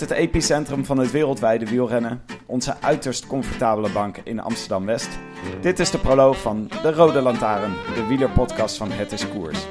Het 0.00 0.10
epicentrum 0.10 0.84
van 0.84 0.98
het 0.98 1.10
wereldwijde 1.10 1.66
wielrennen, 1.66 2.22
onze 2.46 2.76
uiterst 2.80 3.26
comfortabele 3.26 3.90
bank 3.90 4.16
in 4.24 4.40
Amsterdam-West. 4.40 5.08
Dit 5.60 5.78
is 5.78 5.90
de 5.90 5.98
proloog 5.98 6.40
van 6.40 6.70
De 6.82 6.92
Rode 6.92 7.20
Lantaarn, 7.20 7.72
de 7.94 8.06
wielerpodcast 8.06 8.76
van 8.76 8.90
Het 8.90 9.12
is 9.12 9.28
Koers. 9.28 9.66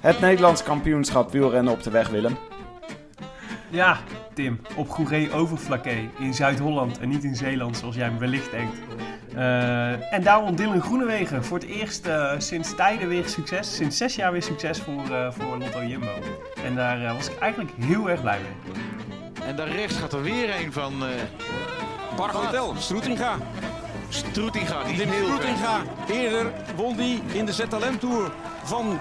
Het 0.00 0.20
Nederlands 0.20 0.62
kampioenschap 0.62 1.30
wielrennen 1.30 1.72
op 1.72 1.82
de 1.82 1.90
weg, 1.90 2.08
Willem. 2.08 2.36
Ja, 3.70 3.98
Tim, 4.34 4.60
op 4.76 4.88
Goeree 4.88 5.32
Overflakkee 5.32 6.08
in 6.18 6.34
Zuid-Holland 6.34 6.98
en 6.98 7.08
niet 7.08 7.24
in 7.24 7.36
Zeeland 7.36 7.76
zoals 7.76 7.96
jij 7.96 8.18
wellicht 8.18 8.50
denkt. 8.50 8.76
Uh, 9.36 10.12
en 10.12 10.22
daarom 10.22 10.56
Dylan 10.56 10.82
Groenewegen 10.82 11.44
voor 11.44 11.58
het 11.58 11.66
eerst 11.68 12.06
uh, 12.06 12.32
sinds 12.38 12.74
tijden 12.74 13.08
weer 13.08 13.28
succes, 13.28 13.76
sinds 13.76 13.96
zes 13.96 14.14
jaar 14.14 14.32
weer 14.32 14.42
succes 14.42 14.78
voor, 14.78 15.02
uh, 15.10 15.30
voor 15.30 15.58
Lotto 15.58 15.84
Jumbo. 15.84 16.14
En 16.64 16.74
daar 16.74 17.14
was 17.14 17.30
ik 17.30 17.38
eigenlijk 17.38 17.72
heel 17.80 18.10
erg 18.10 18.20
blij 18.20 18.38
mee. 18.38 18.74
En 19.46 19.56
daar 19.56 19.68
rechts 19.68 19.96
gaat 19.96 20.12
er 20.12 20.22
weer 20.22 20.60
een 20.60 20.72
van... 20.72 21.02
Park 22.16 22.32
Hotel, 22.32 22.74
Stroetinga. 22.78 23.36
Stroetinga, 24.08 24.82
die 24.82 24.96
Stroetinga, 24.96 25.82
eerder 26.08 26.52
won 26.76 26.96
die 26.96 27.22
in 27.32 27.46
de 27.46 27.52
ZLM 27.52 27.98
Tour 27.98 28.32
van 28.62 29.00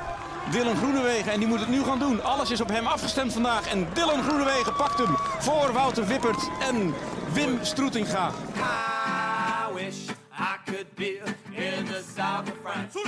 Dylan 0.51 0.75
Groenewegen. 0.75 1.31
En 1.31 1.39
die 1.39 1.47
moet 1.47 1.59
het 1.59 1.69
nu 1.69 1.83
gaan 1.83 1.99
doen. 1.99 2.23
Alles 2.23 2.51
is 2.51 2.61
op 2.61 2.69
hem 2.69 2.85
afgestemd 2.85 3.33
vandaag. 3.33 3.71
En 3.71 3.87
Dylan 3.93 4.23
Groenewegen 4.23 4.75
pakt 4.75 4.97
hem 4.97 5.15
voor 5.39 5.73
Wouter 5.73 6.07
Wippert 6.07 6.49
en 6.69 6.93
Wim 7.33 7.57
Stroetinga. 7.61 8.31
Could 10.71 10.95
be 10.95 11.21
in 11.51 11.85
the 11.85 12.03
south 12.15 12.51
of 12.51 12.57
France. 12.63 12.99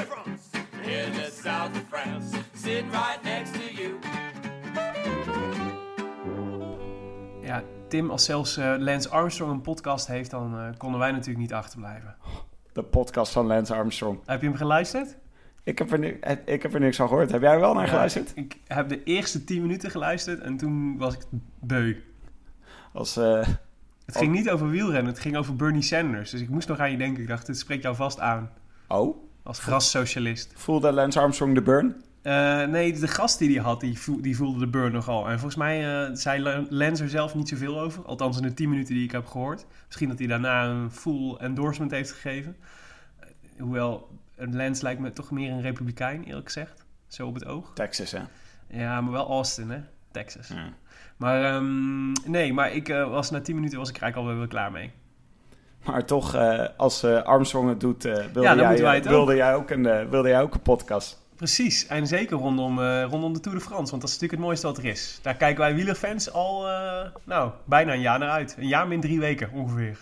In 0.84 1.12
the 1.14 1.30
south 1.44 1.70
of 1.76 1.84
France. 1.90 2.38
Sitting 2.56 2.92
right 2.92 3.20
next 3.24 3.54
to 3.54 3.82
you. 3.82 4.00
Ja, 7.42 7.64
Tim, 7.88 8.10
als 8.10 8.26
zelfs 8.26 8.58
uh, 8.58 8.76
Lance 8.78 9.10
Armstrong 9.10 9.52
een 9.52 9.62
podcast 9.62 10.08
heeft, 10.08 10.32
dan 10.32 10.56
uh, 10.56 10.68
konden 10.78 11.00
wij 11.00 11.12
natuurlijk 11.12 11.40
niet 11.40 11.54
achterblijven. 11.54 12.16
De 12.74 12.84
podcast 12.84 13.32
van 13.32 13.46
Lance 13.46 13.74
Armstrong. 13.74 14.20
Heb 14.26 14.42
je 14.42 14.48
hem 14.48 14.56
geluisterd? 14.56 15.18
Ik 15.64 15.78
heb, 15.78 15.92
er 15.92 16.00
ni- 16.00 16.20
ik 16.46 16.62
heb 16.62 16.74
er 16.74 16.80
niks 16.80 16.98
van 16.98 17.08
gehoord. 17.08 17.32
Heb 17.32 17.42
jij 17.42 17.54
er 17.54 17.60
wel 17.60 17.74
naar 17.74 17.88
geluisterd? 17.88 18.32
Ja, 18.36 18.42
ik, 18.42 18.54
ik 18.54 18.60
heb 18.68 18.90
de 18.90 19.04
eerste 19.04 19.44
10 19.44 19.62
minuten 19.62 19.92
geluisterd 19.92 20.40
en 20.40 20.58
toen 20.58 20.98
was 20.98 21.14
ik 21.14 21.22
beu. 21.60 21.96
Als, 22.94 23.18
uh, 23.18 23.48
het 24.14 24.22
ging 24.22 24.36
niet 24.36 24.50
over 24.50 24.70
wielrennen, 24.70 25.12
het 25.12 25.22
ging 25.22 25.38
over 25.38 25.56
Bernie 25.56 25.82
Sanders. 25.82 26.30
Dus 26.30 26.42
ik 26.42 26.50
moest 26.50 26.68
nog 26.68 26.80
aan 26.80 26.92
je 26.92 26.98
denken. 26.98 27.22
Ik 27.22 27.28
dacht, 27.28 27.46
dit 27.46 27.58
spreekt 27.58 27.84
jou 27.84 27.96
vast 27.96 28.20
aan. 28.20 28.50
Oh? 28.88 29.18
Als 29.44 29.60
grassocialist. 29.60 30.52
Voelde 30.56 30.92
Lance 30.92 31.20
Armstrong 31.20 31.56
de 31.56 31.62
burn? 31.62 32.04
Uh, 32.24 32.64
nee, 32.64 32.94
de 32.94 33.08
gast 33.08 33.40
die 33.40 33.56
hij 33.56 33.64
had, 33.64 33.80
die, 33.80 34.00
vo 34.00 34.22
die 34.22 34.36
voelde 34.36 34.60
de 34.60 34.68
burn 34.68 34.92
nogal. 34.92 35.26
En 35.26 35.32
volgens 35.32 35.56
mij 35.56 36.08
uh, 36.10 36.16
zei 36.16 36.66
Lance 36.70 37.04
er 37.04 37.10
zelf 37.10 37.36
niet 37.36 37.50
zoveel 37.50 37.80
over. 37.80 38.06
Althans 38.06 38.38
in 38.38 38.44
de 38.44 38.54
10 38.54 38.70
minuten 38.70 38.94
die 38.94 39.04
ik 39.04 39.12
heb 39.12 39.26
gehoord. 39.26 39.66
Misschien 39.86 40.10
dat 40.10 40.20
hij 40.20 40.28
daarna 40.28 40.66
een 40.66 40.92
full 40.92 41.36
endorsement 41.36 41.92
heeft 41.92 42.12
gegeven. 42.12 42.56
hoewel, 43.60 44.20
Lance 44.36 44.84
lijkt 44.84 45.00
me 45.00 45.14
toch 45.14 45.32
meer 45.32 45.52
een 45.52 45.62
republikein, 45.62 46.24
eerlijk 46.24 46.46
gezegd. 46.46 46.86
Zo 47.08 47.28
op 47.28 47.34
het 47.34 47.46
oog. 47.46 47.72
Texas, 47.74 48.12
hè? 48.12 48.22
Ja, 48.68 49.02
maar 49.02 49.12
wel 49.12 49.28
Austin, 49.28 49.70
hè? 49.70 49.82
Texas. 50.12 50.48
Ja. 50.48 50.74
Maar 51.22 51.56
um, 51.56 52.12
nee, 52.26 52.54
maar 52.54 52.72
ik 52.72 52.90
uh, 52.90 53.10
was 53.10 53.30
na 53.30 53.42
10 53.42 53.56
minuten 53.56 53.78
was 53.78 53.90
ik 53.90 53.98
eigenlijk 53.98 54.32
alweer 54.32 54.48
klaar 54.48 54.72
mee. 54.72 54.92
Maar 55.86 56.06
toch, 56.06 56.36
uh, 56.36 56.66
als 56.78 57.04
uh, 57.04 57.22
Armstrong 57.22 57.70
het 57.70 57.80
doet, 57.80 58.04
wilde, 58.04 58.42
ja, 58.42 58.56
jij, 58.56 58.96
het 58.96 59.08
wilde, 59.08 59.32
ook. 59.32 59.38
jij 59.38 59.56
ook 59.56 59.70
een, 59.70 60.10
wilde 60.10 60.30
jij 60.30 60.42
ook 60.42 60.54
een 60.54 60.62
podcast. 60.62 61.22
Precies, 61.36 61.88
en 61.88 62.08
zeker 62.08 62.38
rondom, 62.38 62.80
rondom 62.82 63.34
de 63.34 63.40
Tour 63.40 63.58
de 63.58 63.64
France, 63.64 63.90
want 63.90 64.02
dat 64.02 64.10
is 64.10 64.20
natuurlijk 64.20 64.32
het 64.32 64.42
mooiste 64.42 64.68
wat 64.68 64.78
er 64.78 64.86
is. 64.86 65.20
Daar 65.22 65.36
kijken 65.36 65.60
wij 65.60 65.76
wielerfans 65.76 66.32
al, 66.32 66.66
nou, 67.24 67.52
bijna 67.66 67.94
een 67.94 68.02
jaar 68.02 68.20
naar 68.20 68.30
uit. 68.30 68.56
Een 68.58 68.68
jaar 68.68 68.88
min 68.88 69.02
drie 69.02 69.20
weken 69.20 69.52
ongeveer. 69.54 69.98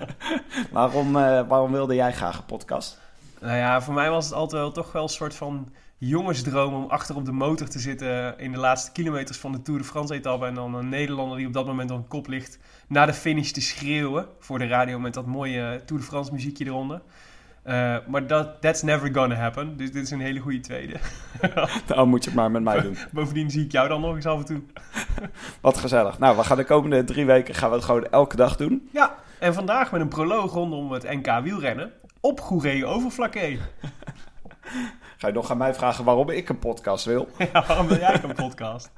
waarom, 0.72 1.12
waarom 1.48 1.72
wilde 1.72 1.94
jij 1.94 2.12
graag 2.12 2.38
een 2.38 2.44
podcast? 2.44 3.00
Nou 3.40 3.56
ja, 3.56 3.82
voor 3.82 3.94
mij 3.94 4.10
was 4.10 4.24
het 4.24 4.34
altijd 4.34 4.62
wel 4.62 4.72
toch 4.72 4.92
wel 4.92 5.02
een 5.02 5.08
soort 5.08 5.34
van 5.34 5.68
jongensdroom 6.00 6.74
om 6.74 6.90
achter 6.90 7.16
op 7.16 7.24
de 7.24 7.32
motor 7.32 7.68
te 7.68 7.78
zitten 7.78 8.38
in 8.38 8.52
de 8.52 8.58
laatste 8.58 8.92
kilometers 8.92 9.38
van 9.38 9.52
de 9.52 9.62
Tour 9.62 9.80
de 9.80 9.86
France 9.86 10.14
etappe. 10.14 10.46
En 10.46 10.54
dan 10.54 10.74
een 10.74 10.88
Nederlander 10.88 11.36
die 11.36 11.46
op 11.46 11.52
dat 11.52 11.66
moment 11.66 11.90
op 11.90 12.08
kop 12.08 12.26
ligt 12.26 12.58
naar 12.88 13.06
de 13.06 13.12
finish 13.12 13.50
te 13.50 13.60
schreeuwen 13.60 14.26
voor 14.38 14.58
de 14.58 14.66
radio 14.66 14.98
met 14.98 15.14
dat 15.14 15.26
mooie 15.26 15.82
Tour 15.84 16.02
de 16.02 16.08
France 16.08 16.32
muziekje 16.32 16.64
eronder. 16.64 17.00
Uh, 17.66 17.96
maar 18.06 18.26
dat 18.26 18.60
that's 18.60 18.82
never 18.82 19.14
gonna 19.14 19.34
happen. 19.34 19.76
Dus 19.76 19.92
dit 19.92 20.02
is 20.02 20.10
een 20.10 20.20
hele 20.20 20.40
goede 20.40 20.60
tweede. 20.60 20.96
nou 21.88 22.06
moet 22.06 22.24
je 22.24 22.30
het 22.30 22.38
maar 22.38 22.50
met 22.50 22.62
mij 22.62 22.80
doen. 22.80 22.96
Bovendien 23.12 23.50
zie 23.50 23.64
ik 23.64 23.72
jou 23.72 23.88
dan 23.88 24.00
nog 24.00 24.14
eens 24.14 24.26
af 24.26 24.38
en 24.38 24.44
toe. 24.44 24.62
Wat 25.60 25.78
gezellig. 25.78 26.18
Nou, 26.18 26.36
we 26.36 26.44
gaan 26.44 26.56
de 26.56 26.64
komende 26.64 27.04
drie 27.04 27.26
weken 27.26 27.54
gaan 27.54 27.70
we 27.70 27.76
het 27.76 27.84
gewoon 27.84 28.06
elke 28.06 28.36
dag 28.36 28.56
doen. 28.56 28.88
Ja, 28.92 29.14
en 29.38 29.54
vandaag 29.54 29.92
met 29.92 30.00
een 30.00 30.08
proloog 30.08 30.52
rondom 30.52 30.92
het 30.92 31.02
NK 31.02 31.40
wielrennen 31.42 31.92
op 32.20 32.40
Goeree 32.40 32.86
Overflakkee. 32.86 33.60
Ga 35.20 35.26
je 35.26 35.32
nog 35.32 35.50
aan 35.50 35.58
mij 35.58 35.74
vragen 35.74 36.04
waarom 36.04 36.30
ik 36.30 36.48
een 36.48 36.58
podcast 36.58 37.04
wil? 37.04 37.28
Ja, 37.52 37.64
waarom 37.66 37.86
wil 37.86 37.98
jij 37.98 38.22
een 38.22 38.34
podcast? 38.34 38.90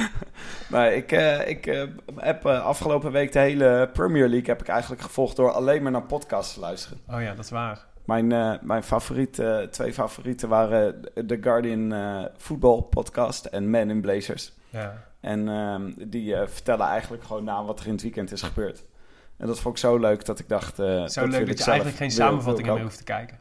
nou, 0.70 0.92
ik, 0.92 1.12
uh, 1.12 1.48
ik 1.48 1.66
uh, 1.66 1.82
heb 2.16 2.46
uh, 2.46 2.64
afgelopen 2.64 3.12
week 3.12 3.32
de 3.32 3.38
hele 3.38 3.90
Premier 3.92 4.28
League 4.28 4.48
heb 4.48 4.60
ik 4.60 4.68
eigenlijk 4.68 5.02
gevolgd 5.02 5.36
door 5.36 5.50
alleen 5.50 5.82
maar 5.82 5.92
naar 5.92 6.02
podcasts 6.02 6.54
te 6.54 6.60
luisteren. 6.60 6.98
Oh 7.08 7.22
ja, 7.22 7.34
dat 7.34 7.44
is 7.44 7.50
waar. 7.50 7.86
Mijn, 8.04 8.26
mijn 8.62 8.82
favoriete, 8.82 9.68
twee 9.70 9.92
favorieten 9.92 10.48
waren 10.48 11.00
The 11.26 11.38
Guardian 11.40 11.94
voetbal 12.36 12.80
podcast 12.80 13.44
en 13.44 13.70
Men 13.70 13.90
in 13.90 14.00
Blazers. 14.00 14.52
Ja. 14.70 15.02
En 15.20 15.48
ehm, 15.48 15.92
die 16.10 16.36
vertellen 16.36 16.86
eigenlijk 16.86 17.24
gewoon 17.24 17.44
na 17.44 17.64
wat 17.64 17.80
er 17.80 17.86
in 17.86 17.92
het 17.92 18.02
weekend 18.02 18.32
is 18.32 18.42
gebeurd. 18.42 18.84
En 19.36 19.46
dat 19.46 19.60
vond 19.60 19.74
ik 19.74 19.80
zo 19.80 19.98
leuk 19.98 20.24
dat 20.24 20.38
ik 20.38 20.48
dacht... 20.48 20.76
Zo 20.76 21.04
dat 21.04 21.28
leuk 21.28 21.46
dat 21.46 21.58
je 21.58 21.64
eigenlijk 21.64 21.98
geen 21.98 22.10
samenvatting 22.10 22.68
meer 22.68 22.82
hoeft 22.82 22.98
te 22.98 23.04
kijken. 23.04 23.38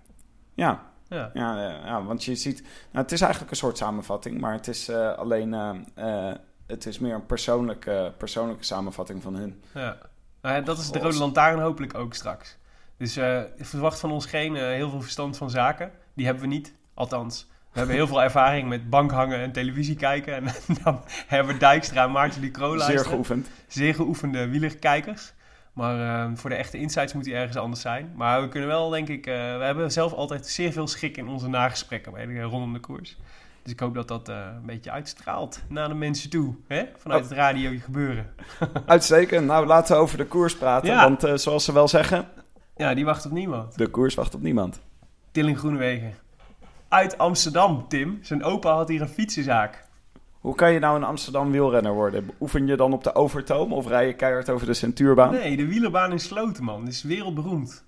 Ja. 0.53 0.93
Ja. 1.09 1.29
Ja, 1.33 1.69
ja, 1.85 2.03
want 2.03 2.23
je 2.23 2.35
ziet... 2.35 2.61
Nou, 2.61 3.03
het 3.03 3.11
is 3.11 3.21
eigenlijk 3.21 3.51
een 3.51 3.57
soort 3.57 3.77
samenvatting, 3.77 4.41
maar 4.41 4.53
het 4.53 4.67
is 4.67 4.89
uh, 4.89 5.13
alleen... 5.13 5.53
Uh, 5.97 6.31
het 6.67 6.85
is 6.85 6.99
meer 6.99 7.13
een 7.13 7.25
persoonlijke, 7.25 8.13
persoonlijke 8.17 8.63
samenvatting 8.63 9.21
van 9.21 9.35
hun. 9.35 9.63
Ja. 9.73 9.97
Nou 10.41 10.55
ja 10.55 10.61
dat 10.61 10.77
is 10.77 10.91
de 10.91 10.99
Rode 10.99 11.17
Lantaarn 11.17 11.59
hopelijk 11.59 11.97
ook 11.97 12.13
straks. 12.13 12.57
Dus 12.97 13.13
verwacht 13.57 13.99
van 13.99 14.11
ons 14.11 14.25
geen 14.25 14.55
heel 14.55 14.89
veel 14.89 15.01
verstand 15.01 15.37
van 15.37 15.49
zaken. 15.49 15.91
Die 16.13 16.25
hebben 16.25 16.43
we 16.43 16.49
niet. 16.49 16.73
Althans, 16.93 17.47
we 17.75 17.81
hebben 17.81 17.95
heel 17.95 18.07
veel 18.07 18.23
ervaring 18.29 18.69
met 18.69 18.89
bankhangen 18.89 19.39
en 19.39 19.51
televisie 19.51 19.95
kijken. 19.95 20.33
En 20.33 20.45
dan 20.83 21.03
hebben 21.27 21.59
Dijkstra 21.59 22.03
en 22.03 22.11
Maarten 22.11 22.41
die 22.41 22.51
Kroo 22.51 22.77
Zeer 22.77 23.05
geoefend. 23.05 23.49
Zeer 23.67 23.95
geoefende 23.95 24.47
wielerkijkers. 24.47 25.33
Maar 25.75 26.29
uh, 26.29 26.37
voor 26.37 26.49
de 26.49 26.55
echte 26.55 26.77
insights 26.77 27.13
moet 27.13 27.25
hij 27.25 27.35
ergens 27.35 27.57
anders 27.57 27.81
zijn. 27.81 28.11
Maar 28.15 28.41
we 28.41 28.47
kunnen 28.47 28.69
wel, 28.69 28.89
denk 28.89 29.07
ik... 29.07 29.27
Uh, 29.27 29.33
we 29.33 29.63
hebben 29.63 29.91
zelf 29.91 30.13
altijd 30.13 30.47
zeer 30.47 30.71
veel 30.71 30.87
schik 30.87 31.17
in 31.17 31.27
onze 31.27 31.47
nagesprekken 31.47 32.11
bij 32.11 32.25
de, 32.25 32.41
rondom 32.41 32.73
de 32.73 32.79
koers. 32.79 33.17
Dus 33.63 33.71
ik 33.71 33.79
hoop 33.79 33.93
dat 33.93 34.07
dat 34.07 34.29
uh, 34.29 34.35
een 34.35 34.65
beetje 34.65 34.91
uitstraalt 34.91 35.61
naar 35.67 35.87
de 35.87 35.93
mensen 35.93 36.29
toe. 36.29 36.55
Hè? 36.67 36.85
Vanuit 36.97 37.23
oh. 37.23 37.29
het 37.29 37.37
radio 37.37 37.71
gebeuren. 37.83 38.33
Uitstekend. 38.85 39.45
Nou, 39.45 39.65
laten 39.65 39.95
we 39.95 40.01
over 40.01 40.17
de 40.17 40.25
koers 40.25 40.57
praten. 40.57 40.89
Ja. 40.89 41.13
Want 41.13 41.41
zoals 41.41 41.65
ze 41.65 41.73
wel 41.73 41.87
zeggen... 41.87 42.27
Ja, 42.75 42.93
die 42.93 43.05
wacht 43.05 43.25
op 43.25 43.31
niemand. 43.31 43.77
De 43.77 43.87
koers 43.87 44.15
wacht 44.15 44.35
op 44.35 44.41
niemand. 44.41 44.81
Tilling 45.31 45.57
Groenewegen. 45.57 46.13
Uit 46.87 47.17
Amsterdam, 47.17 47.85
Tim. 47.87 48.19
Zijn 48.21 48.43
opa 48.43 48.73
had 48.75 48.87
hier 48.87 49.01
een 49.01 49.07
fietsenzaak. 49.07 49.84
Hoe 50.45 50.55
kan 50.55 50.73
je 50.73 50.79
nou 50.79 50.95
een 50.95 51.03
Amsterdam 51.03 51.51
wielrenner 51.51 51.93
worden? 51.93 52.29
Oefen 52.39 52.67
je 52.67 52.75
dan 52.75 52.93
op 52.93 53.03
de 53.03 53.15
Overtoom 53.15 53.73
of 53.73 53.87
rij 53.87 54.07
je 54.07 54.13
keihard 54.13 54.49
over 54.49 54.67
de 54.67 54.73
Centuurbaan? 54.73 55.31
Nee, 55.31 55.57
de 55.57 55.67
wielerbaan 55.67 56.11
in 56.11 56.19
Sloten, 56.19 56.65
Die 56.65 56.87
is 56.87 57.03
wereldberoemd. 57.03 57.85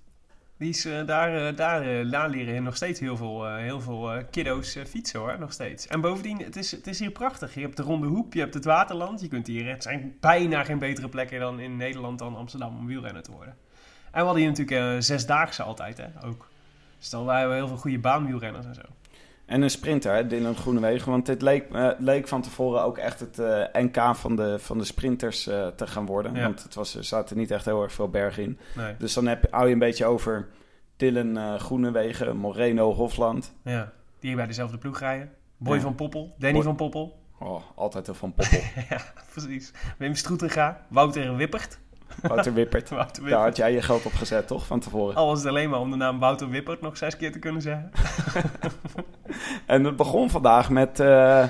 Die 0.56 0.68
is, 0.68 0.86
uh, 0.86 1.06
daar, 1.06 1.50
uh, 1.50 1.56
daar, 1.56 1.86
uh, 1.86 2.10
daar 2.10 2.28
leren 2.28 2.62
nog 2.62 2.76
steeds 2.76 3.00
heel 3.00 3.16
veel, 3.16 3.54
heel 3.54 3.80
veel 3.80 4.10
kiddo's 4.30 4.78
fietsen 4.86 5.20
hoor, 5.20 5.38
nog 5.38 5.52
steeds. 5.52 5.86
En 5.86 6.00
bovendien, 6.00 6.38
het 6.38 6.56
is, 6.56 6.70
het 6.70 6.86
is 6.86 6.98
hier 6.98 7.10
prachtig. 7.10 7.54
Je 7.54 7.60
hebt 7.60 7.76
de 7.76 7.82
Ronde 7.82 8.06
Hoep, 8.06 8.34
je 8.34 8.40
hebt 8.40 8.54
het 8.54 8.64
Waterland. 8.64 9.20
Je 9.20 9.28
kunt 9.28 9.46
hier, 9.46 9.68
het 9.68 9.82
zijn 9.82 10.16
bijna 10.20 10.64
geen 10.64 10.78
betere 10.78 11.08
plekken 11.08 11.40
dan 11.40 11.60
in 11.60 11.76
Nederland 11.76 12.18
dan 12.18 12.36
Amsterdam 12.36 12.76
om 12.78 12.86
wielrenner 12.86 13.22
te 13.22 13.32
worden. 13.32 13.56
En 14.04 14.20
we 14.20 14.26
hadden 14.26 14.42
hier 14.42 14.50
natuurlijk 14.50 15.02
zesdaagse 15.02 15.62
altijd, 15.62 15.96
hè, 15.96 16.06
ook. 16.24 16.48
Dus 16.98 17.10
dan 17.10 17.24
waren 17.24 17.48
we 17.48 17.54
heel 17.54 17.68
veel 17.68 17.76
goede 17.76 17.98
baanwielrenners 17.98 18.66
en 18.66 18.74
zo. 18.74 18.82
En 19.48 19.62
een 19.62 19.70
sprinter, 19.70 20.14
hè, 20.14 20.26
Dylan 20.26 20.56
Groenewegen. 20.56 21.10
Want 21.10 21.26
dit 21.26 21.42
leek, 21.42 21.70
eh, 21.72 21.88
leek 21.98 22.28
van 22.28 22.42
tevoren 22.42 22.82
ook 22.82 22.98
echt 22.98 23.20
het 23.20 23.38
eh, 23.38 23.64
NK 23.72 24.16
van 24.16 24.36
de, 24.36 24.58
van 24.58 24.78
de 24.78 24.84
sprinters 24.84 25.46
eh, 25.46 25.66
te 25.66 25.86
gaan 25.86 26.06
worden. 26.06 26.34
Ja. 26.34 26.42
Want 26.42 26.62
het 26.62 26.74
was, 26.74 26.94
er 26.94 27.04
zaten 27.04 27.36
niet 27.36 27.50
echt 27.50 27.64
heel 27.64 27.82
erg 27.82 27.92
veel 27.92 28.08
bergen 28.08 28.42
in. 28.42 28.58
Nee. 28.76 28.94
Dus 28.98 29.14
dan 29.14 29.26
heb, 29.26 29.46
hou 29.50 29.66
je 29.66 29.72
een 29.72 29.78
beetje 29.78 30.04
over 30.06 30.48
Dylan 30.96 31.58
Groenewegen, 31.60 32.36
Moreno, 32.36 32.92
Hofland. 32.94 33.54
Ja. 33.64 33.92
Die 34.20 34.36
bij 34.36 34.46
dezelfde 34.46 34.78
ploeg 34.78 34.98
rijden. 34.98 35.30
Boy 35.56 35.74
Ja. 35.76 35.80
van 35.82 35.94
Poppel, 35.94 36.34
Danny 36.38 36.54
Boy- 36.56 36.64
van 36.64 36.76
Poppel. 36.76 37.18
Oh, 37.38 37.62
altijd 37.74 38.08
een 38.08 38.14
Van 38.14 38.34
Poppel. 38.34 38.60
ja, 38.90 39.00
precies. 39.32 39.72
Wim 39.98 40.14
Stroetinga, 40.14 40.86
Wouter 40.88 41.36
Wippert. 41.36 41.78
Wouter 42.22 42.54
Wippert. 42.54 42.88
Wouter 42.98 43.28
Daar 43.28 43.44
had 43.44 43.56
jij 43.56 43.72
je 43.72 43.82
geld 43.82 44.06
op 44.06 44.14
gezet, 44.14 44.46
toch? 44.46 44.66
Van 44.66 44.80
tevoren. 44.80 45.14
Al 45.14 45.26
was 45.26 45.38
het 45.38 45.48
alleen 45.48 45.70
maar 45.70 45.80
om 45.80 45.90
de 45.90 45.96
naam 45.96 46.18
Wouter 46.18 46.48
Wippert 46.48 46.80
nog 46.80 46.96
zes 46.96 47.16
keer 47.16 47.32
te 47.32 47.38
kunnen 47.38 47.62
zeggen. 47.62 47.90
En 49.66 49.84
het 49.84 49.96
begon 49.96 50.30
vandaag 50.30 50.70
met 50.70 51.00
eh, 51.00 51.42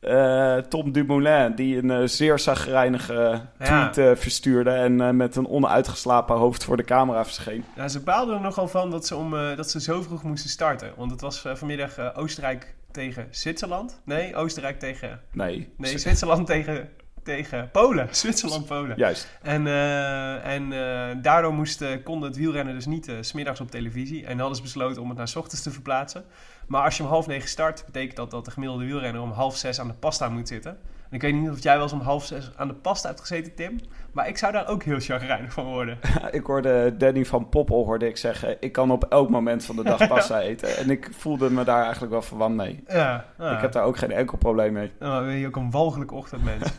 eh, 0.00 0.64
Tom 0.64 0.92
Dumoulin, 0.92 1.54
die 1.54 1.76
een 1.76 1.90
eh, 1.90 2.02
zeer 2.04 2.38
zagrijnige 2.38 3.40
tweet 3.58 4.18
verstuurde 4.18 4.70
en 4.70 5.16
met 5.16 5.36
een 5.36 5.48
onuitgeslapen 5.48 6.36
hoofd 6.36 6.64
voor 6.64 6.76
de 6.76 6.84
camera 6.84 7.24
verscheen. 7.24 7.64
Ja, 7.76 7.88
ze 7.88 8.00
baalden 8.00 8.34
er 8.34 8.40
nogal 8.40 8.68
van 8.68 8.90
dat 8.90 9.06
ze, 9.06 9.16
om, 9.16 9.30
dat 9.30 9.70
ze 9.70 9.80
zo 9.80 10.02
vroeg 10.02 10.22
moesten 10.22 10.50
starten. 10.50 10.92
Want 10.96 11.10
het 11.10 11.20
was 11.20 11.44
vanmiddag 11.54 12.14
Oostenrijk 12.14 12.74
tegen 12.90 13.26
Zwitserland. 13.30 14.00
Nee, 14.04 14.36
Oostenrijk 14.36 14.78
tegen... 14.78 15.20
Nee, 15.32 15.72
Nee, 15.76 15.98
Zwitserland 15.98 16.46
tegen, 16.46 16.88
tegen 17.22 17.70
Polen. 17.70 18.08
Zwitserland-Polen. 18.14 18.96
juist. 18.96 19.28
En, 19.42 19.66
eh, 19.66 20.46
en 20.46 20.72
eh, 20.72 21.16
daardoor 21.22 21.54
moest, 21.54 21.82
eh, 21.82 22.02
konden 22.04 22.28
het 22.28 22.38
wielrennen 22.38 22.74
dus 22.74 22.86
niet 22.86 23.12
s 23.20 23.28
smiddags 23.28 23.60
op 23.60 23.70
televisie. 23.70 24.26
En 24.26 24.38
hadden 24.38 24.56
ze 24.56 24.62
besloten 24.62 25.02
om 25.02 25.08
het 25.08 25.18
naar 25.18 25.28
s 25.28 25.36
ochtends 25.36 25.62
te 25.62 25.70
verplaatsen. 25.70 26.24
Maar 26.66 26.84
als 26.84 26.96
je 26.96 27.02
om 27.02 27.08
half 27.08 27.26
negen 27.26 27.48
start, 27.48 27.82
betekent 27.86 28.16
dat 28.16 28.30
dat 28.30 28.44
de 28.44 28.50
gemiddelde 28.50 28.84
wielrenner 28.84 29.22
om 29.22 29.30
half 29.30 29.56
zes 29.56 29.80
aan 29.80 29.88
de 29.88 29.94
pasta 29.94 30.28
moet 30.28 30.48
zitten. 30.48 30.78
Ik 31.12 31.20
weet 31.22 31.34
niet 31.34 31.50
of 31.50 31.62
jij 31.62 31.74
wel 31.74 31.82
eens 31.82 31.92
om 31.92 32.00
half 32.00 32.24
zes 32.24 32.50
aan 32.56 32.68
de 32.68 32.74
pasta 32.74 33.08
hebt 33.08 33.20
gezeten, 33.20 33.54
Tim. 33.54 33.80
Maar 34.12 34.28
ik 34.28 34.38
zou 34.38 34.52
daar 34.52 34.68
ook 34.68 34.82
heel 34.82 35.00
chagrijnig 35.00 35.52
van 35.52 35.64
worden. 35.64 35.98
Ik 36.30 36.46
hoorde 36.46 36.96
Danny 36.96 37.24
van 37.24 37.48
Poppel 37.48 37.84
hoorde 37.84 38.06
ik 38.08 38.16
zeggen, 38.16 38.56
ik 38.60 38.72
kan 38.72 38.90
op 38.90 39.04
elk 39.04 39.30
moment 39.30 39.64
van 39.64 39.76
de 39.76 39.82
dag 39.82 40.08
pasta 40.14 40.40
eten. 40.40 40.76
En 40.76 40.90
ik 40.90 41.08
voelde 41.16 41.50
me 41.50 41.64
daar 41.64 41.82
eigenlijk 41.82 42.12
wel 42.12 42.22
verwant 42.22 42.54
mee. 42.56 42.84
Ja, 42.88 43.24
ja. 43.38 43.54
Ik 43.54 43.60
heb 43.60 43.72
daar 43.72 43.84
ook 43.84 43.96
geen 43.96 44.12
enkel 44.12 44.38
probleem 44.38 44.72
mee. 44.72 44.92
Dan 44.98 45.24
ben 45.24 45.34
je 45.34 45.46
ook 45.46 45.56
een 45.56 45.70
walgelijk 45.70 46.12
ochtendmens. 46.12 46.68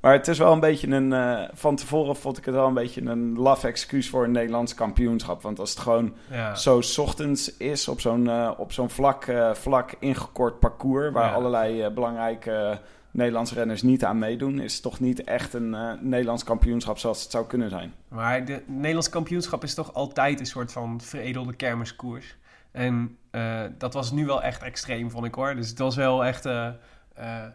Maar 0.00 0.12
het 0.12 0.28
is 0.28 0.38
wel 0.38 0.52
een 0.52 0.60
beetje 0.60 0.88
een... 0.88 1.12
eh, 1.12 1.40
van 1.52 1.76
tevoren 1.76 2.16
vond 2.16 2.38
ik 2.38 2.44
het 2.44 2.54
wel 2.54 2.66
een 2.66 2.74
beetje 2.74 3.00
een 3.02 3.38
laf 3.38 3.64
excuus 3.64 4.08
voor 4.10 4.24
een 4.24 4.30
Nederlands 4.32 4.74
kampioenschap. 4.74 5.42
Want 5.42 5.58
als 5.58 5.70
het 5.70 5.78
gewoon 5.78 6.14
Ja. 6.30 6.54
zo 6.54 6.80
's 6.80 6.98
ochtends 6.98 7.56
is 7.56 7.88
op 7.88 8.00
zo'n 8.00 8.28
eh, 8.28 8.50
op 8.56 8.72
zo'n 8.72 8.90
vlak, 8.90 9.24
eh, 9.24 9.54
vlak 9.54 9.94
ingekort 9.98 10.58
parcours... 10.60 11.12
waar 11.12 11.26
Ja. 11.28 11.32
allerlei 11.34 11.90
belangrijke 11.90 12.80
Nederlandse 13.12 13.54
renners 13.54 13.82
niet 13.82 14.04
aan 14.04 14.18
meedoen... 14.18 14.60
is 14.60 14.72
het 14.72 14.82
toch 14.82 15.00
niet 15.00 15.24
echt 15.24 15.54
een 15.54 15.74
eh, 15.74 15.92
Nederlands 16.00 16.44
kampioenschap 16.44 16.98
zoals 16.98 17.22
het 17.22 17.30
zou 17.30 17.46
kunnen 17.46 17.70
zijn. 17.70 17.92
Maar 18.08 18.44
de 18.44 18.62
Nederlands 18.66 19.08
kampioenschap 19.08 19.62
is 19.62 19.74
toch 19.74 19.94
altijd 19.94 20.40
een 20.40 20.46
soort 20.46 20.72
van 20.72 21.00
veredelde 21.00 21.54
kermiskoers. 21.54 22.36
En 22.70 23.16
eh, 23.30 23.60
dat 23.78 23.94
was 23.94 24.12
nu 24.12 24.26
wel 24.26 24.42
echt 24.42 24.62
extreem, 24.62 25.10
vond 25.10 25.26
ik 25.26 25.34
hoor. 25.34 25.54
Dus 25.54 25.68
het 25.68 25.78
was 25.78 25.96
wel 25.96 26.24
echt... 26.24 26.46
eh, 26.46 26.70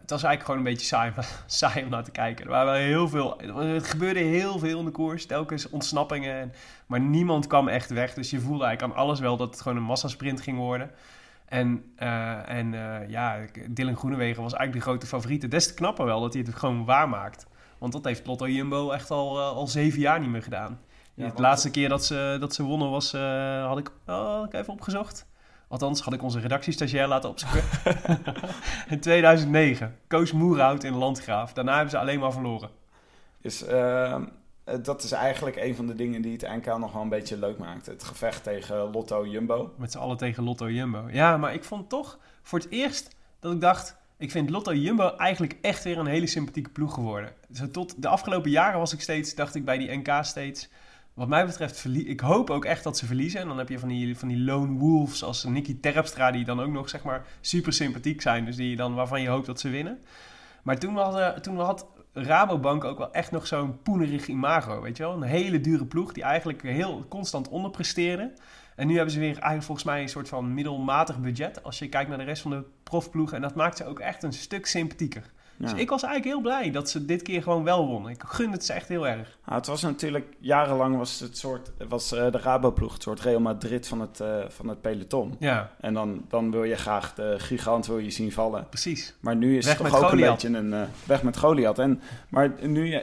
het 0.01 0.09
was 0.09 0.23
eigenlijk 0.23 0.43
gewoon 0.43 0.57
een 0.57 0.73
beetje 0.73 1.11
saai, 1.45 1.83
om 1.83 1.89
naar 1.89 2.03
te 2.03 2.11
kijken. 2.11 2.45
Er, 2.45 2.51
waren 2.51 2.71
wel 2.71 2.81
heel 2.81 3.09
veel, 3.09 3.41
er 3.41 3.81
gebeurde 3.81 4.19
heel 4.19 4.59
veel 4.59 4.79
in 4.79 4.85
de 4.85 4.91
koers. 4.91 5.25
Telkens 5.25 5.69
ontsnappingen. 5.69 6.35
En, 6.35 6.53
maar 6.85 6.99
niemand 6.99 7.47
kwam 7.47 7.67
echt 7.67 7.89
weg. 7.89 8.13
Dus 8.13 8.29
je 8.29 8.39
voelde 8.39 8.63
eigenlijk 8.63 8.93
aan 8.93 9.03
alles 9.03 9.19
wel 9.19 9.37
dat 9.37 9.49
het 9.49 9.61
gewoon 9.61 9.77
een 9.77 9.83
massasprint 9.83 10.41
ging 10.41 10.57
worden. 10.57 10.91
En, 11.47 11.91
eh, 11.95 12.49
en 12.49 12.73
eh, 12.73 13.09
ja, 13.09 13.37
Dylan 13.69 13.95
Groenewegen 13.95 14.43
was 14.43 14.53
eigenlijk 14.53 14.85
de 14.85 14.89
grote 14.91 15.07
favoriete. 15.07 15.47
Des 15.47 15.67
te 15.67 15.73
knapper 15.73 16.05
wel 16.05 16.21
dat 16.21 16.33
hij 16.33 16.43
het 16.45 16.55
gewoon 16.55 16.85
waarmaakt. 16.85 17.45
Want 17.77 17.93
dat 17.93 18.05
heeft 18.05 18.25
Lotto 18.27 18.47
Jumbo 18.47 18.91
echt 18.91 19.11
al, 19.11 19.37
eh, 19.39 19.47
al 19.47 19.67
zeven 19.67 19.99
jaar 19.99 20.19
niet 20.19 20.29
meer 20.29 20.43
gedaan. 20.43 20.79
Ja, 21.13 21.23
de 21.23 21.23
want- 21.23 21.39
laatste 21.39 21.71
keer 21.71 21.89
dat 21.89 22.05
ze, 22.05 22.37
dat 22.39 22.53
ze 22.53 22.63
wonnen 22.63 22.89
was, 22.89 23.11
had, 23.67 23.77
ik, 23.77 23.91
oh, 24.07 24.33
had 24.35 24.45
ik 24.45 24.53
even 24.53 24.73
opgezocht. 24.73 25.25
Althans, 25.69 26.01
had 26.01 26.13
ik 26.13 26.23
onze 26.23 26.39
redactiestagiair 26.39 27.07
laten 27.07 27.29
opzoeken. 27.29 27.63
in 28.89 28.99
2009. 28.99 29.95
Koos 30.07 30.31
Moerhout 30.31 30.83
in 30.83 30.93
Landgraaf. 30.93 31.53
Daarna 31.53 31.71
hebben 31.73 31.91
ze 31.91 31.97
alleen 31.97 32.19
maar 32.19 32.31
verloren. 32.31 32.69
Dus 33.41 33.65
eh, 33.65 34.11
eh, 34.11 34.21
dat 34.81 35.03
is 35.03 35.11
eigenlijk 35.11 35.55
een 35.55 35.75
van 35.75 35.87
de 35.87 35.95
dingen 35.95 36.21
die 36.21 36.31
het 36.31 36.41
NK 36.41 36.77
nog 36.77 36.93
wel 36.93 37.01
een 37.01 37.09
beetje 37.09 37.37
leuk 37.37 37.57
maakt. 37.57 37.85
Het 37.85 38.03
gevecht 38.03 38.43
tegen 38.43 38.91
Lotto 38.91 39.27
Jumbo. 39.27 39.73
Met 39.77 39.91
z'n 39.91 39.97
allen 39.97 40.17
tegen 40.17 40.43
Lotto 40.43 40.69
Jumbo. 40.69 41.07
Ja, 41.11 41.37
maar 41.37 41.53
ik 41.53 41.63
vond 41.63 41.89
toch 41.89 42.19
voor 42.41 42.59
het 42.59 42.69
eerst 42.69 43.15
dat 43.39 43.53
ik 43.53 43.61
dacht... 43.61 43.97
Ik 44.17 44.31
vind 44.31 44.49
Lotto 44.49 44.73
Jumbo 44.73 45.15
eigenlijk 45.15 45.57
echt 45.61 45.83
weer 45.83 45.97
een 45.97 46.05
hele 46.05 46.27
sympathieke 46.27 46.69
ploeg 46.69 46.93
geworden. 46.93 47.33
Tot 47.71 48.01
de 48.01 48.07
afgelopen 48.07 48.51
jaren 48.51 48.79
was 48.79 48.93
ik 48.93 49.01
steeds, 49.01 49.35
dacht 49.35 49.55
ik 49.55 49.65
bij 49.65 49.77
die 49.77 49.97
NK 49.97 50.09
steeds... 50.21 50.69
Wat 51.13 51.27
mij 51.27 51.45
betreft, 51.45 51.85
ik 51.85 52.19
hoop 52.19 52.49
ook 52.49 52.65
echt 52.65 52.83
dat 52.83 52.97
ze 52.97 53.05
verliezen. 53.05 53.41
En 53.41 53.47
dan 53.47 53.57
heb 53.57 53.69
je 53.69 53.79
van 53.79 53.89
die, 53.89 54.17
van 54.17 54.27
die 54.27 54.39
lone 54.39 54.77
wolves 54.79 55.23
als 55.23 55.43
Nicky 55.43 55.79
Terpstra... 55.79 56.31
die 56.31 56.45
dan 56.45 56.61
ook 56.61 56.71
nog 56.71 56.89
zeg 56.89 57.03
maar 57.03 57.25
super 57.41 57.73
sympathiek 57.73 58.21
zijn. 58.21 58.45
Dus 58.45 58.55
die 58.55 58.75
dan, 58.75 58.95
waarvan 58.95 59.21
je 59.21 59.29
hoopt 59.29 59.45
dat 59.45 59.59
ze 59.59 59.69
winnen. 59.69 59.99
Maar 60.63 60.79
toen, 60.79 60.95
hadden, 60.95 61.41
toen 61.41 61.59
had 61.59 61.87
Rabobank 62.13 62.83
ook 62.83 62.97
wel 62.97 63.13
echt 63.13 63.31
nog 63.31 63.47
zo'n 63.47 63.81
poenerig 63.81 64.27
imago, 64.27 64.81
weet 64.81 64.97
je 64.97 65.03
wel? 65.03 65.13
Een 65.13 65.21
hele 65.21 65.61
dure 65.61 65.85
ploeg 65.85 66.13
die 66.13 66.23
eigenlijk 66.23 66.61
heel 66.61 67.05
constant 67.07 67.49
onderpresteerde. 67.49 68.33
En 68.75 68.87
nu 68.87 68.95
hebben 68.95 69.13
ze 69.13 69.19
weer 69.19 69.31
eigenlijk 69.31 69.63
volgens 69.63 69.87
mij 69.87 70.01
een 70.01 70.09
soort 70.09 70.29
van 70.29 70.53
middelmatig 70.53 71.19
budget... 71.19 71.63
als 71.63 71.79
je 71.79 71.89
kijkt 71.89 72.09
naar 72.09 72.17
de 72.17 72.23
rest 72.23 72.41
van 72.41 72.51
de 72.51 72.63
profploegen. 72.83 73.35
En 73.35 73.41
dat 73.41 73.55
maakt 73.55 73.77
ze 73.77 73.85
ook 73.85 73.99
echt 73.99 74.23
een 74.23 74.33
stuk 74.33 74.65
sympathieker. 74.65 75.31
Dus 75.57 75.73
ik 75.73 75.89
was 75.89 76.03
eigenlijk 76.03 76.33
heel 76.33 76.41
blij 76.43 76.71
dat 76.71 76.89
ze 76.89 77.05
dit 77.05 77.21
keer 77.21 77.41
gewoon 77.43 77.63
wel 77.63 77.87
wonnen. 77.87 78.11
Ik 78.11 78.23
gun 78.25 78.51
het 78.51 78.65
ze 78.65 78.73
echt 78.73 78.87
heel 78.87 79.07
erg. 79.07 79.37
Nou, 79.45 79.57
het 79.57 79.67
was 79.67 79.81
natuurlijk, 79.81 80.35
jarenlang 80.39 80.97
was 80.97 81.19
het 81.19 81.37
soort, 81.37 81.71
was 81.89 82.11
eh, 82.11 82.31
de 82.31 82.37
Rabo-ploeg 82.37 82.93
het 82.93 83.01
soort 83.01 83.21
Real 83.21 83.39
Madrid 83.39 83.87
van 83.87 84.01
het, 84.01 84.19
eh, 84.19 84.35
van 84.47 84.67
het 84.67 84.81
peloton. 84.81 85.35
Ja, 85.39 85.71
En 85.81 85.93
dan, 85.93 86.25
dan 86.27 86.51
wil 86.51 86.63
je 86.63 86.75
graag 86.75 87.13
de 87.13 87.35
gigant 87.37 87.85
wil 87.87 87.97
je 87.97 88.09
zien 88.09 88.31
vallen. 88.31 88.67
precies. 88.69 89.15
Maar 89.19 89.35
nu 89.35 89.57
is 89.57 89.65
Weg 89.65 89.77
het 89.77 89.87
toch 89.87 90.03
ook 90.03 90.09
Goliath. 90.09 90.43
een 90.43 90.51
beetje 90.51 90.67
een 90.67 90.73
eh, 90.73 90.89
weg 91.05 91.23
met 91.23 91.37
Goliath. 91.37 91.79
En, 91.79 92.01
maar 92.29 92.53
nu, 92.61 93.01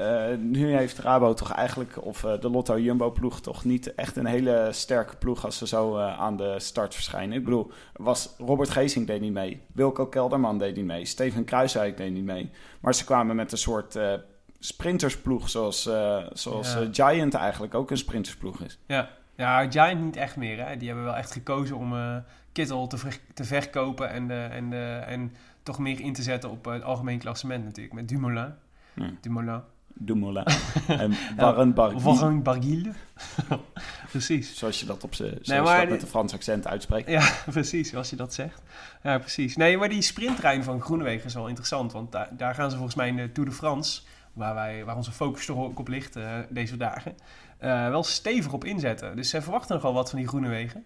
eh, 0.00 0.36
nu 0.38 0.76
heeft 0.76 0.98
Rabo 0.98 1.34
toch 1.34 1.52
eigenlijk, 1.52 2.04
of 2.04 2.24
eh, 2.24 2.40
de 2.40 2.50
Lotto 2.50 2.78
Jumbo 2.78 3.10
ploeg, 3.10 3.40
toch 3.40 3.64
niet 3.64 3.94
echt 3.94 4.16
een 4.16 4.26
hele 4.26 4.68
sterke 4.72 5.16
ploeg 5.16 5.44
als 5.44 5.58
ze 5.58 5.66
zo 5.66 5.96
eh, 5.96 6.18
aan 6.18 6.36
de 6.36 6.54
start 6.58 6.94
verschijnen. 6.94 7.38
Ik 7.38 7.44
bedoel, 7.44 7.70
was, 7.92 8.34
Robert 8.38 8.70
Geesing 8.70 9.06
deed 9.06 9.20
niet 9.20 9.32
mee. 9.32 9.60
Wilco 9.72 10.06
Kelderman 10.06 10.58
deed 10.58 10.76
niet 10.76 10.84
mee. 10.84 11.04
Steven 11.04 11.44
Kruiswijk 11.44 11.96
deed 11.96 12.12
niet 12.12 12.24
mee. 12.24 12.50
Maar 12.80 12.94
ze 12.94 13.04
kwamen 13.04 13.36
met 13.36 13.52
een 13.52 13.58
soort 13.58 13.98
sprintersploeg, 14.58 15.48
zoals, 15.48 15.82
zoals 16.32 16.72
Ja. 16.72 16.88
Giant 16.92 17.34
eigenlijk 17.34 17.74
ook 17.74 17.90
een 17.90 17.96
sprintersploeg 17.96 18.60
is. 18.60 18.78
Ja. 18.86 19.08
ja, 19.36 19.70
Giant 19.70 20.00
niet 20.00 20.16
echt 20.16 20.36
meer. 20.36 20.66
Hè? 20.66 20.76
Die 20.76 20.86
hebben 20.88 21.04
wel 21.06 21.16
echt 21.16 21.32
gekozen 21.32 21.76
om 21.76 21.94
Kittel 22.52 22.86
te, 22.86 22.98
ver- 22.98 23.20
te 23.34 23.44
verkopen... 23.44 24.10
En, 24.10 24.50
en, 24.50 24.72
en 25.06 25.32
toch 25.62 25.78
meer 25.78 26.00
in 26.00 26.12
te 26.12 26.22
zetten 26.22 26.50
op 26.50 26.64
het 26.64 26.82
algemeen 26.82 27.18
klassement 27.18 27.64
natuurlijk. 27.64 27.94
Met 27.94 28.08
Dumoulin. 28.08 28.54
Dumoulin. 29.20 29.60
Dumoulin 29.94 30.44
en 30.88 31.14
Warren 31.36 31.74
Barguil, 31.74 32.00
Warren 32.00 32.42
Barguil. 32.42 32.92
precies. 34.10 34.58
zoals 34.58 34.80
je 34.80 34.86
dat, 34.86 35.04
op 35.04 35.14
ze, 35.14 35.24
zoals 35.24 35.48
Nee, 35.48 35.60
maar 35.60 35.88
met 35.88 36.02
een 36.02 36.08
Frans 36.08 36.32
accent 36.32 36.66
uitspreekt. 36.66 37.08
Ja, 37.08 37.30
precies, 37.50 37.94
als 37.94 38.10
je 38.10 38.16
dat 38.16 38.34
zegt. 38.34 38.62
Ja, 39.02 39.18
precies. 39.18 39.56
Nee, 39.56 39.76
maar 39.76 39.88
die 39.88 40.02
sprinttrein 40.02 40.64
van 40.64 40.80
Groenewegen 40.80 41.26
is 41.26 41.34
wel 41.34 41.48
interessant. 41.48 41.92
Want 41.92 42.12
daar, 42.12 42.28
daar 42.36 42.54
gaan 42.54 42.70
ze 42.70 42.76
volgens 42.76 42.96
mij 42.96 43.08
in 43.08 43.16
de 43.16 43.32
Tour 43.32 43.48
de 43.48 43.54
France... 43.54 44.00
waar, 44.32 44.54
wij, 44.54 44.84
waar 44.84 44.96
onze 44.96 45.12
focus 45.12 45.46
toch 45.46 45.58
ook 45.58 45.78
op 45.78 45.88
ligt 45.88 46.16
eh, 46.16 46.38
deze 46.48 46.76
dagen... 46.76 47.14
eh, 47.58 47.88
wel 47.88 48.02
stevig 48.02 48.52
op 48.52 48.64
inzetten. 48.64 49.16
Dus 49.16 49.28
ze 49.28 49.42
verwachten 49.42 49.74
nogal 49.74 49.92
wat 49.92 50.10
van 50.10 50.18
die 50.18 50.28
Groenewegen. 50.28 50.84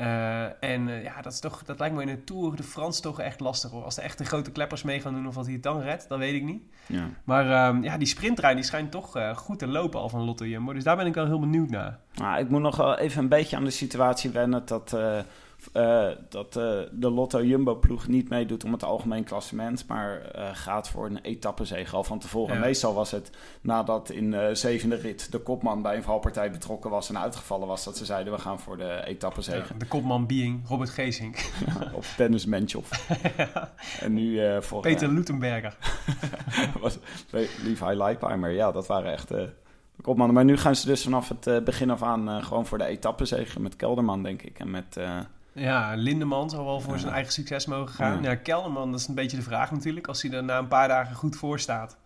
Eh, 0.00 0.44
en 0.44 0.88
eh, 0.88 1.02
ja, 1.02 1.22
dat, 1.22 1.32
is 1.32 1.40
toch, 1.40 1.62
dat 1.64 1.78
lijkt 1.78 1.94
me 1.94 2.00
in 2.00 2.06
de 2.06 2.24
Tour 2.24 2.56
de 2.56 2.62
France 2.62 3.00
toch 3.00 3.20
echt 3.20 3.40
lastig 3.40 3.70
hoor. 3.70 3.84
Als 3.84 3.96
er 3.96 4.02
echt 4.02 4.18
de 4.18 4.24
grote 4.24 4.50
kleppers 4.50 4.82
mee 4.82 5.00
gaan 5.00 5.14
doen 5.14 5.26
of 5.26 5.34
wat 5.34 5.44
hij 5.44 5.54
het 5.54 5.62
dan 5.62 5.80
redt, 5.80 6.08
dat 6.08 6.18
weet 6.18 6.34
ik 6.34 6.42
niet. 6.42 6.62
Ja. 6.86 7.08
Maar 7.24 7.50
ehm, 7.50 7.82
ja, 7.82 7.98
die 7.98 8.06
sprinttrein 8.06 8.56
die 8.56 8.64
schijnt 8.64 8.90
toch 8.90 9.16
eh, 9.16 9.36
goed 9.36 9.58
te 9.58 9.66
lopen 9.66 10.00
al 10.00 10.08
van 10.08 10.24
Lotto 10.24 10.46
Jumbo. 10.46 10.72
Dus 10.72 10.84
daar 10.84 10.96
ben 10.96 11.06
ik 11.06 11.14
wel 11.14 11.26
heel 11.26 11.40
benieuwd 11.40 11.70
naar. 11.70 11.98
Nou, 12.14 12.40
ik 12.40 12.48
moet 12.48 12.60
nog 12.60 12.76
wel 12.76 12.98
even 12.98 13.22
een 13.22 13.28
beetje 13.28 13.56
aan 13.56 13.64
de 13.64 13.70
situatie 13.70 14.30
wennen 14.30 14.62
dat, 14.66 14.96
eh, 15.72 16.08
dat 16.28 16.56
eh, 16.56 16.78
de 16.92 17.10
Lotto 17.10 17.44
Jumbo 17.44 17.74
ploeg 17.74 18.08
niet 18.08 18.28
meedoet 18.28 18.64
om 18.64 18.72
het 18.72 18.84
algemeen 18.84 19.24
klassement, 19.24 19.84
maar 19.88 20.20
eh, 20.20 20.48
gaat 20.52 20.88
voor 20.88 21.06
een 21.06 21.18
etappezege 21.18 21.96
al 21.96 22.04
van 22.04 22.18
tevoren. 22.18 22.54
Ja. 22.54 22.60
Meestal 22.60 22.94
was 22.94 23.10
het 23.10 23.30
nadat 23.60 24.10
in 24.10 24.30
de 24.30 24.50
zevende 24.52 24.96
rit 24.96 25.32
de 25.32 25.38
kopman 25.38 25.82
bij 25.82 25.96
een 25.96 26.02
valpartij 26.02 26.50
betrokken 26.50 26.90
was 26.90 27.08
en 27.08 27.18
uitgevallen 27.18 27.68
was, 27.68 27.84
dat 27.84 27.96
ze 27.96 28.04
zeiden 28.04 28.32
we 28.32 28.38
gaan 28.38 28.60
voor 28.60 28.76
de 28.76 29.02
etappezege. 29.04 29.72
Ja, 29.72 29.78
de 29.78 29.86
kopman 29.86 30.26
being 30.26 30.68
Robert 30.68 30.90
Geesink. 30.90 31.50
Of 31.92 32.14
Dennis 32.16 32.46
Menchoff. 32.46 33.08
En 34.00 34.12
nu 34.14 34.62
voor 34.62 34.80
Peter 34.80 35.08
Lutenberger. 35.08 35.76
was 36.80 36.98
Levi 37.30 37.94
Leipheimer. 37.94 38.50
Ja, 38.50 38.72
dat 38.72 38.86
waren 38.86 39.12
echt 39.12 39.28
de 39.28 39.48
kopmannen. 40.02 40.34
Maar 40.34 40.44
nu 40.44 40.56
gaan 40.56 40.76
ze 40.76 40.86
dus 40.86 41.02
vanaf 41.02 41.28
het 41.28 41.64
begin 41.64 41.90
af 41.90 42.02
aan 42.02 42.44
gewoon 42.44 42.66
voor 42.66 42.78
de 42.78 42.84
etappezege 42.84 43.60
met 43.60 43.76
Kelderman, 43.76 44.22
denk 44.22 44.42
ik. 44.42 44.58
En 44.58 44.70
met, 44.70 44.96
Ja, 45.52 45.94
Lindeman 45.94 46.50
zal 46.50 46.64
wel 46.64 46.80
voor 46.80 46.98
zijn 46.98 47.12
eigen 47.12 47.32
succes 47.32 47.66
mogen 47.66 47.94
gaan. 47.94 48.22
Ja. 48.22 48.30
Ja, 48.30 48.34
Kelderman, 48.36 48.90
dat 48.90 49.00
is 49.00 49.08
een 49.08 49.14
beetje 49.14 49.36
de 49.36 49.42
vraag 49.42 49.70
natuurlijk. 49.70 50.06
Als 50.06 50.22
hij 50.22 50.32
er 50.32 50.44
na 50.44 50.58
een 50.58 50.68
paar 50.68 50.88
dagen 50.88 51.16
goed 51.16 51.36
voor 51.36 51.60
staat, 51.60 51.96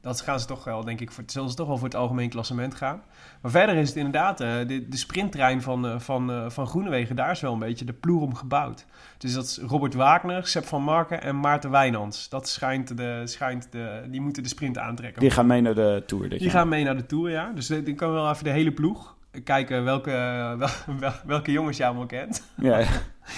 dan 0.00 0.14
gaan 0.16 0.40
ze 0.40 0.46
toch 0.46 0.64
wel, 0.64 0.84
denk 0.84 1.00
ik, 1.00 1.10
voor, 1.10 1.24
zullen 1.26 1.50
ze 1.50 1.56
toch 1.56 1.66
wel 1.66 1.76
voor 1.76 1.86
het 1.86 1.96
algemeen 1.96 2.28
klassement 2.28 2.74
gaan. 2.74 3.02
Maar 3.40 3.50
verder 3.50 3.76
is 3.76 3.88
het 3.88 3.96
inderdaad, 3.96 4.40
eh, 4.40 4.52
de, 4.66 4.88
de 4.88 4.96
sprinttrein 4.96 5.62
van, 5.62 5.86
eh, 5.86 5.98
van, 5.98 6.30
eh, 6.30 6.50
van 6.50 6.66
Groenewegen, 6.66 7.16
daar 7.16 7.30
is 7.30 7.40
wel 7.40 7.52
een 7.52 7.58
beetje 7.58 7.84
de 7.84 7.92
ploer 7.92 8.22
om 8.22 8.34
gebouwd. 8.34 8.86
Dus 9.18 9.32
dat 9.32 9.44
is 9.44 9.58
Robert 9.58 9.94
Wagner, 9.94 10.46
Sepp 10.46 10.66
van 10.66 10.82
Marken 10.82 11.22
en 11.22 11.40
Maarten 11.40 11.70
Wijnands. 11.70 12.28
Dat 12.28 12.48
schijnt 12.48 12.96
de, 12.96 13.22
schijnt 13.24 13.72
de, 13.72 14.06
die 14.10 14.20
moeten 14.20 14.42
de 14.42 14.48
sprint 14.48 14.78
aantrekken. 14.78 15.20
Die 15.20 15.30
gaan 15.30 15.46
mee 15.46 15.60
naar 15.60 15.74
de 15.74 16.02
Tour 16.06 16.28
dit 16.28 16.38
Die 16.38 16.48
jaar. 16.48 16.50
gaan 16.58 16.68
mee 16.68 16.84
naar 16.84 16.96
de 16.96 17.06
Tour, 17.06 17.30
ja. 17.30 17.52
Dus 17.54 17.66
die 17.66 17.94
kan 17.94 18.12
wel 18.12 18.30
even 18.30 18.44
de 18.44 18.50
hele 18.50 18.72
ploeg 18.72 19.14
kijken 19.44 19.84
welke, 19.84 20.10
wel- 20.58 20.68
wel- 21.00 21.12
welke 21.24 21.52
jongens 21.52 21.76
je 21.76 21.86
allemaal 21.86 22.06
kent. 22.06 22.42
Ja, 22.56 22.78
ja. 22.78 22.88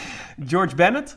George 0.50 0.74
Bennett, 0.74 1.16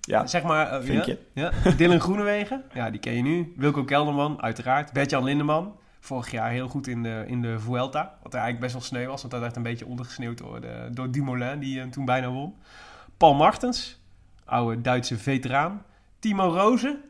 ja. 0.00 0.26
zeg 0.26 0.42
maar. 0.42 0.66
eh, 0.70 0.82
Vind 0.84 1.06
ja, 1.06 1.12
je? 1.34 1.50
Ja. 1.64 1.70
Dylan 1.76 2.00
Groenewegen, 2.00 2.64
ja, 2.74 2.90
die 2.90 3.00
ken 3.00 3.12
je 3.14 3.22
nu. 3.22 3.52
Wilco 3.56 3.84
Kelderman, 3.84 4.42
uiteraard. 4.42 4.92
Bert-Jan 4.92 5.24
Lindeman, 5.24 5.76
vorig 6.00 6.30
jaar 6.30 6.50
heel 6.50 6.68
goed 6.68 6.86
in 6.86 7.02
de, 7.02 7.24
in 7.26 7.42
de 7.42 7.58
Vuelta. 7.60 8.14
Wat 8.22 8.32
er 8.34 8.40
eigenlijk 8.40 8.60
best 8.60 8.72
wel 8.72 8.82
sneu 8.82 9.06
was, 9.06 9.20
want 9.20 9.32
dat 9.32 9.42
werd 9.42 9.56
een 9.56 9.62
beetje 9.62 9.86
ondergesneeuwd 9.86 10.38
door, 10.38 10.60
de, 10.60 10.88
door 10.92 11.10
Dumoulin, 11.10 11.58
die 11.58 11.78
hem 11.78 11.90
toen 11.90 12.04
bijna 12.04 12.28
won. 12.30 12.54
Paul 13.16 13.34
Martens, 13.34 14.00
oude 14.44 14.80
Duitse 14.80 15.18
veteraan. 15.18 15.82
Timo 16.18 16.48
Rozen. 16.48 17.00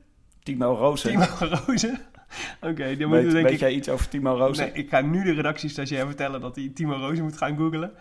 Timo 0.42 0.74
Rozen. 0.74 1.10
Timo 1.10 1.24
Rozen. 1.66 1.98
Oké, 2.60 2.84
moeten 2.84 3.10
weet 3.10 3.30
denk 3.30 3.32
weet 3.32 3.52
ik... 3.52 3.58
jij 3.58 3.72
iets 3.72 3.88
over 3.88 4.08
Timo 4.08 4.36
Rozen? 4.36 4.64
Nee, 4.64 4.84
ik 4.84 4.88
ga 4.88 5.00
nu 5.00 5.22
de 5.24 5.32
redactiestagiair 5.32 6.06
vertellen 6.06 6.40
dat 6.40 6.56
hij 6.56 6.70
Timo 6.74 6.96
Rozen 6.96 7.24
moet 7.24 7.36
gaan 7.36 7.56
googlen. 7.56 7.92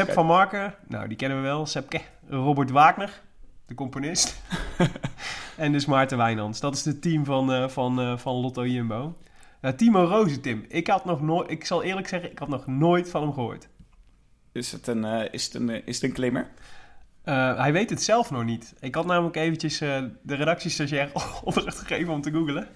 Oké. 0.00 0.12
van 0.12 0.26
Marken, 0.26 0.74
nou 0.88 1.08
die 1.08 1.16
kennen 1.16 1.38
we 1.38 1.44
wel. 1.44 1.66
Sepp 1.66 2.00
Robert 2.28 2.70
Wagner, 2.70 3.20
de 3.66 3.74
componist. 3.74 4.42
en 5.56 5.72
dus 5.72 5.86
Maarten 5.86 6.18
Wijnands. 6.18 6.60
Dat 6.60 6.74
is 6.74 6.84
het 6.84 7.02
team 7.02 7.24
van, 7.24 7.52
eh, 7.52 7.68
van, 7.68 8.00
eh, 8.00 8.18
van 8.18 8.34
Lotto 8.34 8.66
Jumbo. 8.66 9.16
Nou, 9.60 9.74
Timo 9.74 10.04
Rozen, 10.04 10.40
Tim. 10.40 10.64
Ik, 10.68 10.86
had 10.86 11.04
nog 11.04 11.20
nooit, 11.20 11.50
ik 11.50 11.64
zal 11.64 11.82
eerlijk 11.82 12.08
zeggen, 12.08 12.30
ik 12.30 12.38
had 12.38 12.48
nog 12.48 12.66
nooit 12.66 13.10
van 13.10 13.22
hem 13.22 13.32
gehoord. 13.32 13.68
Is, 14.52 14.72
het 14.72 14.86
een, 14.86 15.04
is, 15.32 15.44
het 15.44 15.54
een, 15.54 15.86
is 15.86 15.94
het 15.94 16.04
een 16.04 16.12
klimmer? 16.12 16.50
Eh, 17.22 17.56
hij 17.56 17.72
weet 17.72 17.90
het 17.90 18.02
zelf 18.02 18.30
nog 18.30 18.44
niet. 18.44 18.74
Ik 18.80 18.94
had 18.94 19.06
namelijk 19.06 19.36
eventjes 19.36 19.80
eh, 19.80 20.02
de 20.22 20.34
redactiestagiair 20.34 21.10
opdracht 21.44 21.78
gegeven 21.78 22.12
om 22.12 22.20
te 22.20 22.30
googlen. 22.30 22.68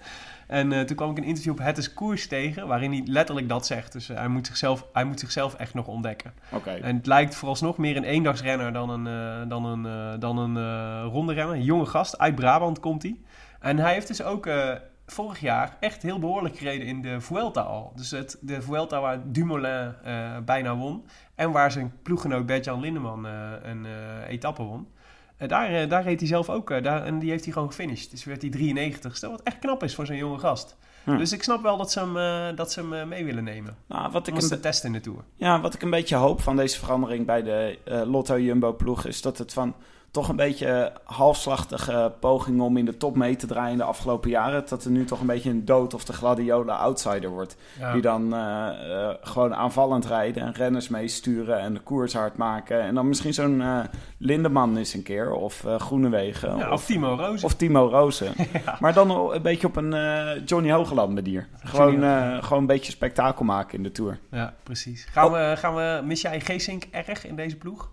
En 0.47 0.73
eh, 0.73 0.81
toen 0.81 0.97
kwam 0.97 1.11
ik 1.11 1.17
een 1.17 1.25
interview 1.25 1.53
op 1.53 1.59
Het 1.59 1.79
is 1.79 1.95
Koers 1.95 2.29
tegen, 2.29 2.67
waarin 2.67 2.93
hij 2.93 3.03
letterlijk 3.05 3.49
dat 3.49 3.67
zegt. 3.67 3.93
Dus 3.93 4.09
hij, 4.09 4.29
moet 4.29 4.47
zichzelf, 4.47 4.87
hij 4.93 5.05
moet 5.05 5.21
zichzelf 5.21 5.55
echt 5.55 5.75
nog 5.75 5.87
ontdekken. 5.87 6.33
Oké. 6.51 6.71
En 6.71 6.97
het 6.97 7.07
lijkt 7.07 7.35
vooralsnog 7.35 7.79
meer 7.79 7.97
een 7.97 8.05
eendagsrenner 8.05 8.73
dan 8.73 8.91
een, 8.91 9.49
dan 9.49 9.65
een, 9.65 10.21
dan 10.21 10.39
een 10.39 11.03
ronde 11.03 11.33
renner. 11.33 11.55
Een 11.55 11.65
jonge 11.65 11.87
gast, 11.87 12.19
uit 12.19 12.35
Brabant 12.35 12.81
komt 12.81 13.03
hij. 13.03 13.17
En 13.61 13.79
hij 13.79 13.93
heeft 13.93 14.09
dus 14.09 14.23
ook 14.23 14.49
vorig 15.12 15.40
jaar 15.40 15.76
echt 15.81 16.02
heel 16.02 16.19
behoorlijk 16.19 16.57
gereden 16.57 16.87
in 16.87 17.02
de 17.02 17.21
Vuelta 17.21 17.61
al. 17.61 17.92
Dus 17.95 18.11
het, 18.11 18.38
de 18.40 18.62
Vuelta 18.62 19.00
waar 19.00 19.33
Dumoulin 19.33 19.95
eh, 20.04 20.37
bijna 20.45 20.76
won. 20.76 21.04
En 21.35 21.50
waar 21.50 21.73
zijn 21.73 21.92
ploeggenoot 22.02 22.47
Bert-Jan 22.47 22.81
Lindeman 22.81 23.26
eh, 23.26 23.50
een 23.62 23.87
eh, 23.87 23.92
etappe 24.28 24.62
won. 24.62 24.87
En 25.37 25.49
daar, 25.49 25.88
daar 25.88 26.02
reed 26.02 26.21
hij 26.21 26.28
zelf 26.28 26.49
ook. 26.49 26.69
daar, 26.83 27.04
en 27.04 27.19
die 27.19 27.31
heeft 27.31 27.45
hij 27.45 27.52
gewoon 27.52 27.69
gefinished. 27.69 28.11
Dus 28.11 28.25
werd 28.25 28.42
hij 28.42 28.50
93ste. 28.50 29.31
Wat 29.31 29.42
echt 29.42 29.59
knap 29.59 29.83
is 29.83 29.95
voor 29.95 30.07
zo'n 30.07 30.16
jonge 30.16 30.38
gast. 30.38 30.76
Hm. 31.04 31.16
Dus 31.16 31.33
ik 31.33 31.42
snap 31.42 31.62
wel 31.62 31.76
dat 31.76 31.92
ze 31.92 32.00
hem, 32.00 32.57
dat 32.57 32.73
ze 32.73 32.81
hem 32.81 33.09
mee 33.09 33.25
willen 33.25 33.45
nemen. 33.45 33.76
Nou, 33.87 34.12
wat 34.12 34.26
ik 34.26 34.35
Om 34.35 34.40
een, 34.40 34.47
ze 34.47 34.54
te 34.54 34.61
testen 34.61 34.87
in 34.87 34.92
de 34.92 35.00
Tour. 35.00 35.19
Ja, 35.37 35.61
wat 35.61 35.75
ik 35.75 35.83
een 35.83 35.90
beetje 35.90 36.16
hoop 36.16 36.40
van 36.40 36.57
deze 36.57 36.78
verandering 36.78 37.26
bij 37.26 37.42
de 37.42 37.78
Lotto 38.07 38.38
Jumbo 38.38 38.73
ploeg 38.73 39.07
is 39.07 39.23
dat 39.23 39.38
het 39.38 39.52
van 39.52 39.75
toch 40.12 40.28
een 40.28 40.37
beetje 40.37 40.92
halfslachtige 41.04 42.12
pogingen 42.21 42.64
om 42.64 42.76
in 42.76 42.85
de 42.85 42.97
top 42.97 43.16
mee 43.16 43.37
te 43.37 43.47
draaien 43.47 43.76
de 43.76 43.85
afgelopen 43.85 44.31
jaren, 44.31 44.64
dat 44.69 44.85
er 44.85 44.90
nu 44.90 45.04
toch 45.04 45.21
een 45.21 45.26
beetje 45.26 45.50
een 45.50 45.64
dood 45.64 45.95
of 45.95 46.04
de 46.04 46.12
gladiolen 46.12 46.78
outsider 46.78 47.31
wordt. 47.31 47.57
Ja. 47.78 47.92
Die 47.92 48.02
dan 48.02 48.35
eh, 48.35 48.69
eh, 49.09 49.14
gewoon 49.21 49.54
aanvallend 49.54 50.07
rijden 50.07 50.42
en 50.42 50.52
renners 50.52 50.88
meesturen 50.88 51.59
en 51.59 51.75
de 51.75 51.81
koers 51.81 52.12
hard 52.12 52.37
maken. 52.37 52.81
En 52.81 52.95
dan 52.95 53.09
misschien 53.09 53.35
zo'n 53.35 53.61
eh, 53.61 53.78
Lindeman 54.19 54.76
eens 54.76 54.95
een 54.95 55.02
keer 55.02 55.33
of 55.33 55.64
Groenewegen 55.78 56.57
Ja, 56.57 56.66
of, 56.66 56.73
of 56.73 56.85
Timo 56.85 57.14
Roos. 57.14 57.45
of 57.45 57.54
Timo 57.54 57.88
Rozen. 57.88 58.33
Maar 58.81 58.92
dan 58.92 59.33
een 59.33 59.42
beetje 59.42 59.66
op 59.66 59.76
een 59.76 59.95
Johnny 60.45 60.73
Hogeland 60.73 61.14
manier. 61.14 61.49
Gewoon, 61.64 62.02
gewoon 62.42 62.59
een 62.59 62.66
beetje 62.66 62.92
spektakel 62.92 63.45
maken 63.45 63.76
in 63.76 63.83
de 63.83 63.92
Tour. 63.92 64.19
Ja, 64.31 64.54
precies. 64.62 65.07
Gaan, 65.11 65.33
we, 65.33 65.54
gaan 65.57 65.75
we, 65.75 66.00
mis 66.04 66.21
jij 66.21 66.40
Geesink 66.40 66.85
erg 66.90 67.26
in 67.26 67.37
deze 67.37 67.57
ploeg? 67.57 67.90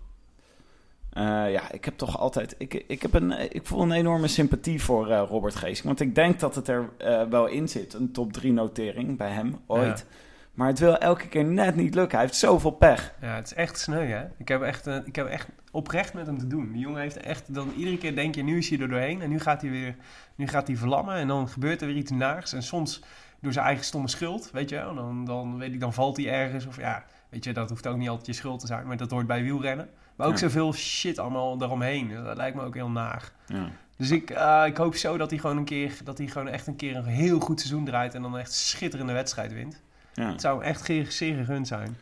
Eh, 1.10 1.52
ja, 1.52 1.70
ik 1.72 1.84
heb 1.84 1.96
toch 1.96 2.18
altijd. 2.18 2.54
Ik, 2.58 2.84
ik, 2.86 3.02
heb 3.02 3.14
een, 3.14 3.54
ik 3.54 3.66
voel 3.66 3.82
een 3.82 3.92
enorme 3.92 4.28
sympathie 4.28 4.82
voor 4.82 5.10
eh, 5.10 5.22
Robert 5.28 5.54
Geesink. 5.54 5.86
Want 5.86 6.00
ik 6.00 6.14
denk 6.14 6.40
dat 6.40 6.54
het 6.54 6.68
er 6.68 6.88
eh, 6.98 7.22
wel 7.22 7.46
in 7.46 7.68
zit, 7.68 7.94
een 7.94 8.12
top 8.12 8.32
3 8.32 8.52
notering 8.52 9.16
bij 9.16 9.30
hem 9.30 9.56
ooit. 9.66 10.06
Maar 10.54 10.68
het 10.68 10.78
wil 10.78 10.98
elke 10.98 11.28
keer 11.28 11.44
net 11.44 11.76
niet 11.76 11.94
lukken. 11.94 12.18
Hij 12.18 12.26
heeft 12.26 12.38
zoveel 12.38 12.70
pech. 12.70 13.14
Ja, 13.20 13.34
het 13.34 13.46
is 13.46 13.54
echt 13.54 13.78
sneu, 13.78 14.06
hè? 14.06 14.24
Ik 14.38 14.48
heb 14.48 14.62
echt, 14.62 14.86
ik 14.86 15.16
heb 15.16 15.26
echt 15.26 15.48
oprecht 15.70 16.14
met 16.14 16.26
hem 16.26 16.38
te 16.38 16.46
doen. 16.46 16.72
Die 16.72 16.80
jongen 16.80 17.00
heeft 17.00 17.16
echt... 17.16 17.54
Dan 17.54 17.72
iedere 17.76 17.98
keer 17.98 18.14
denk 18.14 18.34
je, 18.34 18.42
nu 18.42 18.58
is 18.58 18.68
hij 18.68 18.78
er 18.78 18.88
doorheen. 18.88 19.22
En 19.22 19.30
nu 19.30 19.40
gaat 19.40 19.60
hij 19.60 19.70
weer... 19.70 19.96
Nu 20.34 20.48
gaat 20.48 20.66
hij 20.66 20.76
verlammen. 20.76 21.14
En 21.14 21.28
dan 21.28 21.48
gebeurt 21.48 21.80
er 21.80 21.86
weer 21.86 21.96
iets 21.96 22.10
naars. 22.10 22.52
En 22.52 22.62
soms 22.62 23.02
door 23.40 23.52
zijn 23.52 23.66
eigen 23.66 23.84
stomme 23.84 24.08
schuld, 24.08 24.50
weet 24.50 24.68
je 24.68 24.76
wel. 24.76 24.94
Dan, 24.94 25.24
dan, 25.24 25.58
weet 25.58 25.72
ik, 25.72 25.80
dan 25.80 25.92
valt 25.92 26.16
hij 26.16 26.28
ergens. 26.28 26.66
Of 26.66 26.76
ja, 26.76 27.04
weet 27.28 27.44
je, 27.44 27.52
dat 27.52 27.68
hoeft 27.68 27.86
ook 27.86 27.96
niet 27.96 28.08
altijd 28.08 28.26
je 28.26 28.32
schuld 28.32 28.60
te 28.60 28.66
zijn. 28.66 28.86
Maar 28.86 28.96
dat 28.96 29.10
hoort 29.10 29.26
bij 29.26 29.42
wielrennen. 29.42 29.88
Maar 30.20 30.28
ook 30.28 30.34
Ja. 30.34 30.40
zoveel 30.40 30.72
shit 30.72 31.18
allemaal 31.18 31.56
daaromheen. 31.56 32.24
Dat 32.24 32.36
lijkt 32.36 32.56
me 32.56 32.62
ook 32.62 32.74
heel 32.74 32.88
naar. 32.88 33.30
Ja. 33.46 33.68
Dus 33.96 34.10
ik, 34.10 34.30
eh, 34.30 34.62
ik 34.66 34.76
hoop 34.76 34.94
zo 34.94 35.16
dat 35.16 35.30
hij 35.30 35.38
gewoon 35.38 35.56
een 35.56 35.64
keer... 35.64 35.92
Dat 36.04 36.18
hij 36.18 36.26
gewoon 36.26 36.48
echt 36.48 36.66
een 36.66 36.76
keer 36.76 36.96
een 36.96 37.04
heel 37.04 37.40
goed 37.40 37.60
seizoen 37.60 37.84
draait. 37.84 38.14
En 38.14 38.22
dan 38.22 38.34
een 38.34 38.40
echt 38.40 38.52
schitterende 38.52 39.12
wedstrijd 39.12 39.52
wint. 39.52 39.80
Ja. 40.14 40.30
Het 40.30 40.40
zou 40.40 40.62
echt 40.62 40.84
zeer 41.08 41.36
gegund 41.36 41.68
zijn. 41.68 41.96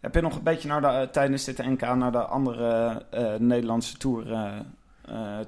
Heb 0.00 0.14
je 0.14 0.20
nog 0.20 0.36
een 0.36 0.42
beetje 0.42 0.68
naar 0.68 0.80
de, 0.80 0.86
eh, 0.86 1.02
tijdens 1.02 1.44
dit 1.44 1.58
NK 1.58 1.80
naar 1.80 2.12
de 2.12 2.24
andere 2.24 3.02
eh, 3.10 3.34
Nederlandse 3.38 3.96
tour, 3.96 4.52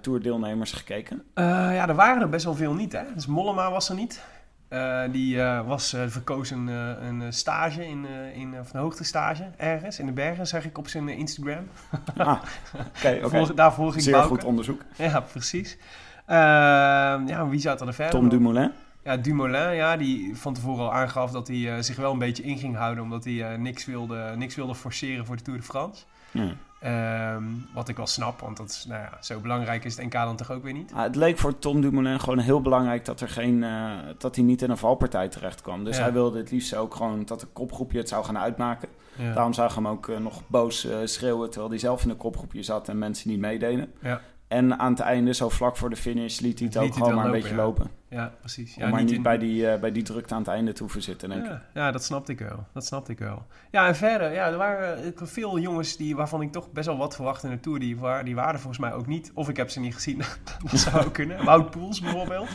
tourdeelnemers 0.01 0.73
gekeken? 0.73 1.23
Ja, 1.35 1.89
er 1.89 1.95
waren 1.95 2.23
er 2.23 2.29
best 2.29 2.45
wel 2.45 2.55
veel 2.55 2.75
niet, 2.75 2.93
hè. 2.93 3.03
Dus 3.15 3.27
Mollema 3.27 3.71
was 3.71 3.89
er 3.89 3.95
niet. 3.95 4.23
Eh, 4.69 5.03
die 5.11 5.43
eh, 5.43 5.67
was 5.67 5.95
uh, 5.95 6.03
verkozen 6.07 6.67
een, 6.67 7.05
een 7.07 7.23
eh, 7.23 7.31
stage, 7.31 7.87
in, 7.87 8.07
in, 8.35 8.61
of 8.61 8.75
een 8.75 8.81
hoogtestage 8.81 9.51
ergens 9.57 9.99
in 9.99 10.07
de 10.07 10.13
bergen, 10.13 10.47
zag 10.47 10.65
ik 10.65 10.79
op 10.79 10.89
zijn 10.89 11.09
Instagram. 11.09 11.69
Ah, 12.17 12.43
oké. 12.97 13.29
Volg, 13.29 13.55
daar 13.55 13.73
volg 13.73 13.95
ik 13.95 14.01
Zeer 14.01 14.13
Bouke. 14.13 14.29
goed 14.29 14.45
onderzoek. 14.45 14.83
Ja, 14.97 15.21
precies. 15.21 15.77
Uh, 16.29 16.35
ja, 17.27 17.49
wie 17.49 17.61
zat 17.61 17.81
er 17.81 17.95
verder? 17.95 18.21
Tom 18.21 18.29
Dumoulin. 18.29 18.73
Ja, 19.05 19.17
Dumoulin, 19.17 19.75
ja, 19.75 19.97
die 19.97 20.37
van 20.37 20.55
tevoren 20.55 20.85
al 20.85 20.93
aangaf 20.93 21.31
dat 21.31 21.49
hij 21.49 21.83
zich 21.83 21.97
wel 21.97 22.13
een 22.13 22.19
beetje 22.19 22.43
in 22.43 22.59
ging 22.59 22.77
houden, 22.77 23.05
omdat 23.05 23.25
hij 23.25 23.57
niks, 23.57 23.85
wilde, 23.85 24.33
niks 24.37 24.55
wilde 24.55 24.75
forceren 24.75 25.27
voor 25.27 25.37
de 25.37 25.43
Tour 25.43 25.59
de 25.59 25.65
France. 25.65 26.05
Um, 26.87 27.67
wat 27.75 27.89
ik 27.89 27.97
wel 27.97 28.07
snap, 28.07 28.41
want 28.41 28.57
dat 28.57 28.69
is, 28.69 28.85
nou 28.89 29.03
ja, 29.03 29.11
zo 29.21 29.41
belangrijk 29.41 29.85
is 29.85 29.97
het 29.97 30.05
NK 30.05 30.13
dan 30.13 30.37
toch 30.37 30.51
ook 30.51 30.63
weer 30.63 30.73
niet. 30.73 30.93
Ah, 30.93 31.03
het 31.03 31.17
leek 31.17 31.39
voor 31.39 31.59
Tom 31.59 31.81
Dumoulin 31.81 32.21
gewoon 32.21 32.39
heel 32.39 32.61
belangrijk 32.61 33.05
dat, 33.05 33.21
er 33.21 33.29
geen, 33.29 33.63
uh, 33.63 33.93
dat 34.19 34.35
hij 34.37 34.45
niet 34.45 34.63
in 34.63 34.71
een 34.71 34.77
valpartij 34.77 35.29
terecht 35.29 35.61
kwam. 35.61 35.85
Dus 35.85 35.97
Ja. 35.97 36.03
hij 36.03 36.13
wilde 36.13 36.39
het 36.39 36.51
liefst 36.51 36.75
ook 36.75 36.95
gewoon 36.95 37.25
dat 37.25 37.41
de 37.41 37.47
kopgroepje 37.47 37.99
het 37.99 38.09
zou 38.09 38.25
gaan 38.25 38.39
uitmaken. 38.39 38.89
Ja. 39.17 39.33
Daarom 39.33 39.53
zag 39.53 39.75
hem 39.75 39.89
ook 39.89 40.07
uh, 40.09 40.19
nog 40.19 40.43
boos 40.47 40.85
uh, 40.85 40.97
schreeuwen 41.05 41.49
terwijl 41.51 41.71
hij 41.71 41.79
zelf 41.81 42.05
in 42.05 42.11
een 42.11 42.17
kopgroepje 42.17 42.63
zat 42.63 42.89
en 42.89 42.99
mensen 42.99 43.31
niet 43.31 43.39
meededen. 43.41 43.93
Ja. 44.49 44.57
En 44.57 44.79
aan 44.79 44.91
het 44.91 45.01
einde, 45.01 45.35
zo 45.35 45.49
vlak 45.49 45.77
voor 45.77 45.91
de 45.91 45.97
finish, 45.97 46.39
liet 46.41 46.59
hij 46.59 46.69
het 46.69 46.77
ook 46.77 46.85
het 46.85 46.95
gewoon 46.97 47.15
maar 47.15 47.25
een 47.25 47.31
beetje 47.31 47.55
lopen, 47.55 47.83
lopen. 47.85 47.97
Ja, 48.09 48.33
precies. 48.41 48.77
Om 48.77 48.83
Ja, 48.83 48.89
maar 48.89 49.03
niet, 49.03 49.11
in- 49.13 49.23
bij, 49.23 49.39
die, 49.39 49.63
uh, 49.63 49.77
bij 49.81 49.93
die 49.93 50.03
drukte 50.03 50.35
aan 50.35 50.41
het 50.41 50.49
einde 50.49 50.73
te 50.73 50.83
hoeven 50.83 51.03
zitten, 51.03 51.29
denk 51.29 51.45
ik. 51.45 51.51
Ja, 51.51 51.63
ja, 51.75 51.91
dat 51.91 52.05
snapte 52.05 52.33
ik 52.33 52.39
wel. 52.39 52.67
Dat 52.73 52.87
snapte 52.87 53.13
ik 53.13 53.19
wel. 53.19 53.47
Ja, 53.71 53.87
en 53.87 53.97
verder, 53.97 54.33
ja, 54.33 54.47
er 54.47 54.57
waren 54.57 55.05
eh, 55.05 55.11
veel 55.23 55.59
jongens 55.59 55.97
die, 55.97 56.17
waarvan 56.17 56.43
ik 56.43 56.53
toch 56.53 56.73
best 56.73 56.87
wel 56.87 56.97
wat 56.97 57.15
verwachtte 57.15 57.47
in 57.47 57.53
de 57.53 57.61
Tour. 57.61 57.79
Die, 57.79 57.97
waar, 57.99 58.25
die 58.25 58.35
waren 58.35 58.61
volgens 58.61 58.79
mij 58.81 58.93
ook 58.93 59.07
niet. 59.07 59.31
Of 59.35 59.49
ik 59.49 59.57
heb 59.57 59.71
ze 59.71 59.81
niet 59.81 59.95
gezien. 59.95 60.19
dat 60.71 60.81
zou 60.81 61.11
kunnen. 61.11 61.45
Wout 61.45 61.71
Poels 61.71 62.01
bijvoorbeeld. 62.01 62.49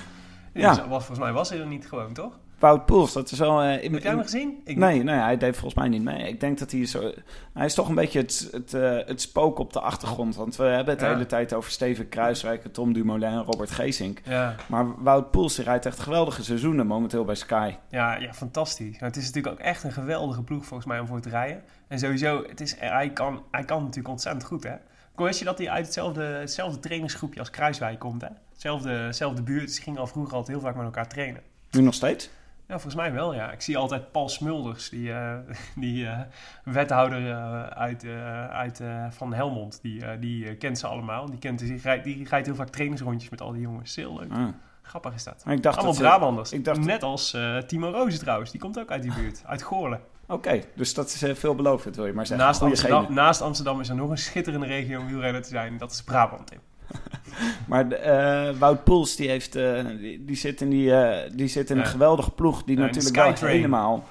Ja. 0.53 0.69
was- 0.75 0.87
volgens 0.87 1.19
mij 1.19 1.31
was 1.33 1.49
hij 1.49 1.59
er 1.59 1.67
niet 1.67 1.87
gewoon, 1.87 2.13
toch? 2.13 2.39
Wout 2.63 2.85
Poels, 2.85 3.13
dat 3.13 3.31
is 3.31 3.39
wel... 3.39 3.61
eh, 3.61 3.83
in- 3.83 3.93
Heb 3.93 4.03
jij 4.03 4.11
hem 4.11 4.21
gezien? 4.21 4.61
Ik 4.65 4.77
Nee, 4.77 5.03
nee, 5.03 5.15
hij 5.15 5.37
deed 5.37 5.53
volgens 5.53 5.73
mij 5.73 5.87
niet 5.87 6.01
mee. 6.01 6.27
Ik 6.27 6.39
denk 6.39 6.59
dat 6.59 6.71
hij 6.71 6.85
zo... 6.85 7.11
Hij 7.53 7.65
is 7.65 7.73
toch 7.73 7.89
een 7.89 7.95
beetje 7.95 8.19
het, 8.19 8.47
het, 8.51 8.73
eh, 8.73 8.97
het 9.05 9.21
spook 9.21 9.59
op 9.59 9.73
de 9.73 9.79
achtergrond. 9.79 10.35
Want 10.35 10.55
we 10.55 10.63
hebben 10.63 10.93
het 10.93 10.99
de 10.99 11.05
hele 11.05 11.25
tijd 11.25 11.53
over 11.53 11.71
Steven 11.71 12.09
Kruiswijk, 12.09 12.73
Tom 12.73 12.93
Dumoulin 12.93 13.29
en 13.29 13.43
Robert 13.43 13.71
Geesink. 13.71 14.21
Ja, 14.25 14.55
Maar 14.67 15.03
Wout 15.03 15.31
Poels 15.31 15.55
die 15.55 15.65
rijdt 15.65 15.85
echt 15.85 15.99
geweldige 15.99 16.43
seizoenen 16.43 16.87
momenteel 16.87 17.25
bij 17.25 17.35
Sky. 17.35 17.73
ja, 17.89 18.15
ja, 18.19 18.33
fantastisch. 18.33 18.91
Nou, 18.93 19.05
het 19.05 19.15
is 19.15 19.25
natuurlijk 19.25 19.53
ook 19.55 19.61
echt 19.65 19.83
een 19.83 19.91
geweldige 19.91 20.43
ploeg 20.43 20.65
volgens 20.65 20.87
mij 20.89 20.99
om 20.99 21.07
voor 21.07 21.21
te 21.21 21.29
rijden. 21.29 21.63
En 21.87 21.99
sowieso, 21.99 22.43
het 22.47 22.61
is, 22.61 22.75
hij, 22.79 23.09
kan, 23.09 23.43
hij 23.51 23.63
kan 23.63 23.79
natuurlijk 23.81 24.09
ontzettend 24.09 24.45
goed, 24.45 24.63
hè? 24.63 24.73
Wist 25.15 25.39
je 25.39 25.45
dat 25.45 25.57
hij 25.57 25.69
uit 25.69 25.85
hetzelfde, 25.85 26.23
hetzelfde 26.23 26.79
trainingsgroepje 26.79 27.39
als 27.39 27.49
Kruiswijk 27.49 27.99
komt, 27.99 28.21
hè? 28.21 28.27
Hetzelfde, 28.51 28.89
hetzelfde 28.91 29.41
buurt. 29.41 29.71
Ze 29.71 29.81
gingen 29.81 29.99
al 29.99 30.07
vroeger 30.07 30.33
altijd 30.35 30.57
heel 30.57 30.65
vaak 30.65 30.75
met 30.75 30.85
elkaar 30.85 31.07
trainen. 31.07 31.41
Nu 31.71 31.81
nog 31.81 31.93
steeds? 31.93 32.29
Ja, 32.67 32.73
volgens 32.79 32.95
mij 32.95 33.13
wel, 33.13 33.33
ja. 33.33 33.51
Ik 33.51 33.61
zie 33.61 33.77
altijd 33.77 34.11
Paul 34.11 34.29
Smulders, 34.29 34.89
die, 34.89 35.13
eh, 35.13 35.35
die 35.75 36.07
eh, 36.07 36.19
wethouder 36.63 37.29
eh, 37.29 37.63
uit, 37.63 38.05
uit, 38.49 38.81
van 39.09 39.33
Helmond. 39.33 39.79
Die, 39.81 40.19
die 40.19 40.55
kent 40.55 40.77
ze 40.77 40.87
allemaal. 40.87 41.29
Die, 41.29 41.39
kent, 41.39 41.59
die, 41.59 41.79
rijdt, 41.83 42.03
die 42.03 42.27
rijdt 42.27 42.45
heel 42.45 42.55
vaak 42.55 42.69
trainingsrondjes 42.69 43.29
met 43.29 43.41
al 43.41 43.51
die 43.51 43.61
jongens. 43.61 43.95
Heel 43.95 44.19
leuk. 44.19 44.31
Ah. 44.31 44.47
Grappig 44.81 45.13
is 45.13 45.23
dat. 45.23 45.41
Maar 45.45 45.53
ik 45.53 45.63
dacht 45.63 45.75
Allemaal 45.77 45.95
dat 45.95 46.03
Brabanders. 46.03 46.51
ik 46.51 46.65
dacht- 46.65 46.79
Net 46.79 47.03
als 47.03 47.37
Timo 47.67 47.89
Roos 47.89 48.17
trouwens. 48.17 48.51
Die 48.51 48.59
komt 48.59 48.79
ook 48.79 48.91
uit 48.91 49.01
die 49.01 49.13
buurt. 49.13 49.43
Uit 49.45 49.61
Goorlen. 49.61 49.99
Oké, 50.27 50.61
dus 50.75 50.93
dat 50.93 51.07
is 51.07 51.39
veelbelovend, 51.39 51.95
wil 51.95 52.05
je 52.05 52.13
maar 52.13 52.25
zeggen. 52.25 52.45
Naast 52.45 52.61
Amsterdam, 52.61 53.13
naast 53.13 53.41
Amsterdam 53.41 53.79
is 53.79 53.89
er 53.89 53.95
nog 53.95 54.09
een 54.09 54.17
schitterende 54.17 54.65
regio 54.65 54.99
om 54.99 55.07
wielrenner 55.07 55.41
te 55.41 55.49
zijn. 55.49 55.77
Dat 55.77 55.91
is 55.91 56.03
Brabant, 56.03 56.47
Tim. 56.47 56.59
Maar 57.67 57.91
eh, 57.91 58.57
Wout 58.57 58.83
Poels, 58.83 59.15
die, 59.15 59.29
heeft, 59.29 59.55
eh, 59.55 59.85
die, 59.85 60.25
die 60.25 60.35
zit 60.35 60.61
in, 60.61 60.69
die, 60.69 60.95
eh, 60.95 61.31
die 61.33 61.47
zit 61.47 61.69
in 61.69 61.77
een 61.77 61.85
geweldige 61.85 62.31
ploeg... 62.31 62.63
die 62.63 62.77
natuurlijk 62.77 63.15
wel 63.15 63.49
helemaal 63.49 64.07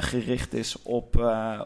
gericht 0.00 0.54
is 0.54 0.82
op, 0.82 1.16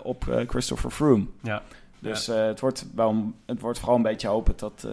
op 0.03 0.45
Christopher 0.47 0.91
Froome. 0.91 1.27
Ja. 1.43 1.63
Dus 1.99 2.27
het, 2.27 2.61
wordt 2.61 2.87
wel, 2.95 3.33
het 3.47 3.61
wordt 3.61 3.79
vooral 3.79 3.97
een 3.97 4.03
beetje 4.03 4.29
hopen 4.29 4.55
dat, 4.57 4.89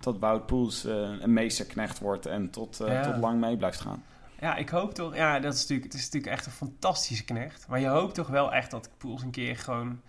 dat 0.00 0.18
Wout 0.18 0.46
Poels 0.46 0.84
een 1.20 1.32
meesterknecht 1.32 1.98
wordt... 1.98 2.26
en 2.26 2.50
tot, 2.50 2.76
tot 3.02 3.16
lang 3.20 3.40
mee 3.40 3.56
blijft 3.56 3.80
gaan. 3.80 4.02
Ja, 4.40 4.56
ik 4.56 4.68
hoop 4.68 4.94
toch... 4.94 5.16
Ja, 5.16 5.40
dat 5.40 5.54
is 5.54 5.60
natuurlijk, 5.60 5.92
het 5.92 6.00
is 6.00 6.04
natuurlijk 6.04 6.32
echt 6.32 6.46
een 6.46 6.52
fantastische 6.52 7.24
knecht. 7.24 7.66
Maar 7.68 7.80
je 7.80 7.86
hoopt 7.86 8.14
toch 8.14 8.28
wel 8.28 8.52
echt 8.52 8.70
dat 8.70 8.90
Poels 8.98 9.22
een 9.22 9.30
keer 9.30 9.56
gewoon... 9.56 10.00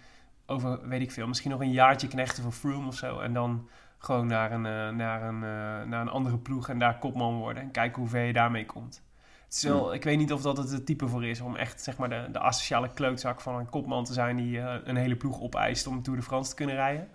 over, 0.46 0.88
weet 0.88 1.02
ik 1.02 1.12
veel, 1.12 1.28
misschien 1.28 1.52
nog 1.52 1.60
een 1.60 1.72
jaartje 1.72 2.08
knechten 2.08 2.44
voor 2.44 2.52
Froome 2.52 2.88
of 2.88 2.96
zo. 2.96 3.20
En 3.20 3.34
dan 3.34 3.68
gewoon 4.04 4.28
naar 4.28 4.52
een, 4.52 4.66
eh, 4.66 4.90
naar 4.90 5.22
een, 5.22 5.36
eh, 5.36 5.90
naar 5.90 6.02
een 6.02 6.10
andere 6.10 6.38
ploeg 6.38 6.70
en 6.70 6.80
daar 6.80 6.98
kopman 7.00 7.38
worden. 7.38 7.64
En 7.64 7.72
kijken 7.72 8.02
hoe 8.02 8.10
ver 8.10 8.24
je 8.24 8.34
daarmee 8.34 8.66
komt. 8.66 9.02
Het 9.44 9.54
is 9.54 9.64
wel, 9.64 9.94
Ik 9.94 10.04
weet 10.04 10.18
niet 10.18 10.34
of 10.34 10.42
dat 10.42 10.58
het 10.58 10.72
het 10.72 10.86
type 10.86 11.08
voor 11.08 11.26
is 11.26 11.42
om 11.42 11.56
echt 11.56 11.82
zeg 11.82 11.98
maar, 11.98 12.10
de, 12.10 12.28
de 12.32 12.40
asociale 12.40 12.90
klootzak 12.94 13.42
van 13.42 13.56
een 13.56 13.70
kopman 13.70 14.04
te 14.04 14.14
zijn... 14.14 14.36
die 14.36 14.60
eh, 14.60 14.76
een 14.84 14.96
hele 14.96 15.16
ploeg 15.16 15.42
opeist 15.42 15.88
om 15.88 15.96
de 15.96 16.02
Tour 16.02 16.20
de 16.20 16.26
France 16.26 16.50
te 16.50 16.56
kunnen 16.56 16.76
rijden. 16.76 17.08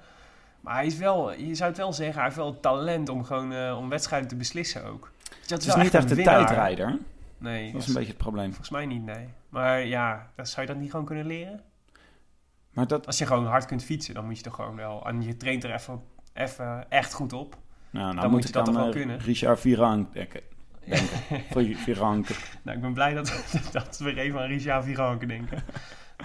Maar 0.60 0.74
hij 0.74 0.86
is 0.86 0.96
wel, 0.96 1.32
je 1.32 1.54
zou 1.54 1.68
het 1.68 1.78
wel 1.78 1.92
zeggen, 1.92 2.14
hij 2.14 2.24
heeft 2.24 2.36
wel 2.36 2.46
het 2.46 2.62
talent 2.62 3.08
om 3.08 3.24
gewoon 3.24 3.72
om 3.76 3.88
wedstrijden 3.88 4.28
te 4.28 4.36
beslissen 4.36 4.84
ook. 4.84 5.12
Dus 5.28 5.48
dat 5.48 5.64
Het 5.64 5.76
is 5.76 5.82
niet 5.82 5.94
echt 5.94 6.10
een 6.10 6.22
tijdrijder. 6.22 6.98
Nee, 7.38 7.72
Dat 7.72 7.80
is 7.82 7.88
een 7.88 7.94
beetje 7.94 8.08
het 8.08 8.18
probleem. 8.18 8.46
volgens 8.46 8.70
mij 8.70 8.86
niet, 8.86 9.04
nee. 9.04 9.28
Maar 9.48 9.86
ja, 9.86 10.30
dat 10.34 10.48
zou 10.48 10.66
je 10.66 10.72
dat 10.72 10.80
niet 10.80 10.90
gewoon 10.90 11.06
kunnen 11.06 11.26
leren? 11.26 11.60
Maar 12.72 12.86
dat, 12.86 13.06
Als 13.06 13.18
je 13.18 13.26
gewoon 13.26 13.46
hard 13.46 13.64
kunt 13.64 13.84
fietsen, 13.84 14.14
dan 14.14 14.24
moet 14.24 14.36
je 14.36 14.42
toch 14.42 14.54
gewoon 14.54 14.76
wel... 14.76 15.06
En 15.06 15.22
je 15.22 15.36
traint 15.36 15.64
er 15.64 15.74
even, 15.74 16.02
even 16.38 16.90
echt 16.90 17.12
goed 17.12 17.32
op. 17.32 17.56
nou, 17.90 18.06
nou 18.06 18.20
Dan 18.20 18.30
moet 18.30 18.42
je 18.42 18.48
ik 18.48 18.54
dat 18.54 18.64
toch 18.64 18.74
wel 18.74 18.86
eh, 18.86 18.92
kunnen? 18.92 19.18
Richard 19.18 19.60
Virank 19.60 20.12
denken. 20.12 20.40
denken. 20.84 21.08
Vi- 21.52 21.74
Virank. 21.76 22.26
Nou, 22.62 22.76
ik 22.76 22.82
ben 22.82 22.92
blij 22.92 23.14
dat, 23.14 23.44
dat 23.72 23.98
we 23.98 24.20
even 24.20 24.40
aan 24.40 24.46
Richard 24.46 24.84
Viranke 24.84 25.26
denken. 25.26 25.62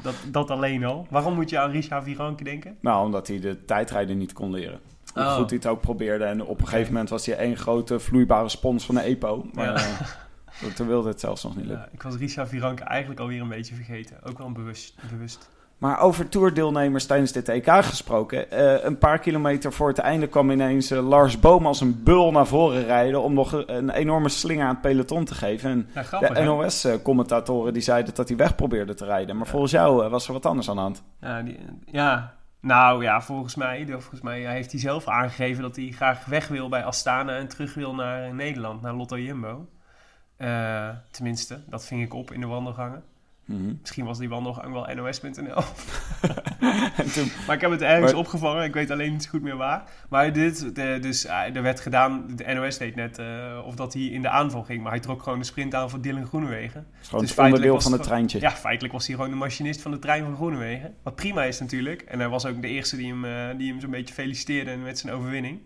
Dat, 0.02 0.16
dat 0.32 0.52
alleen 0.52 0.86
al. 0.86 1.08
Waarom 1.10 1.34
moet 1.34 1.50
je 1.50 1.60
aan 1.60 1.72
Richard 1.72 2.04
Viranke 2.04 2.44
denken? 2.44 2.78
Nou, 2.82 3.06
omdat 3.06 3.28
hij 3.28 3.40
de 3.40 3.66
tijdrijden 3.66 4.18
niet 4.18 4.34
kon 4.34 4.52
leren. 4.52 4.80
Hoe 5.14 5.24
Oh. 5.24 5.34
goed 5.36 5.50
hij 5.50 5.58
het 5.58 5.68
ook 5.68 5.82
probeerde. 5.82 6.24
En 6.24 6.44
op 6.46 6.60
een 6.62 6.68
gegeven 6.68 6.92
moment 6.92 7.10
was 7.10 7.26
hij 7.26 7.38
één 7.38 7.58
grote 7.58 8.00
vloeibare 8.00 8.50
spons 8.50 8.86
van 8.86 8.96
de 8.96 9.02
EPO. 9.02 9.46
Maar 9.54 9.66
Ja. 9.66 9.76
eh, 9.76 10.74
toen 10.76 10.88
wilde 10.88 11.08
het 11.10 11.20
zelfs 11.20 11.44
nog 11.44 11.56
niet 11.56 11.66
lukken. 11.66 11.86
Ja, 11.86 11.94
ik 11.94 12.02
was 12.02 12.16
Richard 12.16 12.50
Viranke 12.50 12.84
eigenlijk 12.84 13.20
alweer 13.20 13.42
een 13.42 13.48
beetje 13.50 13.76
vergeten. 13.76 14.24
Ook 14.24 14.38
wel 14.38 14.52
bewust. 14.52 14.96
bewust. 15.10 15.50
Maar 15.84 16.00
over 16.00 16.30
toerdeelnemers 16.30 17.06
tijdens 17.06 17.32
dit 17.32 17.50
EK 17.50 17.70
gesproken. 17.70 18.52
eh, 18.52 18.84
een 18.84 18.98
paar 18.98 19.20
kilometer 19.20 19.74
voor 19.74 19.88
het 19.88 19.98
einde 19.98 20.28
kwam 20.28 20.52
ineens 20.52 20.92
eh, 20.92 21.08
Lars 21.08 21.40
Boom 21.40 21.66
als 21.66 21.82
een 21.82 22.04
bul 22.04 22.32
naar 22.32 22.48
voren 22.48 22.86
rijden. 22.86 23.22
Om 23.22 23.34
nog 23.34 23.52
een, 23.52 23.76
een 23.76 23.90
enorme 23.90 24.30
slinger 24.30 24.64
aan 24.64 24.70
het 24.70 24.82
peloton 24.82 25.26
te 25.26 25.36
geven. 25.36 25.70
En 25.70 25.90
Ja, 25.94 26.04
grappig, 26.04 26.38
de? 26.38 26.44
NOS-commentatoren 26.44 27.74
die 27.74 27.82
zeiden 27.82 28.16
dat 28.16 28.28
hij 28.28 28.38
weg 28.38 28.56
probeerde 28.56 28.94
te 28.94 29.06
rijden. 29.06 29.38
Maar 29.38 29.48
volgens 29.48 29.72
jou 29.72 30.04
eh, 30.04 30.12
was 30.12 30.28
er 30.28 30.34
wat 30.34 30.46
anders 30.46 30.70
aan 30.70 30.76
de 30.76 30.82
hand. 30.82 31.04
Ja, 31.22 31.42
die, 31.42 31.60
ja, 31.86 32.34
nou 32.60 33.04
ja, 33.04 33.22
volgens 33.22 33.56
mij, 33.56 33.86
volgens 33.88 34.22
mij 34.22 34.42
heeft 34.42 34.72
hij 34.72 34.80
zelf 34.80 35.08
aangegeven 35.08 35.62
dat 35.62 35.76
hij 35.76 35.92
graag 35.92 36.26
weg 36.26 36.48
wil 36.48 36.70
bij 36.70 36.84
Astana 36.84 37.38
en 37.38 37.48
terug 37.48 37.74
wil 37.74 37.96
naar 37.96 38.34
Nederland, 38.34 38.82
naar 38.82 38.94
Lotto 38.94 39.18
Jumbo. 39.18 39.68
Tenminste, 41.12 41.64
dat 41.68 41.86
ving 41.86 42.02
ik 42.02 42.14
op 42.14 42.32
in 42.32 42.40
de 42.40 42.48
wandelgangen. 42.48 43.04
Mhm. 43.46 43.74
Misschien 43.82 44.06
was 44.06 44.18
die 44.18 44.30
wel 44.30 44.42
nos.nl. 44.42 45.64
En 46.98 47.12
toen, 47.12 47.32
maar 47.48 47.56
ik 47.56 47.62
heb 47.62 47.72
het 47.72 47.82
ergens 47.82 48.12
Maar- 48.12 48.20
opgevangen. 48.20 48.64
Ik 48.64 48.74
weet 48.74 48.92
alleen 48.92 49.12
niet 49.12 49.24
zo 49.24 49.30
goed 49.30 49.42
meer 49.42 49.58
waar. 49.58 49.84
Maar 50.10 50.34
dit, 50.34 50.76
de, 50.76 50.98
dus 51.02 51.26
eh, 51.26 51.56
er 51.56 51.62
werd 51.62 51.80
gedaan, 51.80 52.26
de 52.36 52.54
NOS 52.54 52.78
deed 52.78 52.96
net 52.96 53.18
eh, 53.18 53.62
of 53.66 53.76
dat 53.76 53.94
hij 53.94 54.02
in 54.04 54.22
de 54.22 54.30
aanval 54.30 54.64
ging. 54.64 54.82
Maar 54.82 54.92
hij 54.92 55.00
trok 55.02 55.24
gewoon 55.24 55.40
de 55.40 55.46
sprint 55.46 55.76
aan 55.76 55.90
voor 55.90 56.02
Dylan 56.02 56.26
Groenewegen. 56.26 56.88
het 56.92 57.02
is 57.02 57.08
gewoon 57.08 57.22
Dus 57.22 57.30
het 57.30 57.40
feitelijk 57.40 57.72
onderdeel 57.74 57.82
van 57.82 57.92
het 57.92 58.04
treintje. 58.04 58.40
Ja, 58.40 58.52
feitelijk 58.52 58.94
was 58.94 59.08
hij 59.08 59.16
gewoon 59.16 59.30
de 59.32 59.38
machinist 59.38 59.82
van 59.82 59.92
de 59.92 60.00
trein 60.00 60.24
van 60.24 60.36
Groenewegen. 60.36 60.96
Wat 61.04 61.16
prima 61.16 61.44
is 61.44 61.60
natuurlijk. 61.60 62.02
En 62.02 62.20
hij 62.20 62.30
was 62.30 62.46
ook 62.46 62.62
de 62.62 62.68
eerste 62.68 62.98
die 62.98 63.08
hem, 63.08 63.26
eh, 63.26 63.58
die 63.58 63.72
hem 63.72 63.80
zo'n 63.80 63.92
beetje 63.92 64.14
feliciteerde 64.14 64.76
met 64.76 65.00
zijn 65.00 65.14
overwinning. 65.14 65.60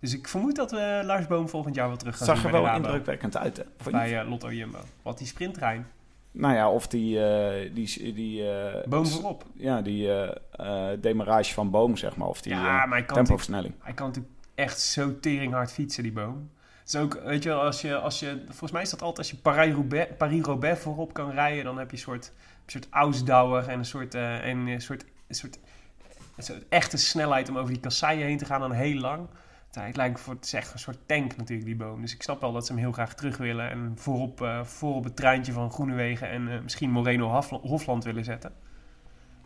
Dus 0.00 0.14
ik 0.14 0.28
vermoed 0.28 0.56
dat 0.56 0.70
we 0.70 1.02
Lars 1.04 1.26
Boom 1.26 1.48
volgend 1.48 1.74
jaar 1.74 1.88
wel 1.88 1.96
terug 1.96 2.16
gaan 2.16 2.26
zag 2.26 2.44
er 2.44 2.52
wel 2.52 2.74
indrukwekkend 2.74 3.36
uit, 3.36 3.56
hè? 3.56 3.90
Bij 3.90 4.24
Lotto 4.24 4.52
Jumbo. 4.52 4.78
Wat 5.02 5.18
die 5.18 5.26
sprinttrein. 5.26 5.86
Nou 6.36 6.54
ja, 6.54 6.70
of 6.70 6.86
die... 6.86 7.24
eh, 7.24 7.74
die, 7.74 8.12
die 8.12 8.50
eh, 8.50 8.88
Boom 8.88 9.06
voorop. 9.06 9.44
Ja, 9.52 9.82
die 9.82 10.12
eh 10.12 10.36
eh, 10.50 11.00
demarage 11.00 11.52
van 11.52 11.70
Boom, 11.70 11.96
zeg 11.96 12.16
maar. 12.16 12.28
Of 12.28 12.42
die 12.42 12.52
Ja, 12.52 12.60
maar 12.60 12.70
hij 12.70 12.78
kan, 12.86 12.88
natuurlijk, 12.90 13.14
tempoversnelling. 13.14 13.74
hij 13.78 13.92
kan 13.92 14.06
natuurlijk 14.06 14.34
echt 14.54 14.80
zo 14.80 15.20
teringhard 15.20 15.72
fietsen, 15.72 16.02
die 16.02 16.12
Boom. 16.12 16.50
Het 16.78 16.94
is 16.94 17.00
ook, 17.00 17.20
weet 17.24 17.42
je 17.42 17.48
wel, 17.48 17.60
als 17.60 17.80
je, 17.80 17.96
als 17.96 18.20
je, 18.20 18.42
volgens 18.46 18.72
mij 18.72 18.82
is 18.82 18.90
dat 18.90 19.02
altijd, 19.02 19.18
als 19.18 19.30
je 19.30 19.36
Paris-Roubaix 19.36 20.10
Paris-Roubaix 20.18 20.80
voorop 20.80 21.12
kan 21.12 21.30
rijden, 21.30 21.64
dan 21.64 21.78
heb 21.78 21.90
je 21.90 21.96
een 21.96 22.02
soort, 22.02 22.32
een 22.64 22.72
soort 22.72 22.86
Ausdauer 22.90 23.68
en 23.68 23.78
een 23.78 23.84
soort, 23.84 24.14
en 24.14 24.56
een 24.66 24.80
soort, 24.80 25.04
een 25.28 25.34
soort, 25.34 25.58
een 26.36 26.42
soort 26.42 26.68
echte 26.68 26.96
snelheid 26.96 27.48
om 27.48 27.58
over 27.58 27.72
die 27.72 27.80
kasseien 27.80 28.26
heen 28.26 28.38
te 28.38 28.44
gaan 28.44 28.60
dan 28.60 28.72
heel 28.72 29.00
lang. 29.00 29.28
Het 29.74 29.96
lijkt 29.96 30.20
voor 30.20 30.34
het 30.34 30.44
is 30.44 30.52
echt 30.52 30.72
een 30.72 30.78
soort 30.78 30.98
tank 31.06 31.36
natuurlijk, 31.36 31.66
die 31.66 31.76
boom. 31.76 32.00
Dus 32.00 32.14
ik 32.14 32.22
snap 32.22 32.40
wel 32.40 32.52
dat 32.52 32.66
ze 32.66 32.72
hem 32.72 32.80
heel 32.80 32.92
graag 32.92 33.14
terug 33.14 33.36
willen. 33.36 33.70
En 33.70 33.92
voorop, 33.96 34.42
eh 34.42 34.64
voorop 34.64 35.04
het 35.04 35.16
treintje 35.16 35.52
van 35.52 35.70
Groenewegen 35.72 36.28
en 36.30 36.48
eh, 36.48 36.60
misschien 36.62 36.90
Moreno 36.90 37.28
Hofla- 37.28 37.58
Hofland 37.62 38.04
willen 38.04 38.24
zetten. 38.24 38.52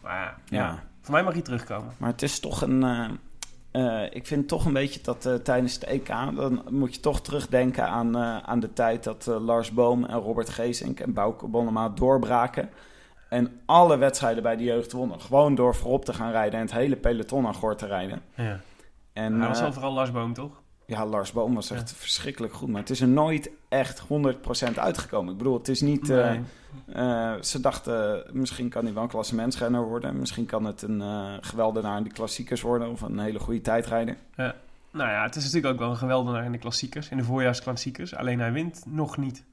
Maar 0.03 0.21
ja, 0.21 0.35
ja, 0.45 0.83
voor 1.01 1.12
mij 1.14 1.23
mag 1.23 1.33
hij 1.33 1.43
terugkomen. 1.43 1.93
Maar 1.97 2.11
het 2.11 2.23
is 2.23 2.41
toch 2.41 2.62
een... 2.62 2.83
eh, 3.71 4.03
ik 4.11 4.27
vind 4.27 4.49
toch 4.49 4.64
een 4.64 4.73
beetje 4.73 5.01
dat 5.03 5.45
tijdens 5.45 5.75
het 5.75 5.85
EK... 5.85 6.07
dan 6.35 6.62
moet 6.71 6.95
je 6.95 7.01
toch 7.01 7.21
terugdenken 7.21 7.88
aan, 7.88 8.17
aan 8.47 8.61
de 8.61 8.73
tijd... 8.73 9.05
dat 9.05 9.27
Lars 9.27 9.71
Boom 9.73 10.05
en 10.05 10.19
Robert 10.19 10.49
Geesink 10.49 11.01
en 11.01 11.12
Bouke 11.12 11.47
Bonnema 11.47 11.88
doorbraken... 11.88 12.71
en 13.29 13.61
alle 13.67 13.97
wedstrijden 13.97 14.43
bij 14.43 14.57
de 14.57 14.64
jeugd 14.64 14.93
wonnen. 14.93 15.21
Gewoon 15.21 15.55
door 15.55 15.75
voorop 15.75 16.05
te 16.05 16.12
gaan 16.14 16.31
rijden... 16.31 16.59
en 16.59 16.64
het 16.67 16.75
hele 16.75 16.97
peloton 16.97 17.47
aan 17.47 17.55
gort 17.55 17.79
te 17.79 17.87
rijden. 17.87 18.23
Ja. 18.35 18.61
En, 19.18 19.38
Hij 19.38 19.48
was 19.48 19.57
eh, 19.57 19.62
wel 19.62 19.72
vooral 19.72 19.92
Lars 19.92 20.11
Boom, 20.12 20.33
toch? 20.33 20.61
Ja, 20.87 21.07
Lars 21.07 21.33
Boom 21.33 21.54
was 21.54 21.70
echt 21.70 21.92
verschrikkelijk 21.92 22.52
goed. 22.52 22.68
Maar 22.68 22.81
het 22.81 22.90
is 22.90 23.00
er 23.00 23.09
nooit 23.09 23.50
echt 23.68 24.02
100% 24.02 24.74
uitgekomen. 24.74 25.33
Ik 25.33 25.38
bedoel, 25.38 25.59
het 25.59 25.68
is 25.68 25.81
niet... 25.81 26.11
eh, 26.11 26.16
Nee. 26.16 26.40
eh, 26.92 27.33
ze 27.42 27.61
dachten, 27.61 28.24
misschien 28.33 28.68
kan 28.68 28.85
hij 28.85 28.94
wel 28.94 29.02
een 29.02 29.09
klassementsrenner 29.09 29.83
worden. 29.83 30.18
Misschien 30.18 30.46
kan 30.46 30.64
het 30.64 30.83
een 30.83 31.02
geweldenaar 31.40 31.96
in 31.96 32.04
de 32.04 32.12
klassiekers 32.12 32.61
worden. 32.62 32.90
Of 32.90 33.00
een 33.00 33.18
hele 33.18 33.38
goede 33.38 33.61
tijdrijder. 33.61 34.16
Nou 34.90 35.11
ja, 35.11 35.22
het 35.22 35.37
is 35.37 35.44
natuurlijk 35.44 35.72
ook 35.72 35.78
wel 35.78 35.90
een 35.90 35.96
geweldenaar 35.96 36.44
in 36.44 36.52
de 36.52 36.59
klassiekers, 36.59 37.09
in 37.09 37.16
de 37.16 37.24
voorjaarsklassiekers. 37.24 38.14
Alleen 38.14 38.38
hij 38.40 38.52
wint 38.52 38.83
nog 38.87 39.16
niet. 39.16 39.35
Dus 39.35 39.44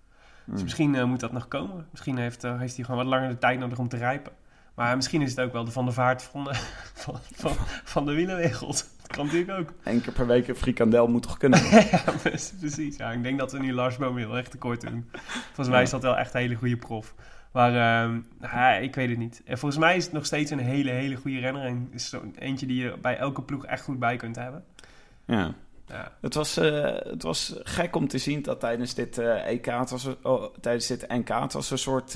Hmm. 0.53 0.63
misschien 0.63 1.07
moet 1.09 1.19
dat 1.19 1.31
nog 1.31 1.47
komen. 1.47 1.87
Misschien 1.91 2.17
heeft, 2.17 2.41
heeft 2.41 2.75
hij 2.75 2.85
gewoon 2.85 2.99
wat 2.99 3.09
langer 3.09 3.29
de 3.29 3.37
tijd 3.37 3.59
nodig 3.59 3.77
om 3.79 3.87
te 3.89 3.97
rijpen. 3.97 4.31
Maar 4.75 4.95
misschien 4.95 5.21
is 5.21 5.29
het 5.29 5.39
ook 5.39 5.51
wel 5.51 5.65
de 5.65 5.71
Van 5.71 5.85
der 5.85 5.93
Vaart 5.93 6.23
van 6.23 6.43
de, 6.43 6.53
van, 7.03 7.15
van, 7.33 7.51
van 7.83 8.05
de 8.05 8.13
wielerwereld. 8.13 8.93
Kan 9.15 9.25
natuurlijk 9.25 9.59
ook. 9.59 9.73
Eén 9.83 10.01
keer 10.01 10.13
per 10.13 10.27
week 10.27 10.47
een 10.47 10.55
frikandel 10.55 11.07
moet 11.07 11.23
toch 11.23 11.37
kunnen. 11.37 11.59
ja, 11.91 12.01
pre- 12.21 12.37
precies. 12.59 12.97
Ja, 12.97 13.11
ik 13.11 13.23
denk 13.23 13.39
dat 13.39 13.51
we 13.51 13.59
nu 13.59 13.73
Lars 13.73 13.97
Boom 13.97 14.17
heel 14.17 14.37
erg 14.37 14.47
tekort 14.47 14.81
doen. 14.81 15.09
Volgens 15.45 15.67
mij 15.69 15.81
is 15.81 15.89
dat 15.89 16.01
wel 16.01 16.17
echt 16.17 16.33
een 16.33 16.39
hele 16.39 16.55
goede 16.55 16.77
prof. 16.77 17.13
Maar 17.51 17.71
ja, 18.41 18.73
ik 18.75 18.95
weet 18.95 19.09
het 19.09 19.17
niet. 19.17 19.41
En 19.45 19.57
volgens 19.57 19.81
mij 19.81 19.95
is 19.95 20.03
het 20.03 20.13
nog 20.13 20.25
steeds 20.25 20.51
een 20.51 20.59
hele, 20.59 20.89
hele 20.91 21.15
goede 21.15 21.39
renner. 21.39 21.63
En 21.63 21.89
is 21.91 22.09
zo 22.09 22.21
eentje 22.39 22.65
die 22.65 22.83
je 22.83 22.97
bij 23.01 23.17
elke 23.17 23.41
ploeg 23.41 23.65
echt 23.65 23.83
goed 23.83 23.99
bij 23.99 24.15
kunt 24.17 24.35
hebben. 24.35 24.63
ja. 25.25 25.53
Ja, 25.87 26.11
Het 26.21 26.33
was, 26.33 26.57
eh, 26.57 26.83
het 26.95 27.23
was 27.23 27.55
gek 27.63 27.95
om 27.95 28.07
te 28.07 28.17
zien 28.17 28.41
dat 28.41 28.59
tijdens 28.59 28.93
dit 28.93 29.17
eh, 29.17 29.47
EK, 29.47 29.65
het 29.65 29.89
was, 29.89 30.07
oh, 30.21 30.43
tijdens 30.61 30.87
dit 30.87 31.07
NK, 31.07 31.27
het 31.29 31.53
was 31.53 31.71
een 31.71 31.77
soort 31.77 32.15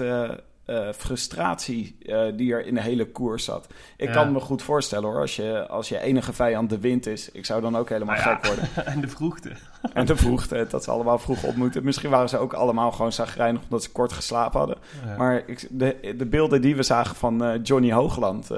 eh, 0.70 0.88
frustratie 0.94 1.96
eh, 2.06 2.22
die 2.36 2.54
er 2.54 2.66
in 2.66 2.74
de 2.74 2.82
hele 2.82 3.06
koers 3.06 3.44
zat. 3.44 3.68
Ik 3.98 4.08
Ja. 4.08 4.14
kan 4.14 4.32
me 4.32 4.40
goed 4.40 4.62
voorstellen 4.62 5.10
hoor, 5.10 5.20
als 5.20 5.36
je, 5.36 5.68
als 5.68 5.90
je 5.90 6.00
enige 6.00 6.34
vijand 6.34 6.70
de 6.70 6.80
wind 6.80 7.06
is. 7.06 7.32
Ik 7.32 7.46
zou 7.46 7.62
dan 7.62 7.78
ook 7.78 7.90
helemaal 7.90 8.16
Nou 8.16 8.30
ja. 8.30 8.36
gek 8.36 8.46
worden. 8.46 8.86
en 8.94 9.02
de 9.02 9.08
vroegte. 9.08 9.52
En 9.94 10.06
de 10.06 10.16
vroegte, 10.16 10.66
dat 10.70 10.84
ze 10.84 10.92
allemaal 10.92 11.20
vroeg 11.20 11.44
op 11.44 11.56
moeten. 11.56 11.84
Misschien 11.84 12.10
waren 12.10 12.30
ze 12.30 12.38
ook 12.38 12.54
allemaal 12.54 12.92
gewoon 12.92 13.12
zagrijnig 13.12 13.62
omdat 13.64 13.84
ze 13.84 13.92
kort 13.92 14.12
geslapen 14.14 14.60
hadden. 14.60 14.78
Ja. 15.06 15.16
Maar 15.18 15.44
ik, 15.46 15.68
de, 15.70 16.14
de 16.18 16.26
beelden 16.26 16.62
die 16.62 16.76
we 16.76 16.84
zagen 16.84 17.16
van 17.16 17.44
eh, 17.44 17.60
Johnny 17.64 17.92
Hoogland 17.92 18.52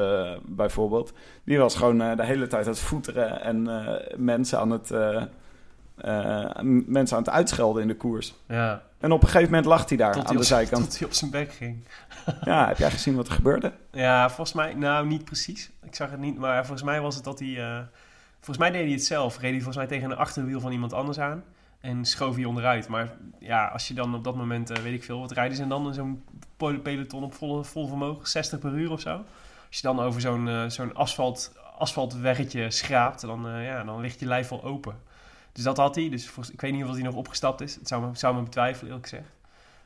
bijvoorbeeld... 0.45 1.13
die 1.43 1.57
was 1.57 1.75
gewoon 1.75 1.97
de 1.97 2.25
hele 2.25 2.47
tijd 2.47 2.65
aan 2.65 2.71
het 2.71 2.81
voeteren 2.81 3.41
en 3.41 3.69
mensen 4.17 4.59
aan 4.59 4.71
het, 4.71 4.89
mensen 6.87 7.17
aan 7.17 7.23
het 7.23 7.31
uitschelden 7.33 7.81
in 7.81 7.87
de 7.87 7.95
koers. 7.95 8.33
Ja, 8.47 8.81
En 9.01 9.11
op 9.11 9.21
een 9.21 9.27
gegeven 9.27 9.49
moment 9.49 9.65
lag 9.65 9.87
hij 9.89 9.97
daar 9.97 10.13
tot 10.13 10.27
aan 10.27 10.35
de 10.37 10.43
zijkant. 10.43 10.83
tot 10.89 10.99
hij 10.99 11.07
op 11.07 11.13
zijn 11.13 11.31
bek 11.31 11.53
ging. 11.53 11.83
Ja, 12.43 12.67
heb 12.67 12.77
jij 12.77 12.91
gezien 12.91 13.15
wat 13.15 13.27
er 13.27 13.33
gebeurde? 13.33 13.73
Ja, 13.91 14.27
volgens 14.27 14.53
mij, 14.53 14.73
nou 14.73 15.07
niet 15.07 15.25
precies. 15.25 15.71
Ik 15.83 15.95
zag 15.95 16.09
het 16.11 16.19
niet, 16.19 16.37
maar 16.37 16.59
volgens 16.65 16.83
mij 16.83 17.01
was 17.01 17.15
het 17.15 17.23
dat 17.23 17.39
hij. 17.39 17.57
eh, 17.57 17.79
volgens 18.35 18.57
mij 18.57 18.71
deed 18.71 18.83
hij 18.83 18.91
het 18.91 19.05
zelf. 19.05 19.33
Reed 19.39 19.51
hij 19.51 19.61
volgens 19.61 19.77
mij 19.77 19.87
tegen 19.87 20.11
een 20.11 20.17
achterwiel 20.17 20.59
van 20.59 20.71
iemand 20.71 20.93
anders 20.93 21.19
aan. 21.19 21.43
En 21.79 22.05
schoof 22.05 22.35
hij 22.35 22.45
onderuit. 22.45 22.87
Maar 22.87 23.11
ja, 23.39 23.65
als 23.67 23.87
je 23.87 23.93
dan 23.93 24.15
op 24.15 24.23
dat 24.23 24.35
moment, 24.35 24.69
eh, 24.69 24.83
weet 24.83 24.93
ik 24.93 25.03
veel, 25.03 25.19
wat 25.19 25.31
rijden 25.31 25.57
ze 25.57 25.67
dan 25.67 25.87
in 25.87 25.93
zo'n 25.93 26.23
peloton 26.57 27.23
op 27.23 27.33
volle, 27.33 27.63
vol 27.63 27.87
vermogen? 27.87 28.27
60 28.27 28.59
per 28.59 28.71
uur 28.73 28.91
of 28.91 28.99
zo. 29.01 29.11
Als 29.67 29.79
je 29.79 29.81
dan 29.81 29.99
over 29.99 30.21
zo'n 30.21 30.65
zo'n 30.67 30.95
asfalt, 30.95 31.51
asfaltweggetje 31.77 32.71
schraapt, 32.71 33.21
dan, 33.21 33.61
ja, 33.61 33.83
dan 33.83 33.99
ligt 34.01 34.19
je 34.19 34.25
lijf 34.25 34.49
wel 34.49 34.63
open. 34.63 34.95
Dus 35.53 35.63
dat 35.63 35.77
had 35.77 35.95
hij. 35.95 36.09
Dus 36.09 36.25
volgens- 36.29 36.53
ik 36.55 36.61
weet 36.61 36.71
niet 36.73 36.83
of 36.83 36.91
hij 36.93 37.01
nog 37.01 37.15
opgestapt 37.15 37.61
is. 37.61 37.75
Het 37.75 37.87
zou 37.87 38.01
me, 38.01 38.07
zou 38.13 38.35
me 38.35 38.41
betwijfelen, 38.41 38.85
eerlijk 38.87 39.07
gezegd. 39.09 39.29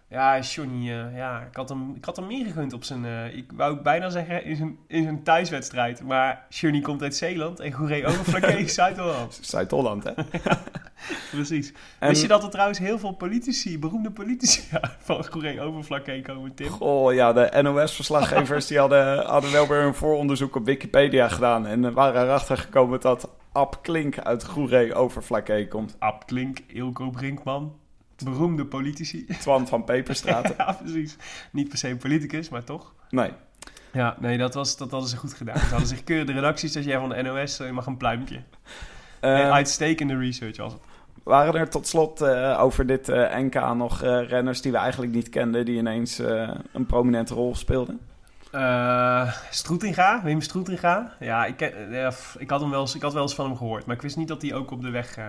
Ja, 0.09 0.39
Johnny, 0.39 0.91
eh, 0.91 1.17
ja, 1.17 1.39
ik 1.49 1.55
had, 1.55 1.69
hem, 1.69 1.93
ik 1.95 2.05
had 2.05 2.15
hem 2.15 2.27
meer 2.27 2.45
gegund 2.45 2.73
op 2.73 2.83
zijn, 2.83 3.05
eh, 3.05 3.37
ik 3.37 3.51
wou 3.55 3.81
bijna 3.81 4.09
zeggen 4.09 4.43
in 4.43 4.55
zijn, 4.55 4.77
in 4.87 5.03
zijn 5.03 5.23
thuiswedstrijd. 5.23 6.01
Maar 6.03 6.45
Johnny 6.49 6.81
komt 6.81 7.01
uit 7.01 7.15
Zeeland 7.15 7.59
en 7.59 7.71
Goeree 7.71 8.05
Overflakke 8.05 8.67
Zuid-Holland. 8.67 9.39
Zuid-Holland, 9.41 10.03
hè? 10.03 10.11
Precies. 11.31 11.73
En- 11.99 12.09
Wist 12.09 12.21
je 12.21 12.27
dat 12.27 12.43
er 12.43 12.49
trouwens 12.49 12.79
heel 12.79 12.99
veel 12.99 13.11
politici, 13.11 13.79
beroemde 13.79 14.11
politici 14.11 14.63
van 14.99 15.25
Goeree 15.25 15.61
Overflakke 15.61 16.21
komen, 16.21 16.53
Tim? 16.55 16.73
Oh 16.79 17.13
ja, 17.13 17.33
de 17.33 17.61
NOS-verslaggevers 17.61 18.67
die 18.67 18.79
hadden, 18.79 19.25
hadden 19.25 19.51
wel 19.51 19.67
weer 19.67 19.81
een 19.81 19.95
vooronderzoek 19.95 20.55
op 20.55 20.65
Wikipedia 20.65 21.27
gedaan. 21.29 21.65
En 21.67 21.93
waren 21.93 22.21
erachter 22.21 22.57
gekomen 22.57 22.99
dat 23.01 23.29
Ab 23.55 23.79
Klink 23.81 24.19
uit 24.19 24.43
Goeree 24.43 24.93
Overflakkee 24.93 25.67
komt. 25.67 25.95
Ab 25.99 26.25
Klink, 26.27 26.59
Ilko 26.67 27.09
Brinkman, 27.09 27.75
beroemde 28.23 28.65
politici. 28.65 29.25
Twan 29.25 29.67
van 29.67 29.83
Peperstraat. 29.83 30.53
ja, 30.57 30.77
precies. 30.81 31.15
Niet 31.51 31.69
per 31.69 31.77
se 31.77 31.89
een 31.89 31.97
politicus, 31.97 32.49
maar 32.49 32.63
toch. 32.63 32.93
Nee. 33.09 33.31
Ja, 33.91 34.15
nee, 34.19 34.37
dat, 34.37 34.53
was, 34.53 34.77
dat 34.77 34.91
hadden 34.91 35.09
ze 35.09 35.17
goed 35.17 35.33
gedaan. 35.33 35.57
Ze 35.57 35.69
hadden 35.69 35.87
zich 35.87 36.03
keurig 36.03 36.25
de 36.25 36.33
redacties, 36.33 36.75
als 36.75 36.85
jij 36.85 36.99
van 36.99 37.09
de 37.09 37.21
NOS, 37.21 37.59
eh, 37.59 37.65
je 37.65 37.73
mag 37.73 37.85
een 37.85 37.97
pluimpje. 37.97 38.41
En 39.19 39.51
uitstekende 39.51 40.17
research 40.17 40.57
was 40.57 40.73
het. 40.73 40.81
waren 41.23 41.53
er 41.53 41.69
tot 41.69 41.87
slot 41.87 42.21
eh, 42.21 42.61
over 42.61 42.85
dit 42.85 43.09
eh, 43.09 43.37
NK 43.37 43.75
nog 43.75 44.01
renners 44.01 44.61
die 44.61 44.71
we 44.71 44.77
eigenlijk 44.77 45.13
niet 45.13 45.29
kenden... 45.29 45.65
die 45.65 45.77
ineens 45.77 46.17
een 46.71 46.85
prominente 46.87 47.33
rol 47.33 47.55
speelden? 47.55 47.99
Eh 48.55 49.31
Stroetinga, 49.49 50.21
Wim 50.23 50.41
Stroetinga. 50.41 51.11
Ja, 51.19 51.45
ik, 51.45 51.61
eh, 51.61 52.07
ik, 52.37 52.49
had 52.49 52.61
hem 52.61 52.69
wel 52.69 52.81
eens, 52.81 52.95
ik 52.95 53.01
had 53.01 53.13
wel 53.13 53.21
eens 53.21 53.35
van 53.35 53.45
hem 53.45 53.57
gehoord. 53.57 53.85
Maar 53.85 53.95
ik 53.95 54.01
wist 54.01 54.17
niet 54.17 54.27
dat 54.27 54.41
hij 54.41 54.53
ook 54.53 54.71
op 54.71 54.81
de 54.81 54.89
weg 54.89 55.17
eh, 55.17 55.25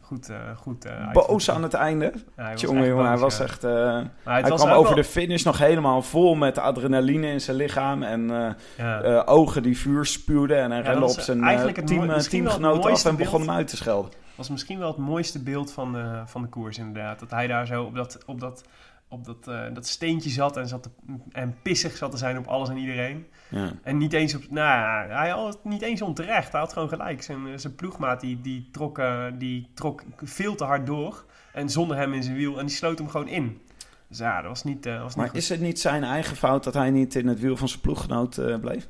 goed, 0.00 0.30
goed 0.56 0.86
Boos 1.12 1.50
aan 1.50 1.62
het 1.62 1.74
einde. 1.74 2.12
Ja, 2.36 2.44
hij 2.44 2.54
Jongen, 2.54 3.06
hij 3.06 3.16
was 3.16 3.38
ja. 3.38 3.44
echt... 3.44 3.62
hij 3.62 4.42
kwam 4.42 4.70
over 4.70 4.94
wel- 4.94 4.94
de 4.94 5.04
finish 5.04 5.42
nog 5.42 5.58
helemaal 5.58 6.02
vol 6.02 6.34
met 6.34 6.58
adrenaline 6.58 7.26
in 7.26 7.40
zijn 7.40 7.56
lichaam. 7.56 8.02
En 8.02 8.54
Ja. 8.76 9.22
ogen 9.24 9.62
die 9.62 9.78
vuur 9.78 10.04
spuwden. 10.04 10.58
En 10.58 10.70
hij 10.70 10.80
rende 10.80 11.04
op 11.04 11.10
zijn 11.10 11.84
team, 11.84 12.18
teamgenoten 12.18 12.90
af 12.90 13.04
en 13.04 13.16
begon 13.16 13.40
hem 13.40 13.50
uit 13.50 13.68
te 13.68 13.76
schelden. 13.76 14.12
was 14.36 14.50
misschien 14.50 14.78
wel 14.78 14.88
het 14.88 14.96
mooiste 14.96 15.42
beeld 15.42 15.72
van 15.72 15.92
de, 15.92 16.22
van 16.26 16.42
de 16.42 16.48
koers, 16.48 16.78
inderdaad. 16.78 17.18
Dat 17.18 17.30
hij 17.30 17.46
daar 17.46 17.66
zo 17.66 17.82
op 17.82 17.94
dat, 17.94 18.18
op 18.26 18.40
dat, 18.40 18.64
op 19.08 19.24
dat, 19.24 19.48
eh, 19.48 19.74
dat 19.74 19.86
steentje 19.86 20.30
zat 20.30 20.56
en, 20.56 20.68
zat 20.68 20.82
te- 20.82 20.90
en 21.32 21.56
pissig 21.62 21.96
zat 21.96 22.10
te 22.10 22.16
zijn 22.16 22.38
op 22.38 22.46
alles 22.46 22.68
en 22.68 22.76
iedereen. 22.76 23.26
Ja. 23.48 23.72
En 23.82 23.96
niet 23.96 24.12
eens 24.12 24.34
op, 24.34 24.50
nou, 24.50 25.08
ja, 25.08 25.16
hij 25.18 25.30
had 25.30 25.64
niet 25.64 25.82
eens 25.82 26.02
onterecht. 26.02 26.52
Hij 26.52 26.60
had 26.60 26.72
gewoon 26.72 26.88
gelijk. 26.88 27.22
Zijn, 27.22 27.60
zijn 27.60 27.74
ploegmaat 27.74 28.20
die, 28.20 28.40
die, 28.40 28.68
trok, 28.72 28.98
eh, 28.98 29.24
die 29.38 29.68
trok 29.74 30.02
veel 30.22 30.54
te 30.54 30.64
hard 30.64 30.86
door. 30.86 31.24
En 31.52 31.68
zonder 31.70 31.96
hem 31.96 32.12
in 32.12 32.22
zijn 32.22 32.36
wiel. 32.36 32.58
En 32.58 32.66
die 32.66 32.74
sloot 32.74 32.98
hem 32.98 33.08
gewoon 33.08 33.28
in. 33.28 33.60
Dus 34.08 34.18
ja, 34.18 34.36
dat 34.40 34.48
was 34.48 34.64
niet, 34.64 34.86
eh 34.86 35.02
was 35.02 35.16
niet 35.16 35.26
Maar 35.26 35.34
is 35.36 35.48
het 35.48 35.60
niet 35.60 35.80
zijn 35.80 36.04
eigen 36.04 36.36
fout 36.36 36.64
dat 36.64 36.74
hij 36.74 36.90
niet 36.90 37.14
in 37.14 37.26
het 37.26 37.40
wiel 37.40 37.56
van 37.56 37.68
zijn 37.68 37.80
ploeggenoot 37.80 38.38
eh, 38.38 38.58
bleef? 38.58 38.88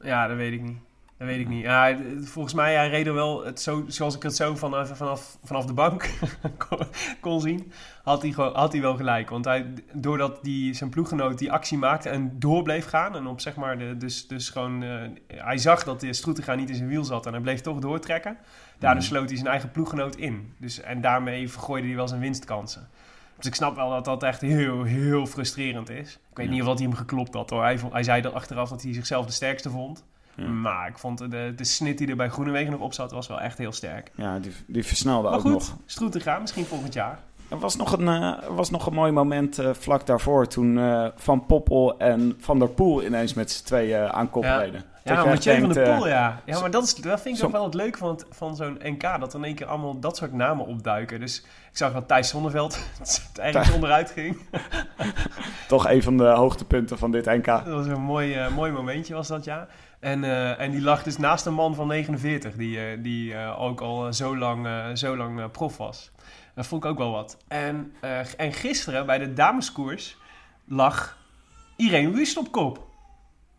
Ja, 0.00 0.26
dat 0.26 0.36
weet 0.36 0.52
ik 0.52 0.62
niet. 0.62 0.78
Dat 1.18 1.26
weet 1.26 1.40
ik 1.40 1.48
niet. 1.48 1.62
Ja, 1.62 1.96
volgens 2.22 2.54
mij, 2.54 2.74
hij 2.74 2.88
reed 2.88 3.06
er 3.06 3.14
wel, 3.14 3.44
het 3.44 3.60
zo, 3.60 3.84
zoals 3.86 4.16
ik 4.16 4.22
het 4.22 4.36
zo 4.36 4.54
vanaf, 4.56 4.96
vanaf, 4.96 5.38
vanaf 5.44 5.64
de 5.66 5.72
bank 5.72 6.10
kon, 6.68 6.78
kon 7.20 7.40
zien, 7.40 7.72
had 8.02 8.22
hij, 8.22 8.32
gewoon, 8.32 8.54
had 8.54 8.72
hij 8.72 8.80
wel 8.80 8.96
gelijk. 8.96 9.30
Want 9.30 9.44
hij, 9.44 9.72
doordat 9.92 10.38
die, 10.44 10.74
zijn 10.74 10.90
ploeggenoot 10.90 11.38
die 11.38 11.52
actie 11.52 11.78
maakte 11.78 12.08
en 12.08 12.32
door 12.38 12.62
bleef 12.62 12.84
gaan, 12.86 13.16
en 13.16 13.26
op 13.26 13.40
zeg 13.40 13.56
maar, 13.56 13.78
de, 13.78 13.96
dus, 13.96 14.26
dus 14.26 14.50
gewoon, 14.50 14.82
eh, 14.82 14.90
hij 15.34 15.58
zag 15.58 15.84
dat 15.84 16.00
de 16.00 16.12
Stroetega 16.12 16.54
niet 16.54 16.68
in 16.68 16.74
zijn 16.76 16.88
wiel 16.88 17.04
zat 17.04 17.26
en 17.26 17.32
hij 17.32 17.40
bleef 17.42 17.60
toch 17.60 17.78
doortrekken. 17.78 18.36
Daardoor 18.78 19.02
Mhm. 19.02 19.10
sloot 19.12 19.28
hij 19.28 19.36
zijn 19.36 19.48
eigen 19.48 19.70
ploeggenoot 19.70 20.16
in. 20.16 20.52
Dus, 20.58 20.80
en 20.80 21.00
daarmee 21.00 21.50
vergooide 21.50 21.86
hij 21.86 21.96
wel 21.96 22.08
zijn 22.08 22.20
winstkansen. 22.20 22.88
Dus 23.36 23.46
ik 23.46 23.54
snap 23.54 23.76
wel 23.76 23.90
dat 23.90 24.04
dat 24.04 24.22
echt 24.22 24.40
heel, 24.40 24.82
heel 24.82 25.26
frustrerend 25.26 25.90
is. 25.90 26.12
Ik 26.30 26.36
weet 26.36 26.46
Ja. 26.46 26.52
niet 26.52 26.60
of 26.60 26.66
dat 26.66 26.78
hij 26.78 26.86
hem 26.88 26.96
geklopt 26.96 27.34
had 27.34 27.50
hoor. 27.50 27.62
Hij, 27.62 27.78
hij 27.90 28.02
zei 28.02 28.20
dat 28.22 28.32
achteraf 28.34 28.68
dat 28.68 28.82
hij 28.82 28.92
zichzelf 28.94 29.26
de 29.26 29.32
sterkste 29.32 29.70
vond. 29.70 30.04
Ja. 30.38 30.46
Maar 30.48 30.88
ik 30.88 30.98
vond 30.98 31.18
de, 31.30 31.52
de 31.56 31.64
snit 31.64 31.98
die 31.98 32.08
er 32.08 32.16
bij 32.16 32.28
Groenewegen 32.28 32.72
nog 32.72 32.80
op 32.80 32.92
zat, 32.92 33.10
was 33.12 33.26
wel 33.26 33.40
echt 33.40 33.58
heel 33.58 33.72
sterk. 33.72 34.10
Ja, 34.14 34.38
die, 34.38 34.52
die 34.66 34.84
versnelde 34.86 35.28
Maar 35.28 35.36
ook 35.36 35.40
goed, 35.44 35.52
nog. 35.52 35.76
Stroetega, 35.86 36.38
misschien 36.38 36.64
volgend 36.64 36.92
jaar. 36.94 37.18
Er 37.48 37.58
was 37.58 37.76
nog 37.76 37.92
een, 37.92 38.06
er 38.08 38.54
was 38.54 38.70
nog 38.70 38.86
een 38.86 38.94
mooi 38.94 39.12
moment 39.12 39.58
eh, 39.58 39.70
vlak 39.72 40.06
daarvoor 40.06 40.46
toen 40.46 40.78
eh, 40.78 41.06
Van 41.16 41.46
Poppel 41.46 41.98
en 41.98 42.34
Van 42.38 42.58
der 42.58 42.68
Poel 42.68 43.04
ineens 43.04 43.34
met 43.34 43.50
z'n 43.50 43.64
tweeën 43.64 44.08
aan 44.12 44.30
kop 44.30 44.42
Ja. 44.42 44.58
reden. 44.58 44.82
Ja, 45.04 45.24
echt 45.24 45.44
van 45.44 45.72
der 45.72 45.94
Poel, 45.96 46.08
ja. 46.08 46.40
Ja, 46.44 46.60
maar 46.60 46.70
dat, 46.70 46.82
is, 46.84 46.94
dat 46.94 47.20
vind 47.20 47.38
ik 47.38 47.44
ook 47.44 47.52
wel 47.52 47.64
het 47.64 47.74
leuke 47.74 47.98
van, 47.98 48.08
het- 48.08 48.26
van 48.30 48.56
zo'n 48.56 48.78
NK. 48.82 49.02
Dat 49.20 49.32
er 49.32 49.38
in 49.38 49.44
één 49.44 49.54
keer 49.54 49.66
allemaal 49.66 49.98
dat 50.00 50.16
soort 50.16 50.32
namen 50.32 50.66
opduiken. 50.66 51.20
Dus 51.20 51.38
ik 51.70 51.76
zag 51.76 51.92
dat 51.92 52.08
Thijs 52.08 52.28
Zonneveld 52.28 52.78
ergens 53.40 53.72
onderuit 53.72 54.10
ging. 54.10 54.38
Toch 55.68 55.88
een 55.88 56.02
van 56.02 56.16
de 56.16 56.24
hoogtepunten 56.24 56.98
van 56.98 57.10
dit 57.10 57.24
NK. 57.24 57.44
Dat 57.46 57.66
was 57.66 57.86
een 57.86 58.00
mooi, 58.02 58.36
mooi 58.54 58.72
momentje, 58.72 59.14
was 59.14 59.28
dat, 59.28 59.44
ja. 59.44 59.66
En, 60.00 60.24
eh, 60.24 60.60
en 60.60 60.70
die 60.70 60.80
lag 60.80 61.02
dus 61.02 61.16
naast 61.16 61.46
een 61.46 61.54
man 61.54 61.74
van 61.74 61.86
49, 61.86 62.54
die, 62.54 62.80
eh, 62.80 62.98
die 63.02 63.34
eh, 63.34 63.60
ook 63.60 63.80
al 63.80 64.12
zo 64.12 64.36
lang, 64.36 64.68
zo 64.98 65.16
lang 65.16 65.50
prof 65.50 65.76
was. 65.76 66.10
Dat 66.54 66.66
vond 66.66 66.84
ik 66.84 66.90
ook 66.90 66.98
wel 66.98 67.10
wat. 67.10 67.36
En, 67.48 67.92
en 68.36 68.52
gisteren 68.52 69.06
bij 69.06 69.18
de 69.18 69.32
dameskoers 69.32 70.16
lag 70.64 71.18
Irene 71.76 72.10
Wust 72.10 72.36
op 72.36 72.52
kop. 72.52 72.86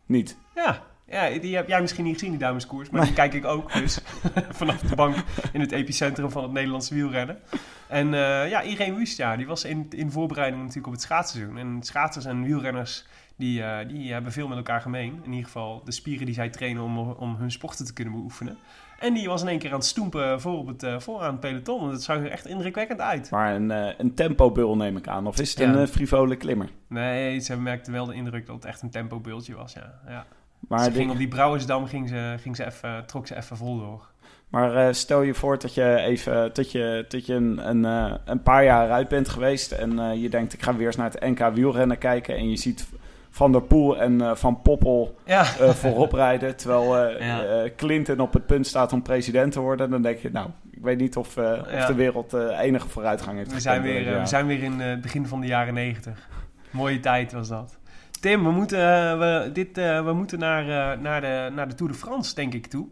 Niet. 0.06 0.38
Ja, 0.56 0.84
ja, 1.08 1.40
die 1.40 1.56
heb 1.56 1.68
jij 1.68 1.82
misschien 1.82 2.04
niet 2.04 2.14
gezien, 2.14 2.30
die 2.30 2.40
dameskoers. 2.40 2.90
Maar 2.90 3.06
die 3.06 3.14
kijk 3.14 3.34
ik 3.34 3.46
ook 3.46 3.74
dus 3.74 4.00
vanaf 4.50 4.80
de 4.82 4.96
bank 4.96 5.16
in 5.54 5.60
het 5.60 5.72
epicentrum 5.72 6.32
van 6.32 6.44
het 6.44 6.52
Nederlandse 6.52 6.94
wielrennen. 6.94 7.40
En 7.88 8.08
ja, 8.50 8.62
Irene 8.62 8.96
Wust, 8.96 9.18
ja, 9.18 9.36
die 9.36 9.48
was 9.48 9.64
in, 9.64 9.88
in 9.90 10.12
voorbereiding 10.12 10.62
natuurlijk 10.62 10.88
op 10.88 10.94
het 10.94 11.02
schaatsseizoen. 11.02 11.58
En 11.58 11.78
schaatsers 11.82 12.26
en 12.26 12.44
wielrenners, 12.44 13.06
die, 13.40 13.64
eh, 13.64 13.88
die 13.88 14.12
hebben 14.14 14.32
veel 14.32 14.48
met 14.48 14.58
elkaar 14.58 14.82
gemeen. 14.82 15.20
In 15.24 15.30
ieder 15.32 15.46
geval 15.46 15.82
de 15.86 15.92
spieren 15.92 16.26
die 16.26 16.36
zij 16.36 16.50
trainen 16.50 16.84
om, 16.84 16.98
om 16.98 17.36
hun 17.36 17.52
sporten 17.52 17.86
te 17.86 17.94
kunnen 17.94 18.14
beoefenen. 18.14 18.58
En 19.00 19.14
die 19.14 19.28
was 19.28 19.42
in 19.42 19.48
één 19.48 19.60
keer 19.60 19.70
aan 19.72 19.76
het 19.78 19.86
stoempen 19.86 20.42
voor 20.42 20.58
op 20.58 20.68
het, 20.68 20.84
eh, 20.84 21.00
vooraan 21.00 21.32
het 21.32 21.40
peloton. 21.40 21.84
En 21.84 21.92
dat 21.92 22.04
zag 22.04 22.18
er 22.18 22.32
echt 22.32 22.46
indrukwekkend 22.48 23.02
uit. 23.02 23.30
Maar 23.32 23.56
een, 23.56 23.72
eh 23.72 23.94
een 23.98 24.14
tempobul 24.14 24.76
neem 24.76 24.98
ik 24.98 25.08
aan. 25.08 25.28
Of 25.28 25.40
is 25.40 25.50
het 25.50 25.60
Ja. 25.60 25.74
een 25.74 25.88
frivole 25.88 26.36
klimmer? 26.36 26.70
Nee, 26.88 27.40
ze 27.40 27.58
merkte 27.58 27.92
wel 27.92 28.06
de 28.06 28.14
indruk 28.14 28.46
dat 28.46 28.56
het 28.56 28.66
echt 28.66 28.82
een 28.82 28.90
tempobeeldje 28.90 29.56
was, 29.56 29.74
ja. 29.74 30.00
ja. 30.08 30.26
Maar, 30.68 30.84
ze 30.84 30.92
ging 30.92 31.12
op 31.12 31.18
die 31.18 31.28
Brouwersdam 31.28 31.86
ging 31.88 32.10
ze, 32.10 32.36
ging 32.40 32.56
ze 32.56 32.66
even, 32.66 33.06
trok 33.06 33.28
ze 33.28 33.36
even 33.36 33.58
vol 33.58 33.78
door. 33.80 34.08
maar 34.50 34.96
stel 34.96 35.22
je 35.22 35.34
voor 35.34 35.60
dat 35.60 35.74
je 35.74 35.96
even 35.96 36.54
dat 36.54 36.72
je, 36.72 37.06
dat 37.08 37.26
je 37.26 37.34
een, 37.34 37.70
een, 37.70 37.84
een 38.26 38.44
paar 38.44 38.64
jaar 38.64 38.92
uit 38.92 39.08
bent 39.08 39.30
geweest 39.30 39.72
en 39.72 40.20
je 40.20 40.30
denkt 40.30 40.54
ik 40.54 40.62
ga 40.64 40.76
weer 40.76 40.88
eens 40.88 40.96
naar 40.96 41.12
het 41.12 41.22
NK 41.22 41.54
wielrennen 41.54 41.98
kijken 41.98 42.36
en 42.36 42.50
je 42.50 42.58
ziet 42.58 42.90
Van 43.30 43.52
der 43.52 43.62
Poel 43.62 43.98
en 43.98 44.22
eh, 44.22 44.36
Van 44.36 44.62
Poppel 44.62 45.16
Ja, 45.26 45.42
eh, 45.42 45.70
voorop 45.70 46.14
rijden 46.14 46.56
terwijl 46.56 46.98
eh, 46.98 47.72
Clinton 47.76 48.20
op 48.20 48.34
het 48.34 48.46
punt 48.46 48.68
staat 48.68 48.94
om 48.94 49.02
president 49.02 49.52
te 49.52 49.60
worden, 49.60 49.90
dan 49.90 50.02
denk 50.02 50.20
je 50.20 50.30
nou 50.32 50.50
ik 50.72 50.86
weet 50.86 50.98
niet 50.98 51.18
of, 51.18 51.38
of 51.38 51.72
Ja. 51.72 51.86
de 51.86 51.94
wereld 51.94 52.34
enige 52.34 52.90
vooruitgang 52.90 53.38
heeft. 53.38 53.54
we 53.54 53.60
zijn, 53.60 53.82
weer, 53.82 54.10
ja. 54.10 54.20
we 54.20 54.26
zijn 54.26 54.48
weer 54.48 54.64
in 54.64 54.80
het 54.80 55.02
begin 55.02 55.28
van 55.28 55.42
de 55.42 55.48
jaren 55.48 55.74
negentig. 55.74 56.28
Mooie 56.70 57.00
tijd 57.00 57.32
was 57.32 57.48
dat. 57.48 57.78
Tim, 58.20 58.44
we 58.44 58.52
moeten, 58.52 58.80
we, 59.20 59.50
dit, 59.54 59.76
we 59.76 60.12
moeten 60.14 60.40
naar, 60.40 60.98
naar, 61.00 61.22
de, 61.22 61.50
naar 61.56 61.68
de 61.68 61.76
Tour 61.76 61.92
de 61.92 61.98
France, 61.98 62.36
denk 62.36 62.54
ik, 62.54 62.68
toe. 62.68 62.88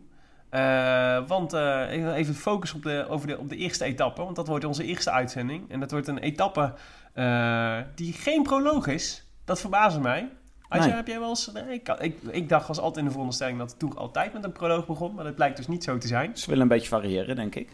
Want 1.28 1.54
even 1.54 2.14
even 2.14 2.34
focus 2.34 2.74
op 2.74 2.84
de, 2.84 3.06
over 3.10 3.28
de, 3.28 3.38
op 3.38 3.50
de 3.50 3.56
eerste 3.56 3.86
etappe. 3.86 4.24
Want 4.24 4.36
dat 4.36 4.48
wordt 4.48 4.66
onze 4.66 4.84
eerste 4.84 5.12
uitzending. 5.12 5.72
En 5.72 5.80
dat 5.80 5.92
wordt 5.92 6.08
een 6.08 6.20
etappe 6.20 6.74
die 7.96 8.14
geen 8.14 8.44
proloog 8.44 8.88
is. 8.88 9.27
Dat 9.48 9.60
verbaasde 9.60 10.00
mij. 10.00 10.30
Had 10.68 10.80
Nee. 10.80 10.90
heb 10.92 11.08
jij 11.08 11.20
wel 11.20 11.30
eens... 11.30 11.52
nee, 11.54 11.64
ik, 11.74 11.88
ik, 12.00 12.16
ik 12.32 12.50
dacht 12.50 12.68
was 12.68 12.78
altijd 12.78 12.98
in 12.98 13.04
de 13.04 13.10
veronderstelling 13.10 13.58
dat 13.58 13.70
het 13.70 13.80
Tour 13.80 13.98
altijd 13.98 14.34
met 14.34 14.44
een 14.44 14.52
proloog 14.52 14.86
begon. 14.86 15.14
Maar 15.16 15.24
dat 15.24 15.36
blijkt 15.36 15.58
dus 15.58 15.68
niet 15.68 15.84
zo 15.84 15.98
te 15.98 16.08
zijn. 16.08 16.38
Ze 16.38 16.46
willen 16.46 16.62
een 16.62 16.68
beetje 16.68 16.88
variëren, 16.88 17.36
denk 17.36 17.56
ik. 17.56 17.70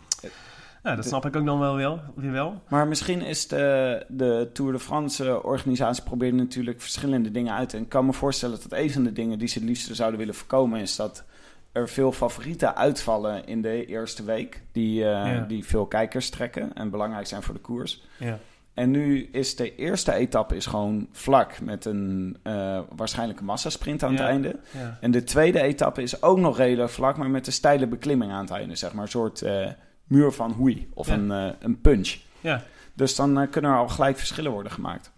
Nou, 0.83 0.95
dat 0.95 1.05
snap 1.05 1.25
ik 1.25 1.35
ook 1.35 1.45
dan 1.45 1.59
wel, 1.59 1.75
wel, 1.75 2.01
weer 2.15 2.31
wel. 2.31 2.61
Maar 2.69 2.87
misschien 2.87 3.21
is 3.21 3.47
de, 3.47 4.05
de 4.07 4.49
Tour 4.53 4.71
de 4.71 4.79
France 4.79 5.43
organisatie 5.43 6.03
probeert 6.03 6.33
natuurlijk 6.33 6.81
verschillende 6.81 7.31
dingen 7.31 7.53
uit. 7.53 7.73
En 7.73 7.81
ik 7.81 7.89
kan 7.89 8.05
me 8.05 8.13
voorstellen 8.13 8.59
dat 8.61 8.79
een 8.79 8.91
van 8.91 9.03
de 9.03 9.13
dingen 9.13 9.39
die 9.39 9.47
ze 9.47 9.59
het 9.59 9.67
liefst 9.67 9.95
zouden 9.95 10.19
willen 10.19 10.35
voorkomen 10.35 10.79
is 10.79 10.95
dat 10.95 11.23
er 11.71 11.89
veel 11.89 12.11
favorieten 12.11 12.75
uitvallen 12.75 13.45
in 13.45 13.61
de 13.61 13.85
eerste 13.85 14.23
week. 14.23 14.61
Die, 14.71 15.03
eh, 15.03 15.09
Ja. 15.33 15.39
die 15.47 15.65
veel 15.65 15.85
kijkers 15.85 16.29
trekken 16.29 16.73
en 16.73 16.89
belangrijk 16.89 17.27
zijn 17.27 17.43
voor 17.43 17.53
de 17.53 17.59
koers. 17.61 18.03
Ja. 18.19 18.39
En 18.73 18.91
nu 18.91 19.29
is 19.31 19.55
de 19.55 19.75
eerste 19.75 20.13
etappe 20.13 20.55
is 20.55 20.65
gewoon 20.65 21.07
vlak 21.11 21.61
met 21.61 21.85
een 21.85 22.37
eh, 22.43 22.79
waarschijnlijk 22.95 23.39
een 23.39 23.45
massasprint 23.45 24.03
aan 24.03 24.09
het 24.11 24.19
Ja. 24.19 24.27
einde. 24.27 24.59
Ja. 24.71 24.97
En 25.01 25.11
de 25.11 25.23
tweede 25.23 25.61
etappe 25.61 26.01
is 26.01 26.21
ook 26.21 26.37
nog 26.37 26.57
redelijk 26.57 26.89
vlak, 26.91 27.17
maar 27.17 27.29
met 27.29 27.47
een 27.47 27.53
steile 27.53 27.87
beklimming 27.87 28.31
aan 28.31 28.41
het 28.41 28.51
einde. 28.51 28.75
Zeg 28.75 28.93
maar 28.93 29.03
een 29.03 29.09
soort 29.09 29.41
eh, 29.41 29.67
muur 30.07 30.31
van 30.31 30.51
hoei 30.51 30.89
of 30.93 31.07
Ja. 31.07 31.13
een, 31.13 31.31
eh, 31.31 31.47
een 31.59 31.81
punch. 31.81 32.15
Ja. 32.41 32.63
Dus 32.93 33.15
dan 33.15 33.47
kunnen 33.49 33.71
er 33.71 33.77
al 33.77 33.87
gelijk 33.87 34.17
verschillen 34.17 34.51
worden 34.51 34.71
gemaakt. 34.71 35.11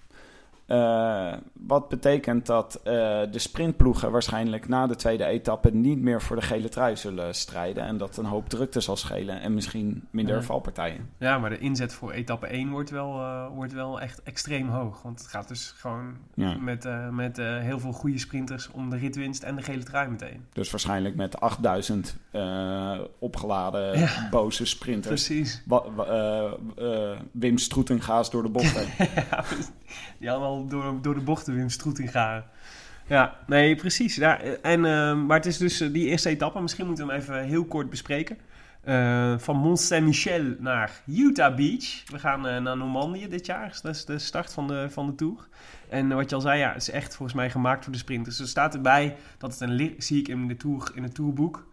Eh, 0.65 1.33
wat 1.53 1.89
betekent 1.89 2.45
dat 2.45 2.75
eh, 2.75 2.93
de 3.31 3.39
sprintploegen 3.39 4.11
waarschijnlijk 4.11 4.67
na 4.67 4.87
de 4.87 4.95
tweede 4.95 5.25
etappe 5.25 5.71
niet 5.71 5.99
meer 6.01 6.21
voor 6.21 6.35
de 6.35 6.41
gele 6.41 6.69
trui 6.69 6.95
zullen 6.97 7.35
strijden. 7.35 7.83
En 7.83 7.97
dat 7.97 8.17
een 8.17 8.25
hoop 8.25 8.49
drukte 8.49 8.79
zal 8.79 8.95
schelen 8.95 9.41
en 9.41 9.53
misschien 9.53 10.07
minder 10.11 10.35
Ja. 10.35 10.41
valpartijen. 10.41 11.09
Ja, 11.17 11.37
maar 11.37 11.49
de 11.49 11.57
inzet 11.57 11.93
voor 11.93 12.11
etappe 12.11 12.47
1 12.53 12.69
wordt 12.69 12.89
wel, 12.89 13.19
eh, 13.19 13.47
wordt 13.53 13.73
wel 13.73 14.01
echt 14.01 14.23
extreem 14.23 14.67
hoog. 14.69 15.01
Want 15.01 15.19
het 15.19 15.27
gaat 15.27 15.47
dus 15.47 15.73
gewoon 15.77 16.15
Ja. 16.33 16.57
met, 16.57 16.87
met 17.11 17.37
heel 17.37 17.79
veel 17.79 17.91
goede 17.91 18.17
sprinters 18.19 18.71
om 18.71 18.89
de 18.89 18.97
ritwinst 18.97 19.43
en 19.43 19.55
de 19.55 19.61
gele 19.61 19.83
trui 19.83 20.09
meteen. 20.09 20.45
Dus 20.53 20.71
waarschijnlijk 20.71 21.15
met 21.15 21.39
8000 21.39 22.15
eh, 22.31 22.99
opgeladen 23.19 23.99
Ja. 23.99 24.27
boze 24.29 24.65
sprinters. 24.65 25.25
Precies. 25.25 25.63
Wa- 25.65 25.83
Wim 27.31 27.57
Stroetengaas 27.57 28.29
door 28.31 28.43
de 28.43 28.49
bocht 28.49 28.73
ja, 29.31 29.43
die 30.19 30.31
allemaal 30.31 30.54
door, 30.63 31.01
door 31.01 31.13
de 31.13 31.21
bochten 31.21 31.69
Stroeting 31.69 32.11
gaan. 32.11 32.43
Ja, 33.07 33.35
nee, 33.47 33.75
precies. 33.75 34.15
Ja, 34.15 34.39
en, 34.61 34.85
eh, 34.85 35.15
maar 35.15 35.37
het 35.37 35.45
is 35.45 35.57
dus 35.57 35.81
eh, 35.81 35.93
die 35.93 36.07
eerste 36.07 36.29
etappe. 36.29 36.61
Misschien 36.61 36.85
moeten 36.85 37.07
we 37.07 37.11
hem 37.11 37.21
even 37.21 37.43
heel 37.43 37.65
kort 37.65 37.89
bespreken. 37.89 38.37
Eh, 38.85 39.33
van 39.37 39.57
Mont 39.57 39.79
Saint-Michel 39.79 40.55
naar 40.59 40.91
Utah 41.05 41.55
Beach. 41.55 42.03
We 42.11 42.19
gaan 42.19 42.47
eh, 42.47 42.61
naar 42.61 42.77
Normandië 42.77 43.27
dit 43.27 43.45
jaar. 43.45 43.79
Dat 43.81 43.95
is 43.95 44.05
de 44.05 44.19
start 44.19 44.53
van 44.53 44.67
de, 44.67 44.87
van 44.89 45.05
de 45.05 45.15
Tour. 45.15 45.47
En 45.89 46.07
wat 46.07 46.29
je 46.29 46.35
al 46.35 46.41
zei, 46.41 46.59
ja, 46.59 46.73
het 46.73 46.81
is 46.81 46.89
echt 46.89 47.15
volgens 47.15 47.37
mij 47.37 47.49
gemaakt 47.49 47.83
voor 47.83 47.93
de 47.93 47.99
sprinters. 47.99 48.39
Er 48.39 48.47
staat 48.47 48.73
erbij 48.73 49.15
dat 49.37 49.59
het 49.59 49.69
een 49.69 49.95
zie 49.97 50.19
ik 50.19 50.27
in, 50.27 50.47
de 50.47 50.57
tour, 50.57 50.91
in 50.95 51.03
het 51.03 51.15
tourboek, 51.15 51.67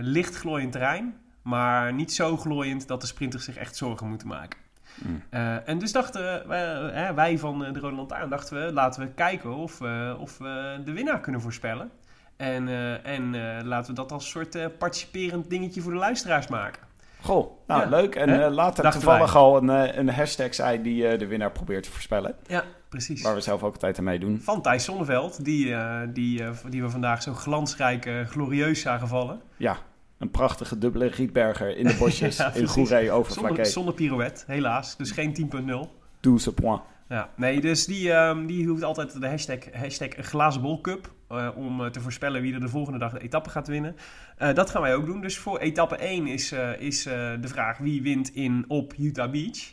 licht 0.00 0.36
glooiend 0.36 0.72
terrein. 0.72 1.14
Maar 1.42 1.92
niet 1.92 2.12
zo 2.12 2.36
glooiend 2.36 2.88
dat 2.88 3.00
de 3.00 3.06
sprinters 3.06 3.44
zich 3.44 3.56
echt 3.56 3.76
zorgen 3.76 4.08
moeten 4.08 4.28
maken. 4.28 4.63
Mm. 4.94 5.22
Eh, 5.30 5.68
en 5.68 5.78
dus 5.78 5.92
dachten 5.92 6.48
wij, 6.48 6.64
hè, 6.92 7.14
wij 7.14 7.38
van 7.38 7.64
eh, 7.64 7.72
de 7.72 7.78
Rode 7.80 7.96
Lantaarn, 7.96 8.28
dachten 8.30 8.66
we, 8.66 8.72
laten 8.72 9.02
we 9.02 9.08
kijken 9.08 9.54
of, 9.54 9.78
we 9.78 10.16
of 10.18 10.38
we 10.38 10.80
de 10.84 10.92
winnaar 10.92 11.20
kunnen 11.20 11.40
voorspellen. 11.40 11.90
En, 12.36 12.68
eh, 12.68 13.06
en 13.06 13.34
eh, 13.34 13.64
laten 13.64 13.90
we 13.90 14.00
dat 14.00 14.12
als 14.12 14.28
soort 14.30 14.54
eh, 14.54 14.66
participerend 14.78 15.50
dingetje 15.50 15.80
voor 15.80 15.92
de 15.92 15.98
luisteraars 15.98 16.46
maken. 16.46 16.82
Goh, 17.20 17.50
nou 17.66 17.80
Ja. 17.82 17.88
leuk. 17.88 18.14
En 18.14 18.44
eh, 18.44 18.50
later 18.52 18.90
toevallig 18.90 19.32
wij. 19.32 19.42
al 19.42 19.56
een, 19.56 19.70
eh, 19.70 19.96
een 19.96 20.08
hashtag 20.10 20.54
zei 20.54 20.82
die 20.82 21.08
eh, 21.08 21.18
de 21.18 21.26
winnaar 21.26 21.50
probeert 21.52 21.82
te 21.82 21.90
voorspellen. 21.90 22.34
Ja, 22.46 22.64
precies. 22.88 23.22
Waar 23.22 23.34
we 23.34 23.40
zelf 23.40 23.62
ook 23.62 23.72
altijd 23.72 23.98
aan 23.98 24.04
meedoen. 24.04 24.40
Van 24.42 24.62
Thijs 24.62 24.84
Zonneveld, 24.84 25.44
die, 25.44 25.74
eh, 25.74 26.00
die, 26.08 26.42
eh, 26.44 26.50
die 26.68 26.82
we 26.82 26.90
vandaag 26.90 27.22
zo 27.22 27.32
glansrijk, 27.34 28.06
eh, 28.06 28.20
glorieus 28.26 28.80
zagen 28.80 29.08
vallen. 29.08 29.40
Ja, 29.56 29.76
een 30.18 30.30
prachtige 30.30 30.78
dubbele 30.78 31.06
Rietberger 31.06 31.76
in 31.76 31.86
de 31.86 31.96
bosjes 31.98 32.36
Ja, 32.44 32.52
in. 32.52 32.66
Goeree 32.66 33.10
over 33.10 33.32
Zonder, 33.32 33.66
zonder 33.66 33.94
pirouette, 33.94 34.44
helaas. 34.46 34.96
Dus 34.96 35.10
geen 35.10 35.50
10.0. 35.86 35.88
12 36.20 36.54
point. 36.54 36.82
Ja, 37.08 37.30
nee, 37.36 37.60
dus 37.60 37.84
die, 37.84 38.12
ehm, 38.12 38.46
die 38.46 38.68
hoeft 38.68 38.82
altijd 38.82 39.20
de 39.20 39.28
hashtag, 39.28 39.58
hashtag 39.72 40.08
glazen 40.08 40.62
bol 40.62 40.80
cup 40.80 41.12
eh, 41.28 41.48
om 41.56 41.84
eh, 41.84 41.90
te 41.90 42.00
voorspellen 42.00 42.42
wie 42.42 42.54
er 42.54 42.60
de 42.60 42.68
volgende 42.68 42.98
dag 42.98 43.12
de 43.12 43.20
etappe 43.20 43.50
gaat 43.50 43.68
winnen. 43.68 43.96
Eh, 44.36 44.54
dat 44.54 44.70
gaan 44.70 44.82
wij 44.82 44.94
ook 44.94 45.06
doen. 45.06 45.20
Dus 45.20 45.38
voor 45.38 45.58
etappe 45.58 45.96
1 45.96 46.26
is, 46.26 46.52
is 46.78 47.02
de 47.02 47.38
vraag 47.48 47.78
wie 47.78 48.02
wint 48.02 48.34
in 48.34 48.64
op 48.68 48.94
Utah 48.98 49.30
Beach. 49.30 49.72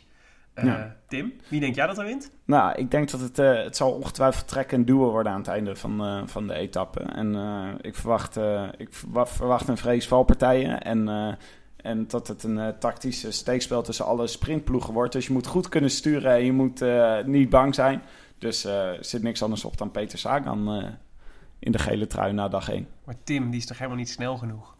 Eh, 0.54 0.64
Ja. 0.64 0.96
Tim, 1.08 1.32
wie 1.48 1.60
denk 1.60 1.74
jij 1.74 1.86
dat 1.86 1.98
er 1.98 2.04
wint? 2.04 2.30
Nou, 2.44 2.72
ik 2.78 2.90
denk 2.90 3.10
dat 3.10 3.20
het, 3.20 3.38
eh, 3.38 3.62
het 3.62 3.76
zal 3.76 3.90
ongetwijfeld 3.92 4.48
trekken 4.48 4.78
en 4.78 4.84
duwen 4.84 5.08
worden 5.10 5.32
aan 5.32 5.38
het 5.38 5.48
einde 5.48 5.76
van, 5.76 6.00
eh, 6.04 6.22
van 6.26 6.46
de 6.46 6.54
etappe. 6.54 7.00
En 7.00 7.34
ik, 7.80 7.94
verwacht, 7.94 8.36
ik 8.76 8.94
verwa- 8.94 9.26
verwacht 9.26 9.68
een 9.68 9.76
vrees 9.76 10.08
valpartijen 10.08 10.82
en, 10.82 11.08
en 11.76 12.06
dat 12.08 12.28
het 12.28 12.42
een 12.42 12.74
tactische 12.78 13.30
steekspel 13.30 13.82
tussen 13.82 14.04
alle 14.04 14.26
sprintploegen 14.26 14.92
wordt. 14.94 15.12
Dus 15.12 15.26
je 15.26 15.32
moet 15.32 15.46
goed 15.46 15.68
kunnen 15.68 15.90
sturen 15.90 16.32
en 16.32 16.44
je 16.44 16.52
moet 16.52 16.84
niet 17.26 17.48
bang 17.50 17.74
zijn. 17.74 18.02
Dus 18.38 18.64
er 18.64 18.96
zit 19.04 19.22
niks 19.22 19.42
anders 19.42 19.64
op 19.64 19.76
dan 19.78 19.90
Peter 19.90 20.18
Sagan 20.18 20.94
in 21.58 21.72
de 21.72 21.78
gele 21.78 22.06
trui 22.06 22.32
na 22.32 22.48
dag 22.48 22.68
1. 22.70 22.86
Maar 23.04 23.14
Tim, 23.24 23.50
die 23.50 23.60
is 23.60 23.66
toch 23.66 23.76
helemaal 23.78 23.98
niet 23.98 24.08
snel 24.10 24.36
genoeg? 24.36 24.76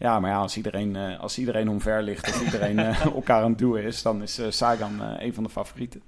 Ja, 0.00 0.20
maar 0.20 0.30
ja, 0.30 0.36
als 0.36 0.56
iedereen, 0.56 0.96
eh, 0.96 1.20
als 1.20 1.38
iedereen 1.38 1.68
omver 1.68 2.02
ligt 2.02 2.28
of 2.28 2.42
iedereen 2.44 2.78
eh, 2.86 3.04
elkaar 3.04 3.42
aan 3.42 3.50
het 3.50 3.58
duwen 3.58 3.82
is, 3.82 4.02
dan 4.02 4.22
is 4.22 4.38
eh, 4.38 4.46
Sagan 4.50 5.00
een 5.18 5.34
van 5.34 5.42
de 5.42 5.48
favorieten. 5.50 6.02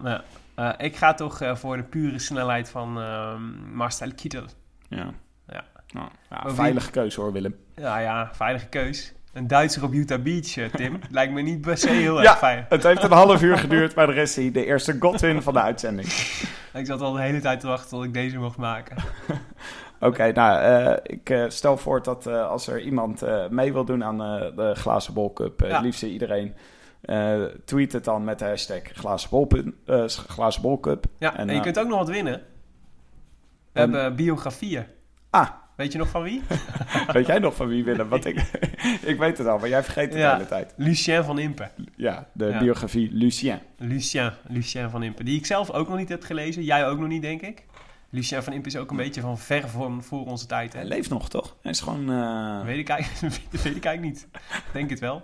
Eh, 0.55 0.69
ik 0.79 0.97
ga 0.97 1.15
toch 1.15 1.41
voor 1.55 1.77
de 1.77 1.83
pure 1.83 2.19
snelheid 2.19 2.71
van 2.71 3.01
ehm, 3.01 3.75
Marcel 3.77 4.11
Kittel. 4.17 4.45
Ja. 4.89 5.11
Ja. 5.49 5.65
Nou, 5.93 6.09
ja, 6.31 6.43
wie- 6.45 6.55
veilige 6.55 6.91
keuze 6.91 7.21
hoor, 7.21 7.33
Willem. 7.33 7.55
Ja, 7.77 7.99
ja, 7.99 8.31
veilige 8.33 8.67
keus. 8.67 9.13
Een 9.33 9.47
Duitser 9.47 9.83
op 9.85 9.93
Utah 9.93 10.23
Beach, 10.23 10.71
Tim. 10.71 11.01
Lijkt 11.11 11.33
me 11.33 11.41
niet 11.43 11.61
per 11.61 11.77
se 11.79 11.89
heel 11.91 12.17
erg 12.17 12.25
Ja. 12.29 12.37
fijn. 12.37 12.67
Het 12.69 12.83
heeft 12.83 13.03
een 13.03 13.11
half 13.13 13.43
uur 13.43 13.59
geduurd, 13.59 13.95
maar 13.97 14.07
de 14.07 14.13
rest 14.13 14.37
is 14.39 14.45
hij 14.45 14.53
de 14.53 14.65
eerste 14.65 14.97
Godwin 15.01 15.43
van 15.43 15.53
de 15.53 15.61
uitzending. 15.61 16.09
Ik 16.73 16.87
zat 16.87 17.01
al 17.01 17.13
de 17.13 17.21
hele 17.21 17.41
tijd 17.41 17.61
te 17.61 17.67
wachten 17.67 17.89
tot 17.91 18.05
ik 18.05 18.13
deze 18.15 18.39
mocht 18.39 18.57
maken. 18.57 18.97
Oké, 20.03 20.33
nou, 20.33 20.61
eh, 20.63 20.97
ik 21.03 21.31
eh, 21.31 21.45
stel 21.49 21.77
voor 21.77 22.03
dat 22.03 22.27
eh, 22.27 22.49
als 22.49 22.67
er 22.67 22.81
iemand 22.81 23.23
mee 23.51 23.73
wil 23.73 23.85
doen 23.85 24.05
aan 24.05 24.19
de 24.57 24.73
Glazen 24.75 25.15
Bol 25.15 25.33
Cup, 25.33 25.61
Ja. 25.61 25.67
het 25.67 25.81
liefst 25.85 26.03
iedereen, 26.03 26.55
tweet 27.65 27.93
het 27.93 28.05
dan 28.05 28.25
met 28.25 28.39
de 28.39 28.45
hashtag 28.45 28.83
Glazen 28.83 29.31
Bol, 29.31 29.45
pun- 29.45 29.75
Glazen 30.07 30.63
Bol 30.63 30.81
Cup. 30.81 31.05
Ja, 31.19 31.37
en, 31.37 31.49
En, 31.49 31.55
je 31.55 31.61
kunt 31.61 31.79
ook 31.79 31.89
nog 31.89 31.99
wat 31.99 32.09
winnen. 32.09 32.33
We 33.73 33.81
En- 33.81 33.93
hebben 33.93 34.17
biografieën. 34.17 34.85
Ah, 35.31 35.49
Weet 35.77 35.93
je 35.93 35.99
nog 35.99 36.09
van 36.09 36.23
wie? 36.23 36.43
weet 37.13 37.27
jij 37.27 37.39
nog 37.39 37.55
van 37.55 37.67
wie 37.69 37.85
Willem? 37.85 38.09
Want 38.09 38.25
ik, 38.25 38.37
ik 39.13 39.19
weet 39.19 39.39
het 39.39 39.47
al, 39.47 39.59
maar 39.59 39.69
jij 39.69 39.83
vergeet 39.83 40.09
het 40.13 40.19
Ja. 40.19 40.29
de 40.31 40.35
hele 40.37 40.49
tijd. 40.49 40.75
Lucien 40.77 41.25
van 41.25 41.39
Impe. 41.39 41.69
Ja, 41.97 42.27
de 42.33 42.47
Ja. 42.47 42.59
biografie 42.59 43.09
Lucien. 43.13 43.59
Lucien, 43.79 44.31
Lucien 44.49 44.91
van 44.91 45.03
Impe. 45.03 45.25
Die 45.25 45.39
ik 45.39 45.47
zelf 45.47 45.71
ook 45.71 45.89
nog 45.89 45.97
niet 45.99 46.09
heb 46.09 46.23
gelezen. 46.23 46.63
Jij 46.65 46.87
ook 46.87 46.99
nog 46.99 47.09
niet, 47.09 47.23
denk 47.23 47.41
ik. 47.43 47.65
Lucien 48.15 48.43
van 48.43 48.53
Impe 48.53 48.69
is 48.69 48.77
ook 48.77 48.91
een 48.91 48.97
beetje 48.97 49.21
van 49.21 49.39
ver 49.39 49.69
van 49.69 50.03
voor 50.03 50.27
onze 50.27 50.47
tijd. 50.47 50.73
Hè? 50.73 50.79
Hij 50.79 50.89
leeft 50.89 51.11
nog, 51.11 51.29
toch? 51.29 51.57
Hij 51.63 51.71
is 51.71 51.81
gewoon... 51.81 52.11
eh, 52.11 52.65
Weet 52.65 52.79
ik, 52.79 52.89
eigenlijk, 52.89 53.35
weet 53.63 53.77
ik 53.77 53.85
eigenlijk 53.85 54.01
niet. 54.01 54.29
Denk 54.73 54.91
het 54.91 54.99
wel. 55.01 55.23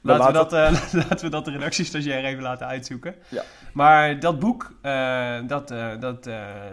Laten 0.00 0.26
we, 0.26 0.32
dat, 0.32 0.52
eh, 0.52 0.94
laten 1.08 1.24
we 1.24 1.28
dat 1.28 1.44
de 1.44 1.50
redactiestagiair 1.50 2.24
even 2.24 2.42
laten 2.42 2.66
uitzoeken. 2.66 3.14
Ja. 3.28 3.42
Maar 3.72 4.20
dat 4.20 4.38
boek, 4.38 4.74
eh, 4.82 5.36
dat, 5.46 5.68
dat, 6.00 6.28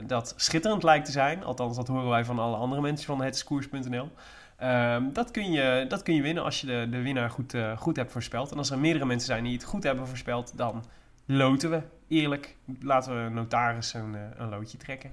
dat 0.08 0.34
schitterend 0.38 0.84
lijkt 0.84 1.06
te 1.06 1.12
zijn. 1.12 1.44
Althans, 1.44 1.76
dat 1.76 1.88
horen 1.88 2.10
wij 2.10 2.26
van 2.26 2.40
alle 2.40 2.56
andere 2.56 2.82
mensen 2.82 3.06
van 3.06 3.22
hetskoers.nl. 3.22 4.10
Ehm, 4.58 5.04
dat, 5.14 5.32
kun 5.32 5.52
je, 5.52 5.86
dat 5.88 6.04
kun 6.04 6.16
je 6.16 6.22
winnen 6.22 6.44
als 6.44 6.62
je 6.62 6.68
de, 6.68 6.88
de 6.90 7.02
winnaar 7.02 7.30
goed, 7.30 7.56
goed 7.78 7.96
hebt 7.96 8.12
voorspeld. 8.12 8.52
En 8.52 8.58
als 8.58 8.70
er 8.72 8.80
meerdere 8.80 9.06
mensen 9.06 9.28
zijn 9.28 9.44
die 9.44 9.54
het 9.54 9.64
goed 9.64 9.84
hebben 9.84 10.08
voorspeld, 10.08 10.58
dan 10.58 10.84
loten 11.26 11.70
we. 11.70 11.82
Eerlijk, 12.12 12.56
laten 12.80 13.24
we 13.24 13.30
notaris 13.30 13.94
een, 13.94 14.16
eh, 14.16 14.22
een 14.38 14.50
loodje 14.50 14.78
trekken. 14.78 15.12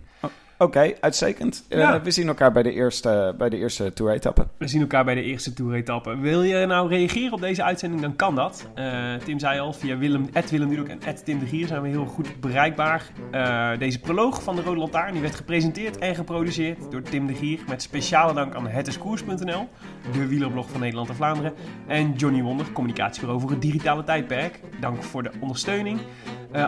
Oké, 0.59 0.93
uitstekend. 1.01 1.65
Eh, 1.69 1.95
we 2.03 2.11
zien 2.11 2.29
elkaar 2.29 2.53
bij 2.53 2.63
de 2.63 2.73
eerste, 2.73 3.35
bij 3.39 3.49
de 3.49 3.57
eerste 3.57 3.93
tour-etappe. 3.93 4.47
We 4.57 4.69
zien 4.69 4.81
elkaar 4.81 5.05
bij 5.05 5.15
de 5.15 5.23
eerste 5.23 5.53
toeretappe. 5.53 6.17
Wil 6.17 6.43
je 6.43 6.67
nou 6.67 6.89
reageren 6.89 7.33
op 7.33 7.41
deze 7.41 7.63
uitzending, 7.63 8.03
dan 8.03 8.17
kan 8.17 8.35
dat. 8.35 8.69
Eh, 8.75 9.15
Tim 9.25 9.39
zei 9.39 9.61
al, 9.61 9.73
via 9.73 9.99
Willem, 9.99 10.29
Willem 10.51 10.69
Dudok 10.69 10.89
en 10.89 10.99
Tim 11.25 11.39
de 11.39 11.47
Gier 11.47 11.67
zijn 11.67 11.83
we 11.83 11.89
heel 11.89 12.07
goed 12.07 12.41
bereikbaar. 12.41 13.11
Eh, 13.31 13.71
deze 13.79 14.01
proloog 14.01 14.43
van 14.43 14.57
de 14.57 14.63
Rode 14.63 14.79
Lantaarn 14.79 15.13
die 15.13 15.23
werd 15.23 15.35
gepresenteerd 15.35 15.99
en 15.99 16.15
geproduceerd 16.15 16.91
door 16.91 17.03
Tim 17.03 17.27
de 17.27 17.35
Gier. 17.35 17.59
Met 17.69 17.83
speciale 17.83 18.35
dank 18.35 18.55
aan 18.55 18.67
hetiskoers.nl, 18.67 19.69
de 20.13 20.27
wielerblog 20.27 20.71
van 20.71 20.81
Nederland 20.81 21.09
en 21.09 21.15
Vlaanderen. 21.15 21.53
En 21.87 22.13
Johnny 22.13 22.43
Wonder, 22.43 22.73
communicatiebureau 22.73 23.41
voor 23.41 23.51
het 23.51 23.63
digitale 23.63 24.05
tijdperk. 24.05 24.61
Dank 24.81 25.03
voor 25.03 25.23
de 25.23 25.31
ondersteuning. 25.41 26.01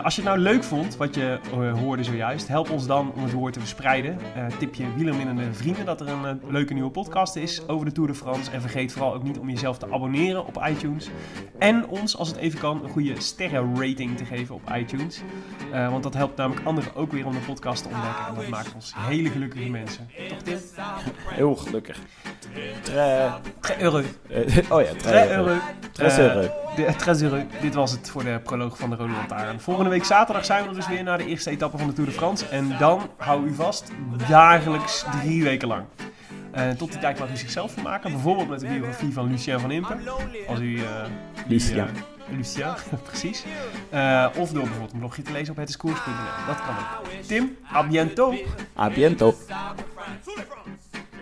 Als 0.03 0.15
je 0.15 0.21
het 0.21 0.29
nou 0.29 0.41
leuk 0.41 0.63
vond, 0.63 0.97
wat 0.97 1.15
je 1.15 1.39
hoorde 1.79 2.03
zojuist, 2.03 2.47
help 2.47 2.69
ons 2.69 2.87
dan 2.87 3.11
om 3.15 3.23
het 3.23 3.31
woord 3.31 3.53
te 3.53 3.59
verspreiden. 3.59 3.80
Eh, 3.83 4.45
tip 4.59 4.75
je 4.75 4.93
wielerminnende 4.95 5.53
vrienden 5.53 5.85
dat 5.85 6.01
er 6.01 6.07
een 6.07 6.25
eh, 6.25 6.49
leuke 6.49 6.73
nieuwe 6.73 6.89
podcast 6.89 7.35
is 7.35 7.67
over 7.67 7.85
de 7.85 7.91
Tour 7.91 8.09
de 8.09 8.15
France. 8.15 8.51
En 8.51 8.61
vergeet 8.61 8.91
vooral 8.91 9.13
ook 9.13 9.23
niet 9.23 9.39
om 9.39 9.49
jezelf 9.49 9.77
te 9.77 9.91
abonneren 9.91 10.45
op 10.45 10.65
iTunes. 10.67 11.09
En 11.59 11.87
ons, 11.87 12.17
als 12.17 12.27
het 12.27 12.37
even 12.37 12.59
kan, 12.59 12.83
een 12.83 12.89
goede 12.89 13.21
sterrenrating 13.21 14.17
te 14.17 14.25
geven 14.25 14.55
op 14.55 14.61
iTunes. 14.75 15.21
Eh, 15.71 15.89
want 15.89 16.03
dat 16.03 16.13
helpt 16.13 16.37
namelijk 16.37 16.65
anderen 16.65 16.95
ook 16.95 17.11
weer 17.11 17.25
om 17.25 17.33
de 17.33 17.39
podcast 17.39 17.83
te 17.83 17.89
ontdekken. 17.89 18.27
En 18.27 18.35
dat 18.35 18.47
maakt 18.47 18.73
ons 18.73 18.93
hele 18.97 19.29
gelukkige 19.29 19.69
mensen. 19.69 20.09
Toch 20.27 20.41
Tim? 20.41 20.57
Heel 21.25 21.55
gelukkig. 21.55 21.99
Tre- 22.81 23.29
Très 23.59 23.77
heureux. 23.81 24.05
eh, 24.29 24.71
oh 24.71 24.81
ja, 24.81 24.93
Très 24.97 25.27
heureux. 25.27 25.59
Très 25.91 26.05
Eh, 26.17 26.17
heureux. 26.17 26.49
Très 26.97 27.19
heureux. 27.21 27.43
Dit 27.61 27.73
was 27.73 27.91
het 27.91 28.09
voor 28.09 28.23
de 28.23 28.39
proloog 28.43 28.77
van 28.77 28.89
de 28.89 28.95
Rode 28.95 29.11
Lantaarn. 29.11 29.59
Volgende 29.59 29.89
week 29.89 30.03
zaterdag 30.03 30.45
zijn 30.45 30.67
we 30.67 30.73
dus 30.75 30.87
weer 30.87 31.03
naar 31.03 31.17
de 31.17 31.25
eerste 31.25 31.49
etappe 31.49 31.77
van 31.77 31.87
de 31.87 31.93
Tour 31.93 32.09
de 32.09 32.15
France. 32.15 32.45
En 32.47 32.75
dan, 32.79 33.09
hou 33.17 33.45
u 33.47 33.53
vast, 33.53 33.91
dagelijks 34.27 35.05
drie 35.21 35.43
weken 35.43 35.67
lang. 35.67 35.83
En 36.51 36.77
tot 36.77 36.91
die 36.91 36.99
tijd 36.99 37.19
mag 37.19 37.31
u 37.31 37.37
zichzelf 37.37 37.71
vermaken. 37.71 38.11
Bijvoorbeeld 38.11 38.49
met 38.49 38.59
de 38.59 38.67
biografie 38.67 39.13
van 39.13 39.27
Lucien 39.27 39.59
van 39.59 39.71
Impe. 39.71 39.95
Als 40.47 40.59
u... 40.59 40.77
eh, 40.77 40.83
Lucien. 41.47 41.77
eh, 41.77 41.85
Lucien, 42.37 42.65
precies. 43.07 43.43
Eh, 43.89 44.25
of 44.37 44.49
door 44.51 44.61
bijvoorbeeld 44.61 44.93
een 44.93 44.99
blogje 44.99 45.21
te 45.21 45.31
lezen 45.31 45.51
op 45.51 45.57
hetiskoers.nl. 45.57 46.13
Dat 46.47 46.55
kan 46.65 46.75
ook. 46.75 47.21
Tim, 47.27 47.57
à 47.75 47.87
bientôt. 47.87 48.33
A 48.79 48.89
biento. 48.89 49.33